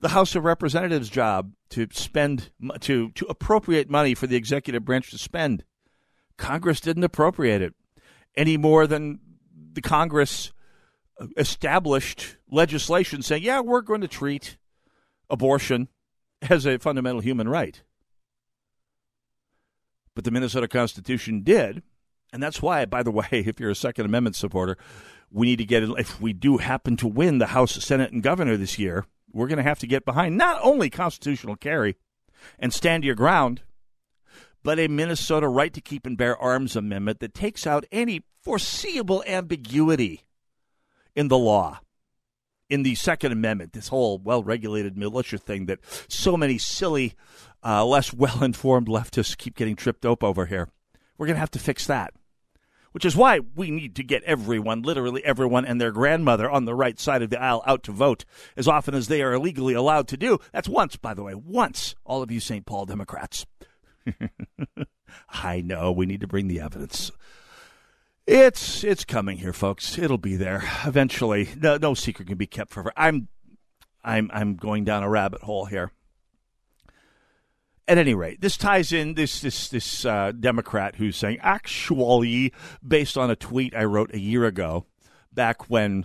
the 0.00 0.08
House 0.08 0.34
of 0.34 0.44
Representatives' 0.44 1.08
job 1.08 1.52
to 1.70 1.86
spend 1.92 2.50
to 2.80 3.10
to 3.12 3.26
appropriate 3.26 3.88
money 3.88 4.14
for 4.14 4.26
the 4.26 4.36
executive 4.36 4.84
branch 4.84 5.10
to 5.10 5.18
spend. 5.18 5.62
Congress 6.36 6.80
didn't 6.80 7.04
appropriate 7.04 7.62
it 7.62 7.74
any 8.36 8.56
more 8.56 8.86
than 8.86 9.20
the 9.72 9.80
Congress 9.80 10.52
established 11.36 12.36
legislation 12.50 13.22
saying, 13.22 13.42
"Yeah, 13.42 13.60
we're 13.60 13.80
going 13.80 14.02
to 14.02 14.08
treat 14.08 14.58
abortion 15.30 15.88
as 16.42 16.66
a 16.66 16.78
fundamental 16.78 17.20
human 17.20 17.48
right." 17.48 17.82
But 20.14 20.24
the 20.24 20.30
Minnesota 20.30 20.66
Constitution 20.68 21.42
did, 21.42 21.82
and 22.32 22.42
that's 22.42 22.62
why, 22.62 22.84
by 22.86 23.02
the 23.02 23.10
way, 23.12 23.26
if 23.30 23.60
you're 23.60 23.70
a 23.70 23.74
Second 23.74 24.06
Amendment 24.06 24.36
supporter, 24.36 24.76
we 25.30 25.46
need 25.46 25.58
to 25.58 25.64
get 25.64 25.82
if 25.82 26.20
we 26.20 26.32
do 26.32 26.58
happen 26.58 26.96
to 26.98 27.08
win 27.08 27.38
the 27.38 27.48
House, 27.48 27.72
Senate, 27.84 28.12
and 28.12 28.22
Governor 28.22 28.56
this 28.56 28.78
year, 28.78 29.06
we're 29.32 29.48
going 29.48 29.58
to 29.58 29.62
have 29.62 29.78
to 29.80 29.86
get 29.86 30.04
behind 30.04 30.36
not 30.36 30.58
only 30.62 30.90
constitutional 30.90 31.56
carry 31.56 31.96
and 32.58 32.72
stand 32.72 33.04
your 33.04 33.14
ground, 33.14 33.62
but 34.66 34.80
a 34.80 34.88
Minnesota 34.88 35.46
right 35.46 35.72
to 35.72 35.80
keep 35.80 36.06
and 36.06 36.18
bear 36.18 36.36
arms 36.36 36.74
amendment 36.74 37.20
that 37.20 37.32
takes 37.32 37.68
out 37.68 37.86
any 37.92 38.24
foreseeable 38.42 39.22
ambiguity 39.24 40.22
in 41.14 41.28
the 41.28 41.38
law. 41.38 41.78
In 42.68 42.82
the 42.82 42.96
Second 42.96 43.30
Amendment, 43.30 43.74
this 43.74 43.86
whole 43.86 44.18
well 44.18 44.42
regulated 44.42 44.98
militia 44.98 45.38
thing 45.38 45.66
that 45.66 45.78
so 46.08 46.36
many 46.36 46.58
silly, 46.58 47.14
uh, 47.64 47.86
less 47.86 48.12
well 48.12 48.42
informed 48.42 48.88
leftists 48.88 49.38
keep 49.38 49.54
getting 49.54 49.76
tripped 49.76 50.04
up 50.04 50.24
over 50.24 50.46
here. 50.46 50.68
We're 51.16 51.26
going 51.26 51.36
to 51.36 51.40
have 51.40 51.52
to 51.52 51.60
fix 51.60 51.86
that 51.86 52.12
which 52.90 53.04
is 53.04 53.14
why 53.14 53.40
we 53.54 53.70
need 53.70 53.94
to 53.94 54.02
get 54.02 54.22
everyone, 54.22 54.80
literally 54.80 55.22
everyone, 55.22 55.66
and 55.66 55.78
their 55.78 55.92
grandmother 55.92 56.50
on 56.50 56.64
the 56.64 56.74
right 56.74 56.98
side 56.98 57.20
of 57.20 57.28
the 57.28 57.38
aisle 57.38 57.62
out 57.66 57.82
to 57.82 57.92
vote 57.92 58.24
as 58.56 58.66
often 58.66 58.94
as 58.94 59.08
they 59.08 59.20
are 59.20 59.38
legally 59.38 59.74
allowed 59.74 60.08
to 60.08 60.16
do. 60.16 60.38
That's 60.50 60.66
once, 60.66 60.96
by 60.96 61.12
the 61.12 61.22
way, 61.22 61.34
once, 61.34 61.94
all 62.06 62.22
of 62.22 62.30
you 62.30 62.40
St. 62.40 62.64
Paul 62.64 62.86
Democrats. 62.86 63.44
I 65.28 65.60
know 65.60 65.92
we 65.92 66.06
need 66.06 66.20
to 66.20 66.26
bring 66.26 66.48
the 66.48 66.60
evidence. 66.60 67.10
It's 68.26 68.82
it's 68.82 69.04
coming 69.04 69.38
here, 69.38 69.52
folks. 69.52 69.96
It'll 69.98 70.18
be 70.18 70.36
there 70.36 70.64
eventually. 70.84 71.48
No, 71.56 71.76
no 71.76 71.94
secret 71.94 72.26
can 72.26 72.36
be 72.36 72.46
kept 72.46 72.72
forever. 72.72 72.92
I'm 72.96 73.28
I'm 74.04 74.30
I'm 74.32 74.56
going 74.56 74.84
down 74.84 75.02
a 75.02 75.08
rabbit 75.08 75.42
hole 75.42 75.66
here. 75.66 75.92
At 77.88 77.98
any 77.98 78.14
rate, 78.14 78.40
this 78.40 78.56
ties 78.56 78.92
in 78.92 79.14
this 79.14 79.40
this 79.40 79.68
this 79.68 80.04
uh, 80.04 80.32
Democrat 80.32 80.96
who's 80.96 81.16
saying 81.16 81.38
actually, 81.40 82.52
based 82.86 83.16
on 83.16 83.30
a 83.30 83.36
tweet 83.36 83.76
I 83.76 83.84
wrote 83.84 84.12
a 84.12 84.18
year 84.18 84.44
ago, 84.44 84.86
back 85.32 85.70
when 85.70 86.04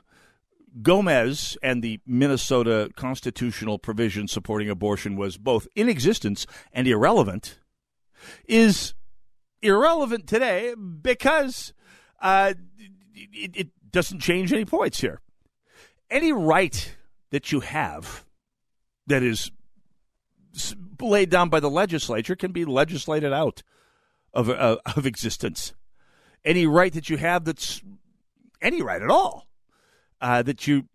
Gomez 0.81 1.57
and 1.63 1.81
the 1.81 1.99
Minnesota 2.05 2.91
constitutional 2.95 3.79
provision 3.79 4.27
supporting 4.27 4.69
abortion 4.69 5.15
was 5.15 5.37
both 5.37 5.67
in 5.75 5.89
existence 5.89 6.45
and 6.71 6.87
irrelevant, 6.87 7.57
is 8.47 8.93
irrelevant 9.61 10.27
today 10.27 10.73
because 10.75 11.73
uh, 12.21 12.53
it, 13.13 13.51
it 13.55 13.69
doesn't 13.91 14.19
change 14.19 14.51
any 14.51 14.65
points 14.65 15.01
here. 15.01 15.21
Any 16.09 16.31
right 16.33 16.95
that 17.31 17.51
you 17.51 17.61
have 17.61 18.25
that 19.07 19.23
is 19.23 19.51
laid 20.99 21.29
down 21.29 21.49
by 21.49 21.59
the 21.59 21.69
legislature 21.69 22.35
can 22.35 22.51
be 22.51 22.65
legislated 22.65 23.33
out 23.33 23.63
of 24.33 24.49
uh, 24.49 24.77
of 24.95 25.05
existence. 25.05 25.73
Any 26.43 26.65
right 26.65 26.93
that 26.93 27.09
you 27.09 27.17
have 27.17 27.45
that's 27.45 27.81
any 28.61 28.81
right 28.81 29.01
at 29.01 29.09
all 29.09 29.47
uh, 30.19 30.41
that 30.43 30.67
you 30.67 30.85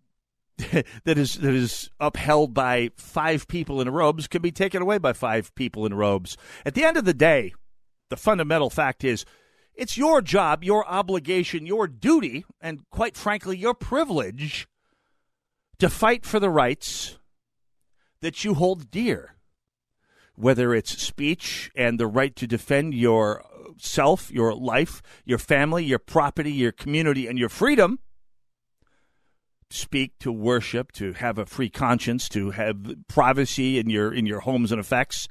that 1.03 1.17
is 1.17 1.35
that 1.35 1.53
is 1.53 1.89
upheld 1.99 2.53
by 2.53 2.89
five 2.95 3.47
people 3.47 3.79
in 3.79 3.89
robes 3.89 4.27
can 4.27 4.41
be 4.41 4.51
taken 4.51 4.81
away 4.81 4.97
by 4.97 5.13
five 5.13 5.53
people 5.55 5.85
in 5.85 5.93
robes. 5.93 6.37
At 6.65 6.73
the 6.73 6.83
end 6.83 6.97
of 6.97 7.05
the 7.05 7.13
day, 7.13 7.53
the 8.09 8.17
fundamental 8.17 8.69
fact 8.69 9.03
is 9.03 9.25
it's 9.75 9.97
your 9.97 10.21
job, 10.21 10.63
your 10.63 10.87
obligation, 10.87 11.67
your 11.67 11.87
duty, 11.87 12.45
and 12.59 12.89
quite 12.89 13.15
frankly, 13.15 13.57
your 13.57 13.75
privilege 13.75 14.67
to 15.77 15.89
fight 15.89 16.25
for 16.25 16.39
the 16.39 16.49
rights 16.49 17.19
that 18.21 18.43
you 18.43 18.55
hold 18.55 18.89
dear 18.89 19.37
whether 20.37 20.73
it's 20.73 21.01
speech 21.01 21.71
and 21.75 21.99
the 21.99 22.07
right 22.07 22.35
to 22.35 22.47
defend 22.47 22.93
yourself, 22.93 24.31
your 24.31 24.53
life, 24.53 25.01
your 25.25 25.39
family, 25.39 25.83
your 25.83 25.99
property, 25.99 26.51
your 26.51 26.71
community, 26.71 27.27
and 27.27 27.39
your 27.39 27.49
freedom. 27.49 27.99
Speak, 29.69 30.17
to 30.19 30.31
worship, 30.31 30.91
to 30.93 31.13
have 31.13 31.37
a 31.37 31.45
free 31.45 31.69
conscience, 31.69 32.29
to 32.29 32.51
have 32.51 32.95
privacy 33.07 33.77
in 33.77 33.89
your 33.89 34.13
in 34.13 34.25
your 34.25 34.39
homes 34.39 34.71
and 34.71 34.79
effects, 34.79 35.27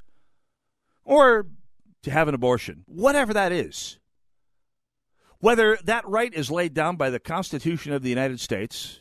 or 1.05 1.47
to 2.03 2.11
have 2.11 2.29
an 2.29 2.35
abortion, 2.35 2.85
whatever 2.87 3.33
that 3.33 3.53
is. 3.53 3.99
Whether 5.39 5.79
that 5.85 6.07
right 6.09 6.33
is 6.33 6.51
laid 6.51 6.75
down 6.75 6.97
by 6.97 7.11
the 7.11 7.21
Constitution 7.21 7.93
of 7.93 8.03
the 8.03 8.09
United 8.09 8.41
States 8.41 9.01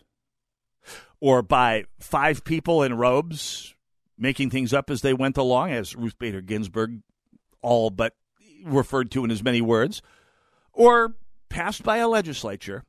or 1.19 1.41
by 1.41 1.85
five 1.99 2.43
people 2.43 2.83
in 2.83 2.97
robes 2.97 3.73
making 4.17 4.49
things 4.49 4.73
up 4.73 4.89
as 4.89 5.01
they 5.01 5.13
went 5.13 5.37
along, 5.37 5.71
as 5.71 5.95
Ruth 5.95 6.17
Bader 6.17 6.41
Ginsburg 6.41 7.01
all 7.61 7.89
but 7.89 8.13
referred 8.63 9.11
to 9.11 9.23
in 9.23 9.31
as 9.31 9.43
many 9.43 9.61
words, 9.61 10.01
or 10.71 11.15
passed 11.49 11.83
by 11.83 11.97
a 11.97 12.07
legislature. 12.07 12.83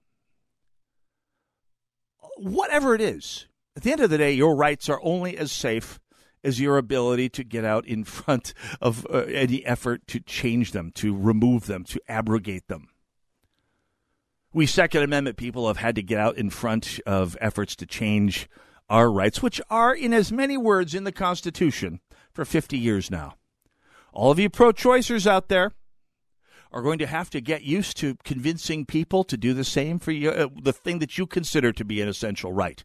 Whatever 2.37 2.95
it 2.95 3.01
is, 3.01 3.47
at 3.76 3.82
the 3.82 3.93
end 3.93 4.01
of 4.01 4.11
the 4.11 4.18
day, 4.18 4.32
your 4.32 4.55
rights 4.55 4.89
are 4.89 5.01
only 5.03 5.37
as 5.37 5.51
safe 5.51 5.99
as 6.45 6.61
your 6.61 6.78
ability 6.78 7.28
to 7.30 7.43
get 7.43 7.64
out 7.64 7.87
in 7.87 8.05
front 8.05 8.55
of 8.80 9.07
uh, 9.07 9.18
any 9.28 9.64
effort 9.64 10.07
to 10.09 10.20
change 10.20 10.72
them, 10.72 10.93
to 10.93 11.16
remove 11.16 11.66
them, 11.66 11.84
to 11.84 12.01
abrogate 12.09 12.68
them. 12.68 12.89
We 14.53 14.66
Second 14.66 15.03
Amendment 15.03 15.37
people 15.37 15.66
have 15.66 15.76
had 15.76 15.97
to 15.97 16.03
get 16.03 16.18
out 16.18 16.39
in 16.39 16.49
front 16.51 17.01
of 17.05 17.37
efforts 17.41 17.76
to 17.76 17.87
change 17.87 18.49
our 18.89 19.11
rights, 19.11 19.43
which 19.43 19.61
are 19.68 19.95
in 19.95 20.14
as 20.14 20.32
many 20.32 20.57
words 20.57 20.95
in 20.95 21.05
the 21.05 21.12
Constitution 21.12 22.01
for 22.32 22.45
50 22.45 22.78
years 22.78 23.11
now. 23.11 23.34
All 24.12 24.30
of 24.30 24.39
you 24.39 24.49
pro 24.49 24.72
choicers 24.72 25.26
out 25.26 25.49
there 25.49 25.72
are 26.73 26.83
going 26.83 26.99
to 26.99 27.07
have 27.07 27.31
to 27.31 27.41
get 27.41 27.62
used 27.62 27.97
to 27.99 28.17
convincing 28.25 28.85
people 28.85 29.25
to 29.25 29.37
do 29.37 29.55
the 29.55 29.64
same 29.64 29.99
for 29.99 30.12
you, 30.12 30.31
uh, 30.31 30.49
the 30.62 30.73
thing 30.73 30.99
that 30.99 31.17
you 31.17 31.27
consider 31.27 31.73
to 31.73 31.85
be 31.85 32.01
an 32.01 32.09
essential 32.09 32.53
right. 32.53 32.85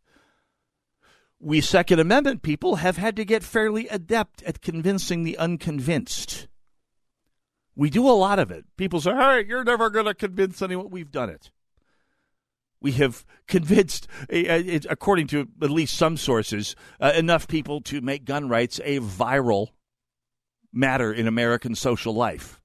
we 1.42 1.60
Second 1.60 2.00
Amendment 2.00 2.44
people 2.44 2.76
have 2.78 2.98
had 2.98 3.16
to 3.16 3.26
get 3.26 3.44
fairly 3.44 3.88
adept 3.88 4.44
at 4.44 4.62
convincing 4.62 5.24
the 5.24 5.38
unconvinced. 5.38 6.48
We 7.76 7.90
do 7.90 8.08
a 8.08 8.12
lot 8.12 8.38
of 8.38 8.52
it. 8.52 8.66
People 8.78 9.02
say, 9.02 9.16
hey, 9.16 9.46
you're 9.48 9.64
never 9.64 9.90
going 9.90 10.06
to 10.06 10.14
convince 10.14 10.62
anyone. 10.62 10.90
We've 10.92 11.12
done 11.12 11.30
it. 11.30 11.50
We 12.80 12.92
have 12.94 13.26
convinced, 13.48 14.08
according 14.30 15.28
to 15.28 15.48
at 15.62 15.70
least 15.70 15.98
some 15.98 16.18
sources, 16.18 16.76
uh, 17.00 17.14
enough 17.16 17.48
people 17.48 17.82
to 17.82 18.02
make 18.02 18.26
gun 18.26 18.50
rights 18.50 18.80
a 18.84 19.00
viral 19.00 19.70
matter 20.74 21.12
in 21.14 21.28
American 21.28 21.76
social 21.76 22.14
life. 22.14 22.61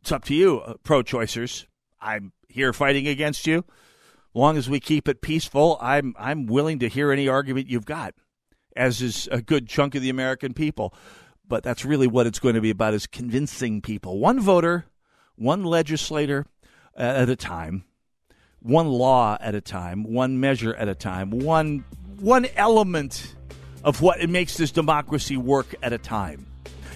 It's 0.00 0.12
up 0.12 0.24
to 0.26 0.34
you, 0.34 0.60
uh, 0.60 0.74
pro 0.82 1.02
choicers. 1.02 1.66
I'm 2.00 2.32
here 2.48 2.72
fighting 2.72 3.06
against 3.06 3.46
you. 3.46 3.64
Long 4.34 4.56
as 4.56 4.68
we 4.68 4.80
keep 4.80 5.08
it 5.08 5.20
peaceful, 5.20 5.78
I'm 5.80 6.14
I'm 6.18 6.46
willing 6.46 6.78
to 6.80 6.88
hear 6.88 7.10
any 7.10 7.28
argument 7.28 7.68
you've 7.68 7.86
got, 7.86 8.14
as 8.76 9.02
is 9.02 9.28
a 9.32 9.42
good 9.42 9.68
chunk 9.68 9.94
of 9.94 10.02
the 10.02 10.10
American 10.10 10.54
people. 10.54 10.94
But 11.46 11.62
that's 11.62 11.84
really 11.84 12.06
what 12.06 12.26
it's 12.26 12.38
going 12.38 12.54
to 12.54 12.60
be 12.60 12.70
about: 12.70 12.94
is 12.94 13.06
convincing 13.06 13.80
people, 13.80 14.18
one 14.18 14.38
voter, 14.38 14.84
one 15.36 15.64
legislator 15.64 16.46
uh, 16.96 17.02
at 17.02 17.28
a 17.28 17.36
time, 17.36 17.84
one 18.60 18.88
law 18.88 19.36
at 19.40 19.54
a 19.54 19.60
time, 19.60 20.04
one 20.04 20.38
measure 20.38 20.74
at 20.74 20.88
a 20.88 20.94
time, 20.94 21.30
one 21.30 21.84
one 22.20 22.46
element 22.56 23.34
of 23.82 24.02
what 24.02 24.20
it 24.20 24.28
makes 24.28 24.56
this 24.56 24.70
democracy 24.70 25.36
work 25.36 25.74
at 25.82 25.92
a 25.92 25.98
time. 25.98 26.46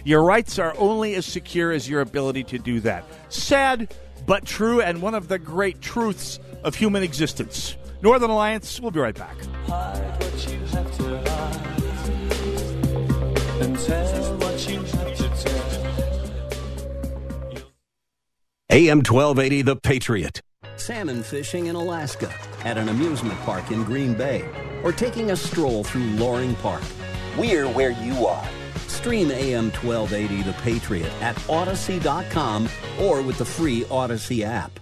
Your 0.04 0.24
rights 0.24 0.58
are 0.58 0.74
only 0.78 1.14
as 1.14 1.26
secure 1.26 1.70
as 1.70 1.88
your 1.88 2.00
ability 2.00 2.44
to 2.44 2.58
do 2.58 2.80
that. 2.80 3.04
Sad, 3.28 3.94
but 4.26 4.44
true, 4.44 4.80
and 4.80 5.00
one 5.00 5.14
of 5.14 5.28
the 5.28 5.38
great 5.38 5.80
truths 5.80 6.40
of 6.64 6.74
human 6.74 7.02
existence. 7.02 7.76
Northern 8.02 8.30
Alliance, 8.30 8.80
we'll 8.80 8.90
be 8.90 8.98
right 8.98 9.14
back. 9.14 9.36
AM 18.70 18.98
1280 18.98 19.62
The 19.62 19.76
Patriot. 19.76 20.40
Salmon 20.76 21.22
fishing 21.22 21.66
in 21.66 21.76
Alaska, 21.76 22.32
at 22.64 22.76
an 22.76 22.88
amusement 22.88 23.38
park 23.40 23.70
in 23.70 23.84
Green 23.84 24.14
Bay, 24.14 24.48
or 24.82 24.90
taking 24.90 25.30
a 25.30 25.36
stroll 25.36 25.84
through 25.84 26.10
Loring 26.12 26.56
Park. 26.56 26.82
We're 27.38 27.68
where 27.68 27.90
you 27.90 28.26
are. 28.26 28.48
Stream 28.92 29.30
AM 29.30 29.70
1280 29.72 30.42
The 30.42 30.52
Patriot 30.62 31.12
at 31.20 31.36
Odyssey.com 31.48 32.68
or 33.00 33.22
with 33.22 33.38
the 33.38 33.44
free 33.44 33.84
Odyssey 33.90 34.44
app. 34.44 34.81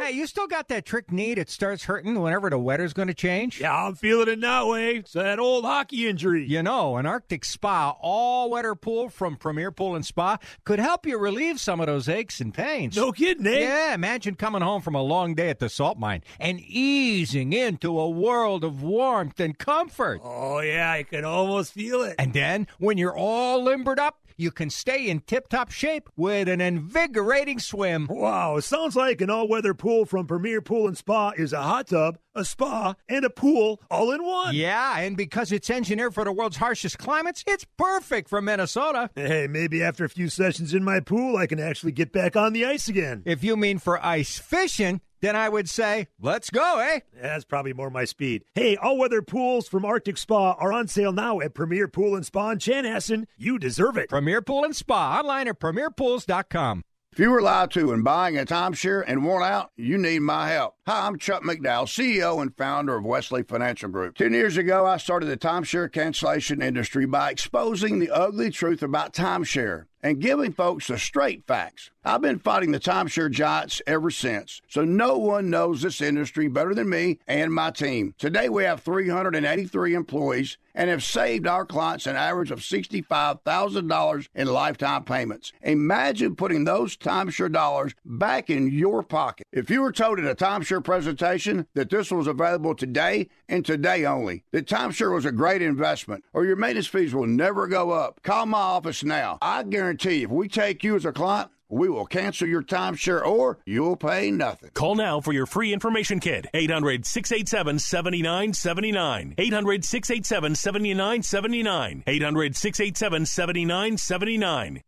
Hey, 0.00 0.10
you 0.10 0.26
still 0.26 0.46
got 0.46 0.68
that 0.68 0.84
trick 0.84 1.12
knee 1.12 1.34
that 1.34 1.48
starts 1.48 1.84
hurting 1.84 2.20
whenever 2.20 2.50
the 2.50 2.58
weather's 2.58 2.92
going 2.92 3.08
to 3.08 3.14
change? 3.14 3.60
Yeah, 3.60 3.86
I'm 3.86 3.94
feeling 3.94 4.28
it 4.28 4.40
that 4.40 4.66
way. 4.66 4.96
It's 4.96 5.12
that 5.12 5.38
old 5.38 5.64
hockey 5.64 6.08
injury. 6.08 6.46
You 6.46 6.62
know, 6.62 6.96
an 6.96 7.06
Arctic 7.06 7.44
Spa 7.44 7.96
all 8.00 8.50
weather 8.50 8.74
pool 8.74 9.08
from 9.08 9.36
Premier 9.36 9.70
Pool 9.70 9.94
and 9.94 10.04
Spa 10.04 10.38
could 10.64 10.78
help 10.78 11.06
you 11.06 11.16
relieve 11.16 11.60
some 11.60 11.80
of 11.80 11.86
those 11.86 12.08
aches 12.08 12.40
and 12.40 12.52
pains. 12.52 12.96
No 12.96 13.12
kidding, 13.12 13.46
eh? 13.46 13.60
Yeah, 13.60 13.94
imagine 13.94 14.34
coming 14.34 14.62
home 14.62 14.82
from 14.82 14.94
a 14.94 15.02
long 15.02 15.34
day 15.34 15.48
at 15.48 15.60
the 15.60 15.68
salt 15.68 15.98
mine 15.98 16.22
and 16.40 16.60
easing 16.60 17.52
into 17.52 17.98
a 17.98 18.10
world 18.10 18.64
of 18.64 18.82
warmth 18.82 19.38
and 19.40 19.56
comfort. 19.56 20.20
Oh, 20.24 20.58
yeah, 20.60 20.90
I 20.90 21.04
can 21.04 21.24
almost 21.24 21.72
feel 21.72 22.02
it. 22.02 22.16
And 22.18 22.32
then, 22.32 22.66
when 22.78 22.98
you're 22.98 23.16
all 23.16 23.62
limbered 23.62 24.00
up, 24.00 24.18
you 24.36 24.50
can 24.50 24.70
stay 24.70 25.08
in 25.08 25.20
tip 25.20 25.48
top 25.48 25.70
shape 25.70 26.08
with 26.16 26.48
an 26.48 26.60
invigorating 26.60 27.58
swim. 27.58 28.06
Wow, 28.10 28.60
sounds 28.60 28.96
like 28.96 29.20
an 29.20 29.30
all 29.30 29.48
weather 29.48 29.74
pool 29.74 30.04
from 30.04 30.26
Premier 30.26 30.60
Pool 30.60 30.86
and 30.88 30.96
Spa 30.96 31.32
is 31.36 31.52
a 31.52 31.62
hot 31.62 31.88
tub, 31.88 32.18
a 32.34 32.44
spa, 32.44 32.94
and 33.08 33.24
a 33.24 33.30
pool 33.30 33.80
all 33.90 34.10
in 34.12 34.24
one. 34.24 34.54
Yeah, 34.54 34.98
and 34.98 35.16
because 35.16 35.52
it's 35.52 35.70
engineered 35.70 36.14
for 36.14 36.24
the 36.24 36.32
world's 36.32 36.56
harshest 36.56 36.98
climates, 36.98 37.44
it's 37.46 37.64
perfect 37.76 38.28
for 38.28 38.42
Minnesota. 38.42 39.10
Hey, 39.14 39.46
maybe 39.46 39.82
after 39.82 40.04
a 40.04 40.08
few 40.08 40.28
sessions 40.28 40.74
in 40.74 40.84
my 40.84 41.00
pool, 41.00 41.36
I 41.36 41.46
can 41.46 41.60
actually 41.60 41.92
get 41.92 42.12
back 42.12 42.36
on 42.36 42.52
the 42.52 42.64
ice 42.64 42.88
again. 42.88 43.22
If 43.24 43.44
you 43.44 43.56
mean 43.56 43.78
for 43.78 44.04
ice 44.04 44.38
fishing, 44.38 45.00
then 45.24 45.36
I 45.36 45.48
would 45.48 45.70
say, 45.70 46.08
let's 46.20 46.50
go, 46.50 46.78
eh? 46.80 47.00
That's 47.20 47.44
probably 47.44 47.72
more 47.72 47.88
my 47.88 48.04
speed. 48.04 48.44
Hey, 48.54 48.76
all 48.76 48.98
weather 48.98 49.22
pools 49.22 49.66
from 49.68 49.84
Arctic 49.84 50.18
Spa 50.18 50.52
are 50.52 50.72
on 50.72 50.86
sale 50.86 51.12
now 51.12 51.40
at 51.40 51.54
Premier 51.54 51.88
Pool 51.88 52.14
and 52.14 52.26
Spa 52.26 52.50
in 52.50 52.58
Chanhassen. 52.58 53.24
You 53.38 53.58
deserve 53.58 53.96
it. 53.96 54.10
Premier 54.10 54.42
Pool 54.42 54.64
and 54.64 54.76
Spa, 54.76 55.18
online 55.18 55.48
at 55.48 55.58
premierpools.com. 55.58 56.84
If 57.14 57.20
you 57.20 57.30
were 57.30 57.40
lied 57.40 57.70
to 57.70 57.90
when 57.90 58.02
buying 58.02 58.36
a 58.36 58.44
timeshare 58.44 59.04
and 59.06 59.24
want 59.24 59.44
out, 59.44 59.70
you 59.76 59.96
need 59.96 60.18
my 60.18 60.48
help. 60.48 60.74
Hi, 60.84 61.06
I'm 61.06 61.16
Chuck 61.16 61.44
McDowell, 61.44 61.86
CEO 61.86 62.42
and 62.42 62.54
founder 62.56 62.96
of 62.96 63.04
Wesley 63.04 63.44
Financial 63.44 63.88
Group. 63.88 64.16
Ten 64.16 64.32
years 64.32 64.56
ago, 64.56 64.84
I 64.84 64.96
started 64.96 65.26
the 65.26 65.36
timeshare 65.36 65.92
cancellation 65.92 66.60
industry 66.60 67.06
by 67.06 67.30
exposing 67.30 68.00
the 68.00 68.10
ugly 68.10 68.50
truth 68.50 68.82
about 68.82 69.14
timeshare 69.14 69.84
and 70.04 70.20
giving 70.20 70.52
folks 70.52 70.86
the 70.86 70.98
straight 70.98 71.46
facts. 71.46 71.90
I've 72.04 72.20
been 72.20 72.38
fighting 72.38 72.70
the 72.70 72.78
timeshare 72.78 73.30
giants 73.30 73.80
ever 73.86 74.10
since, 74.10 74.60
so 74.68 74.84
no 74.84 75.16
one 75.16 75.48
knows 75.48 75.80
this 75.80 76.02
industry 76.02 76.48
better 76.48 76.74
than 76.74 76.90
me 76.90 77.18
and 77.26 77.52
my 77.52 77.70
team. 77.70 78.14
Today 78.18 78.50
we 78.50 78.64
have 78.64 78.82
383 78.82 79.94
employees 79.94 80.58
and 80.74 80.90
have 80.90 81.02
saved 81.02 81.46
our 81.46 81.64
clients 81.64 82.06
an 82.06 82.16
average 82.16 82.50
of 82.50 82.58
$65,000 82.58 84.28
in 84.34 84.48
lifetime 84.48 85.04
payments. 85.04 85.52
Imagine 85.62 86.36
putting 86.36 86.64
those 86.64 86.94
timeshare 86.94 87.50
dollars 87.50 87.94
back 88.04 88.50
in 88.50 88.70
your 88.70 89.02
pocket. 89.02 89.46
If 89.52 89.70
you 89.70 89.80
were 89.80 89.92
told 89.92 90.18
at 90.18 90.26
a 90.26 90.34
timeshare 90.34 90.84
presentation 90.84 91.66
that 91.72 91.88
this 91.88 92.10
was 92.10 92.26
available 92.26 92.74
today 92.74 93.28
and 93.48 93.64
today 93.64 94.04
only, 94.04 94.44
The 94.52 94.62
timeshare 94.62 95.14
was 95.14 95.24
a 95.24 95.32
great 95.32 95.62
investment 95.62 96.24
or 96.32 96.44
your 96.44 96.56
maintenance 96.56 96.86
fees 96.86 97.14
will 97.14 97.26
never 97.26 97.66
go 97.66 97.90
up, 97.90 98.22
call 98.22 98.46
my 98.46 98.58
office 98.58 99.04
now. 99.04 99.38
I 99.42 99.62
guarantee 99.62 100.22
if 100.22 100.30
we 100.30 100.48
take 100.48 100.84
you 100.84 100.96
as 100.96 101.04
a 101.04 101.12
client, 101.12 101.50
we 101.68 101.88
will 101.88 102.06
cancel 102.06 102.46
your 102.46 102.62
timeshare 102.62 103.24
or 103.24 103.58
you'll 103.66 103.96
pay 103.96 104.30
nothing. 104.30 104.70
Call 104.74 104.94
now 104.94 105.20
for 105.20 105.32
your 105.32 105.46
free 105.46 105.72
information 105.72 106.20
kit. 106.20 106.46
800 106.54 107.06
687 107.06 107.78
7979. 107.78 109.34
800 109.38 109.84
687 109.84 110.54
7979. 110.54 112.04
800 112.06 112.56
687 112.56 113.26
7979. 113.26 114.82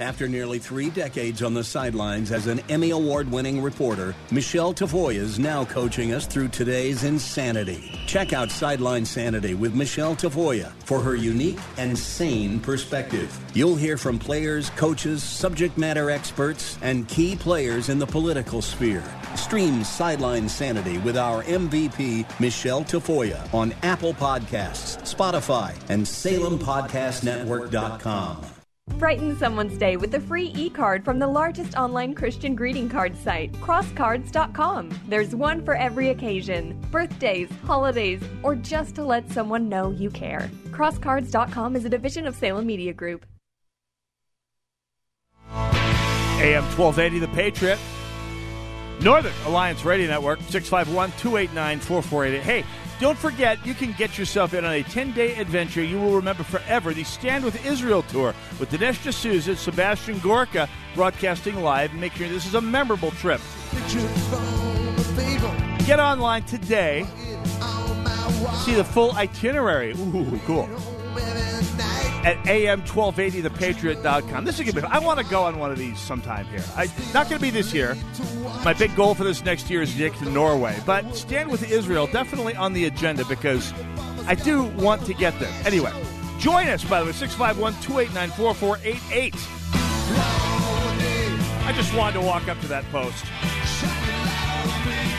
After 0.00 0.26
nearly 0.26 0.58
three 0.58 0.88
decades 0.90 1.42
on 1.44 1.54
the 1.54 1.62
sidelines 1.62 2.32
as 2.32 2.48
an 2.48 2.58
Emmy 2.68 2.90
Award 2.90 3.30
winning 3.30 3.62
reporter, 3.62 4.16
Michelle 4.32 4.74
Tafoya 4.74 5.14
is 5.14 5.38
now 5.38 5.64
coaching 5.64 6.12
us 6.12 6.26
through 6.26 6.48
today's 6.48 7.04
insanity. 7.04 8.00
Check 8.06 8.32
out 8.32 8.50
Sideline 8.50 9.04
Sanity 9.04 9.54
with 9.54 9.76
Michelle 9.76 10.16
Tafoya 10.16 10.72
for 10.84 11.00
her 11.00 11.14
unique 11.14 11.60
and 11.76 11.96
sane 11.96 12.58
perspective. 12.58 13.32
You'll 13.54 13.76
hear 13.76 13.96
from 13.96 14.18
players, 14.18 14.70
coaches, 14.70 15.22
subject 15.22 15.78
matter 15.78 16.10
experts, 16.10 16.76
and 16.82 17.06
key 17.06 17.36
players 17.36 17.88
in 17.88 18.00
the 18.00 18.06
political 18.06 18.60
sphere. 18.60 19.04
Stream 19.36 19.84
Sideline 19.84 20.48
Sanity 20.48 20.98
with 20.98 21.16
our 21.16 21.44
MVP, 21.44 22.26
Michelle 22.40 22.82
Tafoya, 22.82 23.54
on 23.54 23.72
Apple 23.84 24.14
Podcasts, 24.14 24.98
Spotify, 25.02 25.76
and 25.88 26.04
SalemPodcastNetwork.com. 26.04 28.46
Brighten 28.90 29.36
someone's 29.38 29.78
day 29.78 29.96
with 29.96 30.12
a 30.14 30.20
free 30.20 30.52
e-card 30.56 31.04
from 31.04 31.20
the 31.20 31.26
largest 31.26 31.76
online 31.76 32.14
Christian 32.14 32.56
greeting 32.56 32.88
card 32.88 33.16
site, 33.16 33.52
crosscards.com. 33.54 34.90
There's 35.06 35.34
one 35.36 35.64
for 35.64 35.74
every 35.74 36.08
occasion. 36.08 36.80
Birthdays, 36.90 37.48
holidays, 37.64 38.20
or 38.42 38.56
just 38.56 38.96
to 38.96 39.04
let 39.04 39.30
someone 39.30 39.68
know 39.68 39.90
you 39.90 40.10
care. 40.10 40.50
Crosscards.com 40.70 41.76
is 41.76 41.84
a 41.84 41.88
division 41.88 42.26
of 42.26 42.34
Salem 42.34 42.66
Media 42.66 42.92
Group. 42.92 43.24
AM 45.52 46.64
1280, 46.76 47.20
The 47.20 47.28
Patriot. 47.28 47.78
Northern 49.00 49.32
Alliance 49.46 49.84
Radio 49.84 50.08
Network, 50.08 50.40
651 50.48 51.12
289 51.18 51.80
4488. 51.80 52.42
Hey, 52.42 52.64
don't 53.02 53.18
forget, 53.18 53.64
you 53.66 53.74
can 53.74 53.92
get 53.92 54.16
yourself 54.16 54.54
in 54.54 54.64
on 54.64 54.72
a 54.72 54.82
10 54.84 55.12
day 55.12 55.34
adventure 55.36 55.82
you 55.82 55.98
will 55.98 56.14
remember 56.14 56.44
forever 56.44 56.94
the 56.94 57.02
Stand 57.02 57.44
with 57.44 57.66
Israel 57.66 58.02
tour 58.04 58.32
with 58.60 58.70
Dinesh 58.70 59.02
D'Souza, 59.02 59.56
Sebastian 59.56 60.20
Gorka, 60.20 60.68
broadcasting 60.94 61.60
live, 61.62 61.90
and 61.90 62.00
make 62.00 62.12
sure 62.12 62.28
this 62.28 62.46
is 62.46 62.54
a 62.54 62.60
memorable 62.60 63.10
trip. 63.12 63.40
Get 65.84 65.98
online 65.98 66.44
today. 66.44 67.04
See 68.64 68.74
the 68.74 68.84
full 68.84 69.12
itinerary. 69.12 69.92
Ooh, 69.92 70.40
cool. 70.46 70.68
At 72.24 72.36
am1280thepatriot.com. 72.44 74.44
This 74.44 74.60
is 74.60 74.70
gonna 74.70 74.86
be. 74.86 74.92
I 74.92 75.00
want 75.00 75.18
to 75.18 75.24
go 75.24 75.42
on 75.42 75.58
one 75.58 75.72
of 75.72 75.78
these 75.78 75.98
sometime 75.98 76.46
here. 76.46 76.62
I 76.76 76.84
not 77.12 77.28
going 77.28 77.38
to 77.38 77.42
be 77.42 77.50
this 77.50 77.74
year. 77.74 77.96
My 78.64 78.72
big 78.72 78.94
goal 78.94 79.14
for 79.14 79.24
this 79.24 79.44
next 79.44 79.68
year 79.68 79.82
is 79.82 79.92
get 79.94 80.14
to 80.16 80.30
Norway, 80.30 80.78
but 80.86 81.16
stand 81.16 81.50
with 81.50 81.68
Israel 81.68 82.06
definitely 82.06 82.54
on 82.54 82.74
the 82.74 82.84
agenda 82.84 83.24
because 83.24 83.74
I 84.26 84.36
do 84.36 84.62
want 84.62 85.04
to 85.06 85.14
get 85.14 85.36
there. 85.40 85.52
Anyway, 85.64 85.90
join 86.38 86.68
us 86.68 86.84
by 86.84 87.00
the 87.00 87.06
way 87.06 87.12
651-289-4488. 87.12 89.34
I 91.64 91.72
just 91.74 91.92
wanted 91.94 92.20
to 92.20 92.26
walk 92.26 92.46
up 92.48 92.60
to 92.60 92.68
that 92.68 92.84
post. 92.92 93.24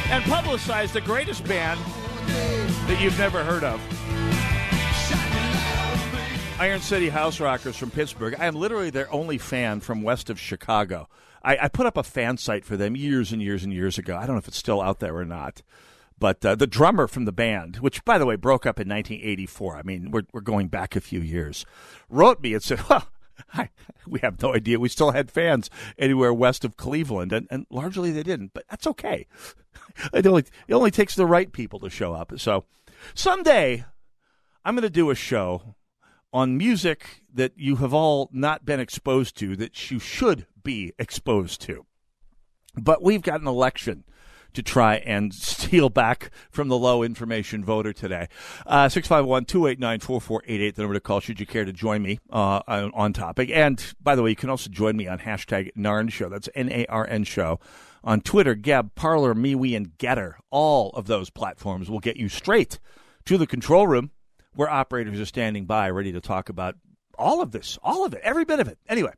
and 0.09 0.23
publicize 0.25 0.91
the 0.93 1.01
greatest 1.01 1.43
band 1.45 1.79
that 2.87 3.01
you've 3.01 3.17
never 3.17 3.43
heard 3.43 3.63
of. 3.63 3.81
Iron 6.59 6.81
City 6.81 7.09
Houserockers 7.09 7.75
from 7.75 7.91
Pittsburgh. 7.91 8.35
I 8.39 8.45
am 8.45 8.55
literally 8.55 8.89
their 8.89 9.11
only 9.11 9.37
fan 9.37 9.79
from 9.79 10.01
west 10.01 10.29
of 10.29 10.39
Chicago. 10.39 11.09
I, 11.43 11.57
I 11.63 11.67
put 11.67 11.85
up 11.85 11.97
a 11.97 12.03
fan 12.03 12.37
site 12.37 12.63
for 12.63 12.77
them 12.77 12.95
years 12.95 13.31
and 13.33 13.41
years 13.41 13.63
and 13.63 13.73
years 13.73 13.97
ago. 13.97 14.15
I 14.15 14.25
don't 14.25 14.35
know 14.35 14.39
if 14.39 14.47
it's 14.47 14.57
still 14.57 14.81
out 14.81 14.99
there 14.99 15.17
or 15.17 15.25
not. 15.25 15.61
But 16.17 16.45
uh, 16.45 16.55
the 16.55 16.67
drummer 16.67 17.07
from 17.07 17.25
the 17.25 17.31
band, 17.31 17.77
which 17.77 18.05
by 18.05 18.17
the 18.17 18.25
way 18.25 18.35
broke 18.35 18.65
up 18.65 18.79
in 18.79 18.87
1984, 18.87 19.77
I 19.77 19.81
mean 19.81 20.11
we're 20.11 20.23
we're 20.31 20.41
going 20.41 20.67
back 20.67 20.95
a 20.95 21.01
few 21.01 21.19
years, 21.19 21.65
wrote 22.07 22.41
me 22.41 22.53
and 22.53 22.63
said, 22.63 22.79
"Well, 22.89 23.07
I, 23.53 23.69
we 24.07 24.19
have 24.21 24.41
no 24.41 24.53
idea. 24.53 24.79
We 24.79 24.89
still 24.89 25.11
had 25.11 25.31
fans 25.31 25.69
anywhere 25.97 26.33
west 26.33 26.63
of 26.63 26.77
Cleveland, 26.77 27.33
and, 27.33 27.47
and 27.49 27.65
largely 27.71 28.11
they 28.11 28.23
didn't. 28.23 28.51
But 28.53 28.65
that's 28.69 28.87
okay. 28.87 29.27
It 30.11 30.25
only 30.25 30.45
it 30.67 30.73
only 30.73 30.91
takes 30.91 31.13
the 31.13 31.25
right 31.25 31.51
people 31.51 31.79
to 31.79 31.89
show 31.89 32.13
up. 32.13 32.33
So 32.37 32.65
someday 33.13 33.85
I'm 34.65 34.75
going 34.75 34.83
to 34.83 34.89
do 34.89 35.11
a 35.11 35.15
show 35.15 35.75
on 36.33 36.57
music 36.57 37.21
that 37.33 37.53
you 37.55 37.77
have 37.77 37.93
all 37.93 38.29
not 38.33 38.65
been 38.65 38.79
exposed 38.79 39.37
to 39.37 39.55
that 39.55 39.91
you 39.91 39.99
should 39.99 40.47
be 40.63 40.91
exposed 40.97 41.61
to. 41.61 41.85
But 42.75 43.03
we've 43.03 43.21
got 43.21 43.41
an 43.41 43.47
election 43.47 44.03
to 44.53 44.63
try 44.63 44.95
and 44.95 45.33
steal 45.33 45.89
back 45.89 46.31
from 46.49 46.67
the 46.67 46.77
low 46.77 47.03
information 47.03 47.63
voter 47.63 47.93
today. 47.93 48.27
Uh, 48.65 48.89
651 48.89 49.45
289 49.45 49.99
4488, 49.99 50.75
the 50.75 50.81
number 50.81 50.93
to 50.95 50.99
call 50.99 51.19
should 51.19 51.39
you 51.39 51.45
care 51.45 51.65
to 51.65 51.73
join 51.73 52.01
me 52.01 52.19
uh, 52.31 52.61
on, 52.67 52.91
on 52.93 53.13
topic. 53.13 53.49
And 53.51 53.83
by 54.01 54.15
the 54.15 54.23
way, 54.23 54.31
you 54.31 54.35
can 54.35 54.49
also 54.49 54.69
join 54.69 54.97
me 54.97 55.07
on 55.07 55.19
hashtag 55.19 55.71
NARN 55.75 56.11
Show. 56.11 56.29
That's 56.29 56.49
N 56.55 56.71
A 56.71 56.85
R 56.87 57.07
N 57.07 57.23
Show. 57.23 57.59
On 58.05 58.19
Twitter, 58.19 58.53
Gab, 58.53 58.95
Parler, 58.95 59.33
MeWe, 59.33 59.77
and 59.77 59.97
Gettr. 59.97 60.33
All 60.49 60.89
of 60.89 61.07
those 61.07 61.29
platforms 61.29 61.89
will 61.89 62.01
get 62.01 62.17
you 62.17 62.27
straight 62.27 62.79
to 63.25 63.37
the 63.37 63.47
control 63.47 63.87
room 63.87 64.11
where 64.55 64.69
operators 64.69 65.19
are 65.19 65.25
standing 65.25 65.65
by 65.65 65.89
ready 65.89 66.11
to 66.11 66.21
talk 66.21 66.49
about 66.49 66.75
all 67.17 67.41
of 67.41 67.51
this, 67.51 67.77
all 67.83 68.05
of 68.05 68.13
it, 68.13 68.21
every 68.23 68.45
bit 68.45 68.59
of 68.59 68.67
it. 68.67 68.77
Anyway, 68.87 69.13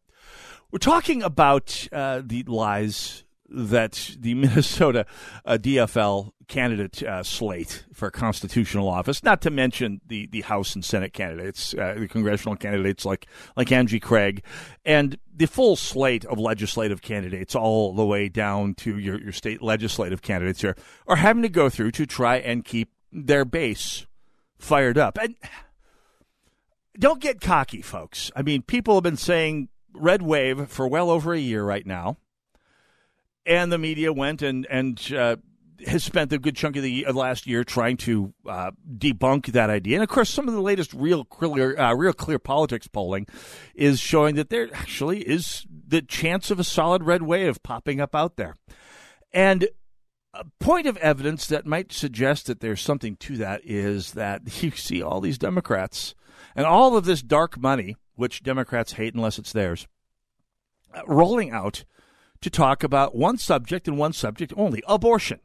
we're 0.72 0.80
talking 0.80 1.24
about 1.24 1.88
uh, 1.92 2.22
the 2.24 2.44
lies 2.44 3.24
that 3.48 4.16
the 4.20 4.34
Minnesota 4.36 5.06
uh, 5.46 5.58
DFL 5.60 6.32
candidate 6.48 7.02
uh, 7.04 7.24
slate 7.24 7.86
for 7.94 8.12
constitutional 8.12 8.88
office, 8.88 9.24
not 9.24 9.42
to 9.42 9.50
mention 9.50 10.02
the, 10.06 10.28
the 10.28 10.42
House 10.42 10.76
and 10.76 10.84
Senate 10.84 11.14
candidates, 11.14 11.74
uh, 11.74 11.96
the 11.98 12.08
congressional 12.08 12.56
candidates 12.56 13.06
like 13.06 13.28
like 13.56 13.72
Angie 13.72 14.00
Craig, 14.00 14.44
and 14.84 15.18
the 15.34 15.48
full 15.48 15.76
slate 15.76 16.26
of 16.26 16.40
legislative 16.40 17.02
candidates, 17.02 17.56
all 17.56 17.94
the 17.94 18.06
way 18.06 18.30
down 18.30 18.74
to 18.76 18.98
your, 18.98 19.20
your 19.22 19.32
state 19.32 19.62
legislative 19.62 20.22
candidates 20.22 20.62
here, 20.62 20.76
are 21.08 21.18
having 21.18 21.44
to 21.44 21.50
go 21.50 21.70
through 21.70 21.92
to 21.92 22.06
try 22.06 22.38
and 22.38 22.66
keep 22.66 22.92
their 23.12 23.46
base 23.46 24.06
fired 24.66 24.98
up. 24.98 25.18
And 25.22 25.36
don't 26.98 27.22
get 27.22 27.42
cocky, 27.42 27.82
folks. 27.82 28.32
I 28.36 28.42
mean, 28.42 28.62
people 28.62 28.96
have 28.96 29.04
been 29.04 29.18
saying 29.18 29.70
red 29.94 30.22
wave 30.22 30.68
for 30.68 30.88
well 30.88 31.10
over 31.10 31.34
a 31.34 31.40
year 31.40 31.64
right 31.64 31.86
now 31.86 32.18
and 33.46 33.72
the 33.72 33.78
media 33.78 34.12
went 34.12 34.42
and 34.42 34.66
and 34.70 35.14
uh, 35.14 35.36
has 35.86 36.04
spent 36.04 36.32
a 36.34 36.40
good 36.40 36.56
chunk 36.56 36.76
of 36.78 36.84
the 36.84 37.06
last 37.12 37.46
year 37.46 37.64
trying 37.64 37.98
to 37.98 38.34
uh, 38.48 38.72
debunk 38.98 39.48
that 39.48 39.70
idea. 39.70 39.98
And 39.98 40.04
of 40.04 40.10
course, 40.10 40.30
some 40.30 40.48
of 40.48 40.54
the 40.54 40.62
latest 40.62 40.94
real 40.94 41.26
clear, 41.26 41.78
uh, 41.78 41.94
real 41.94 42.14
clear 42.14 42.40
politics 42.40 42.88
polling 42.88 43.28
is 43.76 44.00
showing 44.00 44.36
that 44.36 44.50
there 44.50 44.70
actually 44.74 45.22
is 45.22 45.66
the 45.70 46.02
chance 46.02 46.50
of 46.50 46.60
a 46.60 46.64
solid 46.64 47.04
red 47.04 47.24
wave 47.24 47.62
popping 47.62 48.00
up 48.00 48.16
out 48.16 48.38
there. 48.38 48.56
And 49.34 49.68
a 50.36 50.46
point 50.60 50.86
of 50.86 50.98
evidence 50.98 51.48
that 51.48 51.66
might 51.66 51.92
suggest 51.92 52.48
that 52.48 52.60
there's 52.60 52.82
something 52.82 53.16
to 53.18 53.38
that 53.38 53.62
is 53.64 54.14
that 54.14 54.42
you 54.64 54.72
see 54.72 55.02
all 55.02 55.22
these 55.22 55.38
Democrats 55.38 56.14
and 56.56 56.66
all 56.66 56.98
of 56.98 57.06
this 57.06 57.22
dark 57.22 57.58
money, 57.58 57.96
which 58.16 58.44
Democrats 58.44 58.94
hate 58.94 59.14
unless 59.14 59.40
it's 59.40 59.54
theirs, 59.54 59.88
rolling 61.08 61.52
out 61.52 61.86
to 62.42 62.50
talk 62.50 62.84
about 62.84 63.16
one 63.16 63.38
subject 63.38 63.88
and 63.88 63.98
one 63.98 64.14
subject 64.14 64.54
only 64.56 64.84
abortion. 64.88 65.40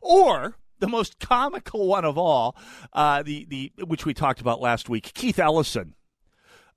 Or 0.00 0.56
the 0.78 0.88
most 0.88 1.18
comical 1.18 1.86
one 1.86 2.04
of 2.04 2.18
all, 2.18 2.56
uh, 2.92 3.22
the, 3.22 3.46
the 3.48 3.72
which 3.84 4.04
we 4.04 4.14
talked 4.14 4.40
about 4.40 4.60
last 4.60 4.88
week, 4.88 5.12
Keith 5.14 5.38
Ellison. 5.38 5.94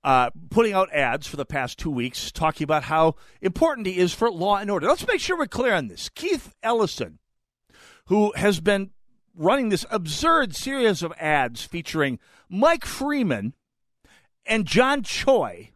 Uh, 0.04 0.30
putting 0.50 0.72
out 0.72 0.92
ads 0.92 1.26
for 1.26 1.36
the 1.36 1.44
past 1.44 1.78
two 1.78 1.90
weeks 1.90 2.30
talking 2.30 2.62
about 2.64 2.84
how 2.84 3.16
important 3.42 3.88
he 3.88 3.98
is 3.98 4.14
for 4.14 4.30
law 4.30 4.56
and 4.56 4.70
order. 4.70 4.86
Let's 4.86 5.06
make 5.08 5.20
sure 5.20 5.36
we're 5.36 5.46
clear 5.46 5.74
on 5.74 5.88
this. 5.88 6.08
Keith 6.10 6.54
Ellison, 6.62 7.18
who 8.06 8.32
has 8.36 8.60
been 8.60 8.90
running 9.34 9.68
this 9.68 9.84
absurd 9.90 10.56
series 10.56 11.02
of 11.02 11.12
ads 11.18 11.64
featuring 11.64 12.18
Mike 12.48 12.84
Freeman 12.84 13.54
and 14.46 14.66
John 14.66 15.02
Choi, 15.02 15.72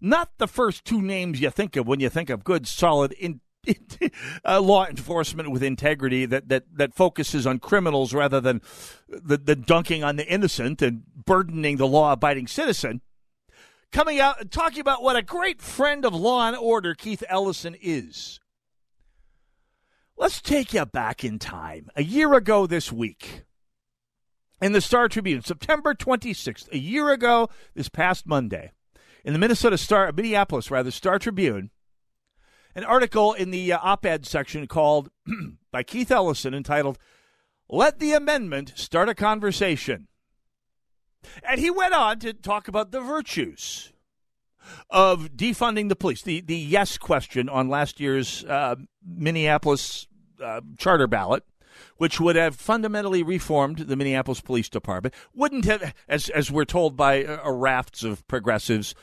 not 0.00 0.30
the 0.38 0.48
first 0.48 0.84
two 0.84 1.00
names 1.00 1.40
you 1.40 1.50
think 1.50 1.76
of 1.76 1.86
when 1.86 2.00
you 2.00 2.08
think 2.08 2.28
of 2.28 2.44
good, 2.44 2.66
solid 2.66 3.12
in, 3.12 3.40
uh, 4.44 4.60
law 4.60 4.86
enforcement 4.86 5.50
with 5.50 5.62
integrity 5.62 6.26
that, 6.26 6.48
that, 6.48 6.64
that 6.76 6.94
focuses 6.94 7.46
on 7.46 7.58
criminals 7.58 8.12
rather 8.12 8.40
than 8.40 8.60
the, 9.08 9.38
the 9.38 9.56
dunking 9.56 10.04
on 10.04 10.16
the 10.16 10.26
innocent 10.26 10.82
and 10.82 11.02
burdening 11.24 11.76
the 11.76 11.86
law 11.86 12.12
abiding 12.12 12.46
citizen. 12.46 13.00
Coming 13.92 14.18
out 14.18 14.40
and 14.40 14.50
talking 14.50 14.80
about 14.80 15.02
what 15.02 15.16
a 15.16 15.22
great 15.22 15.62
friend 15.62 16.04
of 16.04 16.12
law 16.12 16.48
and 16.48 16.56
order 16.56 16.94
Keith 16.94 17.22
Ellison 17.28 17.76
is. 17.80 18.40
Let's 20.16 20.40
take 20.40 20.72
you 20.72 20.86
back 20.86 21.24
in 21.24 21.38
time. 21.40 21.90
A 21.96 22.02
year 22.04 22.34
ago 22.34 22.66
this 22.66 22.92
week, 22.92 23.42
in 24.60 24.72
the 24.72 24.80
Star 24.80 25.08
Tribune, 25.08 25.42
September 25.42 25.92
26th, 25.92 26.70
a 26.72 26.78
year 26.78 27.10
ago 27.10 27.48
this 27.74 27.88
past 27.88 28.24
Monday, 28.24 28.70
in 29.24 29.32
the 29.32 29.40
Minnesota 29.40 29.76
Star, 29.76 30.12
Minneapolis 30.12 30.70
rather, 30.70 30.92
Star 30.92 31.18
Tribune, 31.18 31.70
an 32.76 32.84
article 32.84 33.32
in 33.32 33.50
the 33.50 33.72
uh, 33.72 33.78
op-ed 33.82 34.24
section 34.24 34.68
called 34.68 35.10
by 35.72 35.82
Keith 35.82 36.12
Ellison 36.12 36.54
entitled 36.54 36.96
"Let 37.68 37.98
the 37.98 38.12
Amendment 38.12 38.72
Start 38.76 39.08
a 39.08 39.14
Conversation," 39.16 40.06
and 41.42 41.58
he 41.58 41.70
went 41.70 41.94
on 41.94 42.20
to 42.20 42.32
talk 42.32 42.68
about 42.68 42.92
the 42.92 43.00
virtues 43.00 43.93
of 44.90 45.30
defunding 45.36 45.88
the 45.88 45.96
police. 45.96 46.22
The 46.22 46.40
the 46.40 46.56
yes 46.56 46.98
question 46.98 47.48
on 47.48 47.68
last 47.68 48.00
year's 48.00 48.44
uh, 48.44 48.76
Minneapolis 49.06 50.06
uh, 50.42 50.60
charter 50.78 51.06
ballot 51.06 51.44
which 51.96 52.20
would 52.20 52.36
have 52.36 52.56
fundamentally 52.56 53.22
reformed 53.22 53.78
the 53.78 53.96
Minneapolis 53.96 54.40
Police 54.40 54.68
Department, 54.68 55.14
wouldn't 55.34 55.64
have, 55.64 55.94
as 56.08 56.28
as 56.30 56.50
we're 56.50 56.64
told 56.64 56.96
by 56.96 57.14
a, 57.14 57.38
a 57.44 57.52
rafts 57.52 58.04
of 58.04 58.26
progressives, 58.28 58.94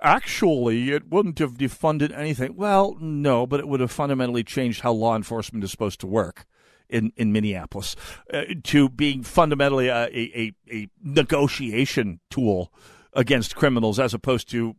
actually 0.00 0.90
it 0.90 1.08
wouldn't 1.08 1.38
have 1.38 1.54
defunded 1.54 2.16
anything. 2.16 2.56
Well, 2.56 2.96
no, 3.00 3.46
but 3.46 3.60
it 3.60 3.68
would 3.68 3.80
have 3.80 3.90
fundamentally 3.90 4.44
changed 4.44 4.80
how 4.80 4.92
law 4.92 5.16
enforcement 5.16 5.64
is 5.64 5.70
supposed 5.70 6.00
to 6.00 6.06
work. 6.06 6.46
In, 6.90 7.12
in 7.16 7.32
Minneapolis, 7.32 7.96
uh, 8.32 8.42
to 8.64 8.90
being 8.90 9.22
fundamentally 9.22 9.88
a, 9.88 10.04
a, 10.04 10.52
a 10.70 10.88
negotiation 11.02 12.20
tool 12.30 12.72
against 13.14 13.56
criminals 13.56 13.98
as 13.98 14.12
opposed 14.12 14.50
to 14.50 14.76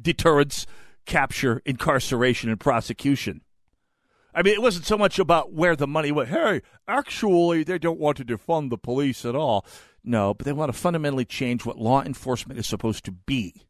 deterrence, 0.00 0.66
capture, 1.06 1.62
incarceration, 1.64 2.50
and 2.50 2.60
prosecution. 2.60 3.42
I 4.34 4.42
mean, 4.42 4.54
it 4.54 4.62
wasn't 4.62 4.86
so 4.86 4.96
much 4.96 5.18
about 5.18 5.52
where 5.52 5.74
the 5.74 5.86
money 5.86 6.12
went. 6.12 6.28
Hey, 6.28 6.62
actually, 6.86 7.64
they 7.64 7.78
don't 7.78 7.98
want 7.98 8.16
to 8.18 8.24
defund 8.24 8.70
the 8.70 8.78
police 8.78 9.24
at 9.24 9.34
all. 9.34 9.66
No, 10.04 10.34
but 10.34 10.46
they 10.46 10.52
want 10.52 10.72
to 10.72 10.78
fundamentally 10.78 11.24
change 11.24 11.66
what 11.66 11.78
law 11.78 12.02
enforcement 12.02 12.58
is 12.58 12.66
supposed 12.66 13.04
to 13.04 13.12
be. 13.12 13.66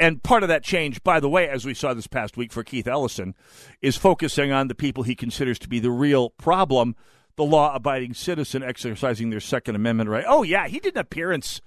And 0.00 0.22
part 0.22 0.42
of 0.42 0.48
that 0.48 0.64
change, 0.64 1.04
by 1.04 1.20
the 1.20 1.28
way, 1.28 1.48
as 1.48 1.64
we 1.64 1.74
saw 1.74 1.94
this 1.94 2.08
past 2.08 2.36
week 2.36 2.52
for 2.52 2.64
Keith 2.64 2.88
Ellison, 2.88 3.34
is 3.80 3.96
focusing 3.96 4.50
on 4.50 4.66
the 4.68 4.74
people 4.74 5.04
he 5.04 5.14
considers 5.14 5.58
to 5.60 5.68
be 5.68 5.78
the 5.78 5.90
real 5.90 6.30
problem 6.30 6.96
the 7.36 7.44
law 7.44 7.74
abiding 7.74 8.14
citizen 8.14 8.62
exercising 8.62 9.30
their 9.30 9.40
Second 9.40 9.74
Amendment 9.74 10.08
right. 10.08 10.24
Oh, 10.26 10.42
yeah, 10.42 10.68
he 10.68 10.78
did 10.78 10.94
an 10.94 11.00
appearance. 11.00 11.60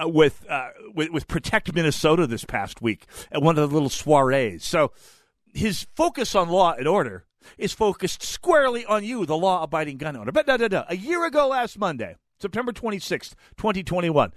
Uh, 0.00 0.06
with, 0.06 0.46
uh, 0.48 0.68
with 0.94 1.10
with 1.10 1.26
Protect 1.26 1.74
Minnesota 1.74 2.26
this 2.28 2.44
past 2.44 2.80
week 2.80 3.04
at 3.32 3.42
one 3.42 3.58
of 3.58 3.68
the 3.68 3.74
little 3.74 3.88
soirees. 3.88 4.62
So 4.62 4.92
his 5.52 5.88
focus 5.96 6.36
on 6.36 6.48
law 6.48 6.72
and 6.72 6.86
order 6.86 7.24
is 7.56 7.72
focused 7.72 8.22
squarely 8.22 8.84
on 8.86 9.04
you, 9.04 9.26
the 9.26 9.36
law 9.36 9.62
abiding 9.62 9.98
gun 9.98 10.16
owner. 10.16 10.32
But 10.32 10.46
da, 10.46 10.56
da, 10.56 10.68
da. 10.68 10.84
a 10.88 10.96
year 10.96 11.24
ago 11.26 11.48
last 11.48 11.78
Monday, 11.78 12.16
September 12.40 12.72
26th, 12.72 13.34
2021, 13.56 14.32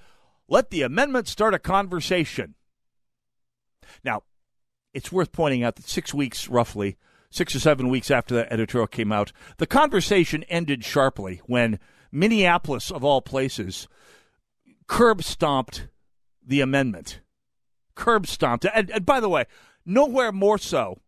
let 0.47 0.69
the 0.69 0.81
amendment 0.81 1.27
start 1.27 1.53
a 1.53 1.59
conversation. 1.59 2.55
Now, 4.03 4.23
it's 4.93 5.11
worth 5.11 5.31
pointing 5.31 5.63
out 5.63 5.75
that 5.75 5.87
six 5.87 6.13
weeks, 6.13 6.47
roughly, 6.47 6.97
six 7.29 7.55
or 7.55 7.59
seven 7.59 7.89
weeks 7.89 8.11
after 8.11 8.35
that 8.35 8.51
editorial 8.51 8.87
came 8.87 9.11
out, 9.11 9.31
the 9.57 9.67
conversation 9.67 10.43
ended 10.43 10.83
sharply 10.83 11.41
when 11.45 11.79
Minneapolis, 12.11 12.91
of 12.91 13.03
all 13.03 13.21
places, 13.21 13.87
curb 14.91 15.23
stomped 15.23 15.87
the 16.45 16.59
amendment. 16.59 17.21
Curb 17.95 18.27
stomped. 18.27 18.65
And, 18.75 18.89
and 18.89 19.05
by 19.05 19.21
the 19.21 19.29
way, 19.29 19.45
nowhere 19.85 20.33
more 20.33 20.57
so 20.57 20.99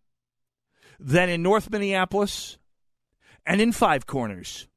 than 0.98 1.28
in 1.28 1.44
North 1.44 1.70
Minneapolis 1.70 2.58
and 3.46 3.60
in 3.60 3.74
Five 3.74 4.08
Corners, 4.08 4.70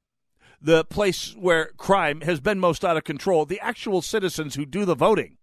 the 0.61 0.84
place 0.84 1.36
where 1.38 1.66
crime 1.76 2.22
has 2.22 2.40
been 2.40 2.59
most 2.59 2.84
out 2.84 2.96
of 2.96 3.04
control, 3.04 3.44
the 3.44 3.61
actual 3.61 4.02
citizens 4.02 4.57
who 4.57 4.66
do 4.66 4.84
the 4.84 4.96
voting 4.96 5.36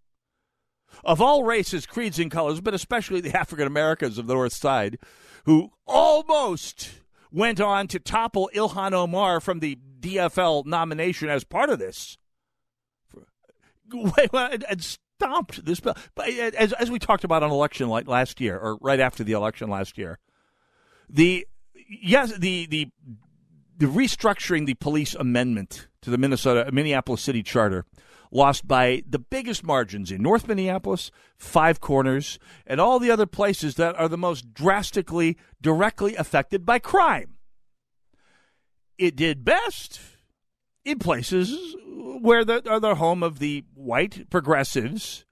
of 1.06 1.22
all 1.22 1.46
races, 1.46 1.86
creeds, 1.86 2.20
and 2.20 2.30
colors, 2.30 2.60
but 2.60 2.74
especially 2.74 3.22
the 3.22 3.38
African 3.40 3.66
Americans 3.66 4.18
of 4.18 4.28
the 4.28 4.34
North 4.34 4.54
Side, 4.54 4.98
who 5.46 5.72
almost 5.88 6.96
went 7.32 7.62
on 7.62 7.88
to 7.88 8.00
topple 8.00 8.50
Ilhan 8.54 8.92
Omar 8.92 9.40
from 9.40 9.62
the 9.62 9.80
DFL 10.02 10.66
nomination 10.66 11.30
as 11.30 11.46
part 11.46 11.70
of 11.70 11.80
this. 11.80 12.18
And 14.34 14.84
stomped 14.84 15.66
this 15.66 15.80
bill. 15.80 15.96
But 16.16 16.30
uh, 16.30 16.52
as, 16.58 16.74
as 16.74 16.92
we 16.92 17.00
talked 17.00 17.24
about 17.24 17.44
on 17.44 17.52
election 17.52 17.90
like 17.90 18.08
last 18.08 18.42
year, 18.42 18.58
or 18.58 18.78
right 18.82 19.00
after 19.00 19.24
the 19.24 19.34
election 19.34 19.70
last 19.70 19.98
year, 19.98 20.20
the 21.10 21.48
yes, 21.90 22.36
the 22.38 22.66
the 22.68 22.90
the 23.78 23.86
restructuring 23.86 24.66
the 24.66 24.74
police 24.76 25.16
amendment 25.16 25.88
to 26.02 26.10
the 26.10 26.18
Minnesota 26.18 26.70
Minneapolis 26.72 27.22
City 27.22 27.44
Charter 27.44 27.86
lost 28.32 28.68
by 28.68 29.04
the 29.08 29.20
biggest 29.20 29.64
margins 29.64 30.12
in 30.12 30.22
North 30.22 30.48
Minneapolis, 30.48 31.12
Five 31.38 31.80
Corners, 31.80 32.40
and 32.66 32.82
all 32.82 32.98
the 32.98 33.12
other 33.12 33.28
places 33.28 33.76
that 33.76 33.96
are 33.96 34.08
the 34.10 34.18
most 34.18 34.54
drastically 34.54 35.38
directly 35.62 36.16
affected 36.16 36.66
by 36.66 36.80
crime. 36.80 37.36
It 38.98 39.16
did 39.16 39.46
best 39.46 40.00
in 40.84 41.00
places 41.00 41.76
where 42.22 42.46
the, 42.46 42.70
are 42.70 42.80
the 42.80 42.96
home 42.96 43.24
of 43.24 43.40
the 43.40 43.64
white 43.74 44.30
progressives, 44.30 45.26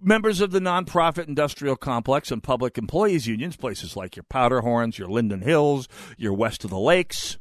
members 0.00 0.40
of 0.40 0.50
the 0.50 0.60
nonprofit 0.60 1.28
industrial 1.28 1.76
complex 1.76 2.30
and 2.30 2.42
public 2.42 2.78
employees 2.78 3.26
unions, 3.26 3.56
places 3.56 3.96
like 3.96 4.16
your 4.16 4.24
Powderhorns, 4.24 4.98
your 4.98 5.08
Linden 5.08 5.42
Hills, 5.42 5.88
your 6.16 6.32
West 6.32 6.64
of 6.64 6.70
the 6.70 6.78
Lakes. 6.78 7.38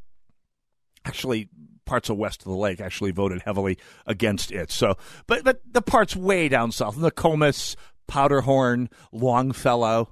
Actually, 1.05 1.49
parts 1.85 2.09
of 2.09 2.17
west 2.17 2.41
of 2.41 2.45
the 2.45 2.57
lake 2.57 2.79
actually 2.79 3.11
voted 3.11 3.41
heavily 3.41 3.77
against 4.05 4.51
it. 4.51 4.71
So, 4.71 4.95
but 5.27 5.43
but 5.43 5.61
the 5.69 5.81
parts 5.81 6.15
way 6.15 6.47
down 6.47 6.71
south, 6.71 6.95
Nokomis, 6.97 7.75
Powderhorn, 8.07 8.89
Longfellow, 9.11 10.09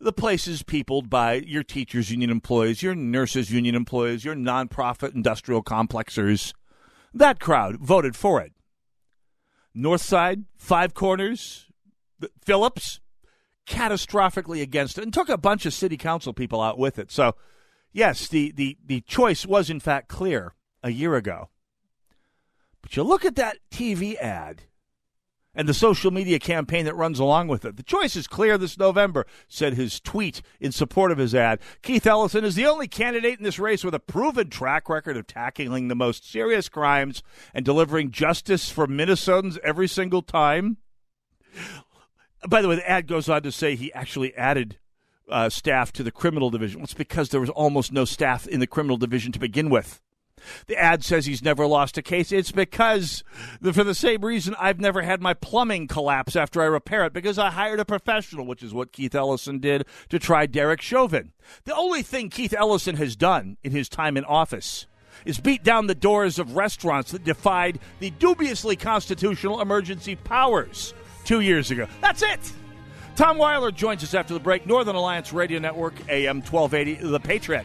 the 0.00 0.12
places 0.12 0.62
peopled 0.62 1.10
by 1.10 1.34
your 1.34 1.62
teachers 1.62 2.10
union 2.10 2.30
employees, 2.30 2.82
your 2.82 2.94
nurses 2.94 3.50
union 3.50 3.74
employees, 3.74 4.24
your 4.24 4.34
nonprofit 4.34 5.14
industrial 5.14 5.62
complexers, 5.62 6.52
that 7.14 7.40
crowd 7.40 7.76
voted 7.76 8.16
for 8.16 8.40
it. 8.42 8.52
North 9.74 10.02
Side, 10.02 10.44
Five 10.56 10.94
Corners, 10.94 11.66
Phillips, 12.44 13.00
catastrophically 13.66 14.60
against 14.60 14.98
it, 14.98 15.04
and 15.04 15.12
took 15.12 15.28
a 15.28 15.38
bunch 15.38 15.66
of 15.66 15.72
city 15.72 15.96
council 15.96 16.32
people 16.32 16.60
out 16.60 16.78
with 16.78 16.98
it. 16.98 17.10
So, 17.10 17.34
yes, 17.92 18.28
the, 18.28 18.52
the, 18.52 18.76
the 18.84 19.00
choice 19.02 19.46
was 19.46 19.70
in 19.70 19.80
fact 19.80 20.08
clear 20.08 20.54
a 20.82 20.90
year 20.90 21.14
ago. 21.16 21.48
But 22.82 22.96
you 22.96 23.02
look 23.02 23.24
at 23.24 23.36
that 23.36 23.58
TV 23.70 24.16
ad 24.16 24.62
and 25.54 25.68
the 25.68 25.74
social 25.74 26.10
media 26.10 26.38
campaign 26.38 26.84
that 26.84 26.94
runs 26.94 27.18
along 27.18 27.48
with 27.48 27.64
it. 27.64 27.76
The 27.76 27.82
choice 27.82 28.16
is 28.16 28.26
clear 28.26 28.58
this 28.58 28.78
November, 28.78 29.26
said 29.48 29.74
his 29.74 30.00
tweet 30.00 30.42
in 30.60 30.72
support 30.72 31.12
of 31.12 31.18
his 31.18 31.34
ad. 31.34 31.60
Keith 31.82 32.06
Ellison 32.06 32.44
is 32.44 32.54
the 32.54 32.66
only 32.66 32.88
candidate 32.88 33.38
in 33.38 33.44
this 33.44 33.58
race 33.58 33.84
with 33.84 33.94
a 33.94 34.00
proven 34.00 34.50
track 34.50 34.88
record 34.88 35.16
of 35.16 35.26
tackling 35.26 35.88
the 35.88 35.94
most 35.94 36.30
serious 36.30 36.68
crimes 36.68 37.22
and 37.52 37.64
delivering 37.64 38.10
justice 38.10 38.70
for 38.70 38.86
Minnesotans 38.86 39.58
every 39.58 39.88
single 39.88 40.22
time. 40.22 40.78
By 42.46 42.62
the 42.62 42.68
way, 42.68 42.76
the 42.76 42.90
ad 42.90 43.06
goes 43.06 43.28
on 43.28 43.42
to 43.42 43.52
say 43.52 43.74
he 43.74 43.92
actually 43.92 44.34
added 44.34 44.78
uh, 45.28 45.48
staff 45.48 45.92
to 45.92 46.02
the 46.02 46.10
criminal 46.10 46.50
division. 46.50 46.80
Well, 46.80 46.84
it's 46.84 46.94
because 46.94 47.30
there 47.30 47.40
was 47.40 47.50
almost 47.50 47.92
no 47.92 48.04
staff 48.04 48.46
in 48.46 48.60
the 48.60 48.66
criminal 48.66 48.96
division 48.96 49.32
to 49.32 49.38
begin 49.38 49.70
with. 49.70 50.00
The 50.66 50.76
ad 50.76 51.04
says 51.04 51.26
he's 51.26 51.42
never 51.42 51.66
lost 51.66 51.98
a 51.98 52.02
case. 52.02 52.32
It's 52.32 52.52
because, 52.52 53.24
for 53.72 53.84
the 53.84 53.94
same 53.94 54.24
reason, 54.24 54.54
I've 54.58 54.80
never 54.80 55.02
had 55.02 55.20
my 55.20 55.34
plumbing 55.34 55.88
collapse 55.88 56.36
after 56.36 56.62
I 56.62 56.66
repair 56.66 57.04
it 57.04 57.12
because 57.12 57.38
I 57.38 57.50
hired 57.50 57.80
a 57.80 57.84
professional, 57.84 58.46
which 58.46 58.62
is 58.62 58.74
what 58.74 58.92
Keith 58.92 59.14
Ellison 59.14 59.58
did 59.58 59.86
to 60.08 60.18
try 60.18 60.46
Derek 60.46 60.80
Chauvin. 60.80 61.32
The 61.64 61.74
only 61.74 62.02
thing 62.02 62.30
Keith 62.30 62.54
Ellison 62.56 62.96
has 62.96 63.16
done 63.16 63.56
in 63.62 63.72
his 63.72 63.88
time 63.88 64.16
in 64.16 64.24
office 64.24 64.86
is 65.24 65.38
beat 65.38 65.62
down 65.62 65.86
the 65.86 65.94
doors 65.94 66.38
of 66.38 66.56
restaurants 66.56 67.12
that 67.12 67.24
defied 67.24 67.78
the 68.00 68.10
dubiously 68.10 68.76
constitutional 68.76 69.60
emergency 69.60 70.16
powers 70.16 70.92
two 71.24 71.40
years 71.40 71.70
ago. 71.70 71.86
That's 72.00 72.22
it. 72.22 72.52
Tom 73.16 73.38
Weiler 73.38 73.70
joins 73.70 74.02
us 74.02 74.12
after 74.12 74.34
the 74.34 74.40
break. 74.40 74.66
Northern 74.66 74.96
Alliance 74.96 75.32
Radio 75.32 75.60
Network, 75.60 75.94
AM 76.08 76.42
1280, 76.42 77.08
The 77.08 77.20
Patriot. 77.20 77.64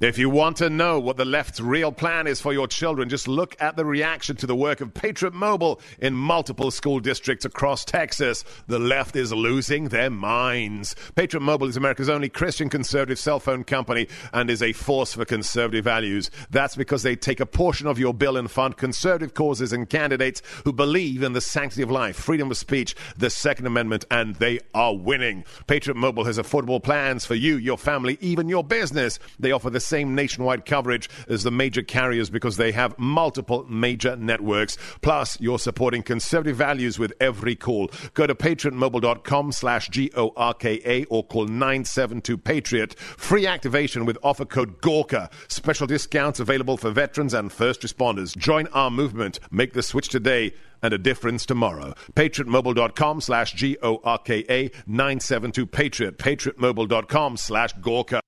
If 0.00 0.18
you 0.18 0.28
want 0.28 0.56
to 0.56 0.68
know 0.68 0.98
what 0.98 1.16
the 1.16 1.24
left's 1.24 1.60
real 1.60 1.92
plan 1.92 2.26
is 2.26 2.40
for 2.40 2.52
your 2.52 2.66
children, 2.66 3.08
just 3.08 3.28
look 3.28 3.54
at 3.60 3.76
the 3.76 3.84
reaction 3.84 4.34
to 4.38 4.46
the 4.46 4.56
work 4.56 4.80
of 4.80 4.92
Patriot 4.92 5.34
Mobile 5.34 5.80
in 6.00 6.14
multiple 6.14 6.72
school 6.72 6.98
districts 6.98 7.44
across 7.44 7.84
Texas. 7.84 8.44
The 8.66 8.80
left 8.80 9.14
is 9.14 9.32
losing 9.32 9.90
their 9.90 10.10
minds. 10.10 10.96
Patriot 11.14 11.42
Mobile 11.42 11.68
is 11.68 11.76
America's 11.76 12.08
only 12.08 12.28
Christian 12.28 12.68
conservative 12.68 13.20
cell 13.20 13.38
phone 13.38 13.62
company 13.62 14.08
and 14.32 14.50
is 14.50 14.64
a 14.64 14.72
force 14.72 15.14
for 15.14 15.24
conservative 15.24 15.84
values. 15.84 16.28
That's 16.50 16.74
because 16.74 17.04
they 17.04 17.14
take 17.14 17.38
a 17.38 17.46
portion 17.46 17.86
of 17.86 17.96
your 17.96 18.12
bill 18.12 18.36
and 18.36 18.50
fund 18.50 18.76
conservative 18.76 19.34
causes 19.34 19.72
and 19.72 19.88
candidates 19.88 20.42
who 20.64 20.72
believe 20.72 21.22
in 21.22 21.34
the 21.34 21.40
sanctity 21.40 21.82
of 21.82 21.90
life, 21.92 22.16
freedom 22.16 22.50
of 22.50 22.56
speech, 22.56 22.96
the 23.16 23.30
Second 23.30 23.66
Amendment, 23.66 24.06
and 24.10 24.34
they 24.34 24.58
are 24.74 24.96
winning. 24.96 25.44
Patriot 25.68 25.96
Mobile 25.96 26.24
has 26.24 26.36
affordable 26.36 26.82
plans 26.82 27.24
for 27.24 27.36
you, 27.36 27.56
your 27.58 27.78
family, 27.78 28.18
even 28.20 28.48
your 28.48 28.64
business. 28.64 29.20
They 29.38 29.52
offer 29.52 29.70
the 29.70 29.83
same 29.84 30.14
nationwide 30.14 30.64
coverage 30.64 31.08
as 31.28 31.42
the 31.42 31.50
major 31.50 31.82
carriers 31.82 32.30
because 32.30 32.56
they 32.56 32.72
have 32.72 32.98
multiple 32.98 33.64
major 33.68 34.16
networks. 34.16 34.76
Plus, 35.02 35.40
you're 35.40 35.58
supporting 35.58 36.02
conservative 36.02 36.56
values 36.56 36.98
with 36.98 37.12
every 37.20 37.54
call. 37.54 37.90
Go 38.14 38.26
to 38.26 38.34
patriotmobile.com 38.34 39.52
slash 39.52 39.88
G-O-R-K-A 39.88 41.04
or 41.04 41.24
call 41.24 41.48
972-PATRIOT. 41.48 42.98
Free 42.98 43.46
activation 43.46 44.04
with 44.04 44.18
offer 44.22 44.44
code 44.44 44.80
GORKA. 44.80 45.30
Special 45.48 45.86
discounts 45.86 46.40
available 46.40 46.76
for 46.76 46.90
veterans 46.90 47.34
and 47.34 47.52
first 47.52 47.82
responders. 47.82 48.36
Join 48.36 48.66
our 48.68 48.90
movement. 48.90 49.38
Make 49.50 49.72
the 49.72 49.82
switch 49.82 50.08
today 50.08 50.54
and 50.82 50.92
a 50.92 50.98
difference 50.98 51.46
tomorrow. 51.46 51.94
PatriotMobile.com 52.14 53.20
slash 53.20 53.54
G-O-R-K-A 53.54 54.68
972-PATRIOT. 54.68 56.16
PatriotMobile.com 56.16 57.36
slash 57.36 57.72
Gorka. 57.80 58.23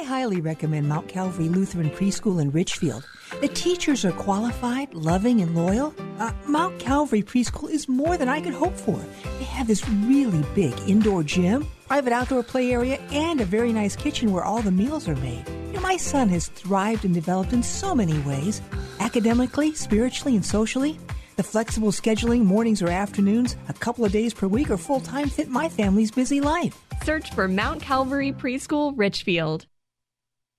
I 0.00 0.04
highly 0.04 0.40
recommend 0.40 0.88
Mount 0.88 1.08
Calvary 1.08 1.50
Lutheran 1.50 1.90
Preschool 1.90 2.40
in 2.40 2.50
Richfield. 2.52 3.06
The 3.42 3.48
teachers 3.48 4.02
are 4.02 4.12
qualified, 4.12 4.94
loving, 4.94 5.42
and 5.42 5.54
loyal. 5.54 5.94
Uh, 6.18 6.32
Mount 6.46 6.78
Calvary 6.78 7.22
Preschool 7.22 7.68
is 7.68 7.86
more 7.86 8.16
than 8.16 8.26
I 8.26 8.40
could 8.40 8.54
hope 8.54 8.74
for. 8.78 8.98
They 9.38 9.44
have 9.44 9.66
this 9.66 9.86
really 9.86 10.42
big 10.54 10.72
indoor 10.88 11.22
gym, 11.22 11.66
private 11.86 12.14
outdoor 12.14 12.42
play 12.42 12.72
area, 12.72 12.96
and 13.12 13.42
a 13.42 13.44
very 13.44 13.74
nice 13.74 13.94
kitchen 13.94 14.32
where 14.32 14.42
all 14.42 14.62
the 14.62 14.70
meals 14.70 15.06
are 15.06 15.16
made. 15.16 15.46
You 15.66 15.74
know, 15.74 15.80
my 15.80 15.98
son 15.98 16.30
has 16.30 16.48
thrived 16.48 17.04
and 17.04 17.12
developed 17.12 17.52
in 17.52 17.62
so 17.62 17.94
many 17.94 18.18
ways 18.20 18.62
academically, 19.00 19.74
spiritually, 19.74 20.34
and 20.34 20.44
socially. 20.44 20.98
The 21.36 21.42
flexible 21.42 21.90
scheduling, 21.90 22.44
mornings 22.44 22.80
or 22.80 22.88
afternoons, 22.88 23.54
a 23.68 23.74
couple 23.74 24.06
of 24.06 24.12
days 24.12 24.32
per 24.32 24.46
week, 24.46 24.70
or 24.70 24.78
full 24.78 25.00
time 25.00 25.28
fit 25.28 25.50
my 25.50 25.68
family's 25.68 26.10
busy 26.10 26.40
life. 26.40 26.74
Search 27.04 27.34
for 27.34 27.48
Mount 27.48 27.82
Calvary 27.82 28.32
Preschool 28.32 28.94
Richfield. 28.96 29.66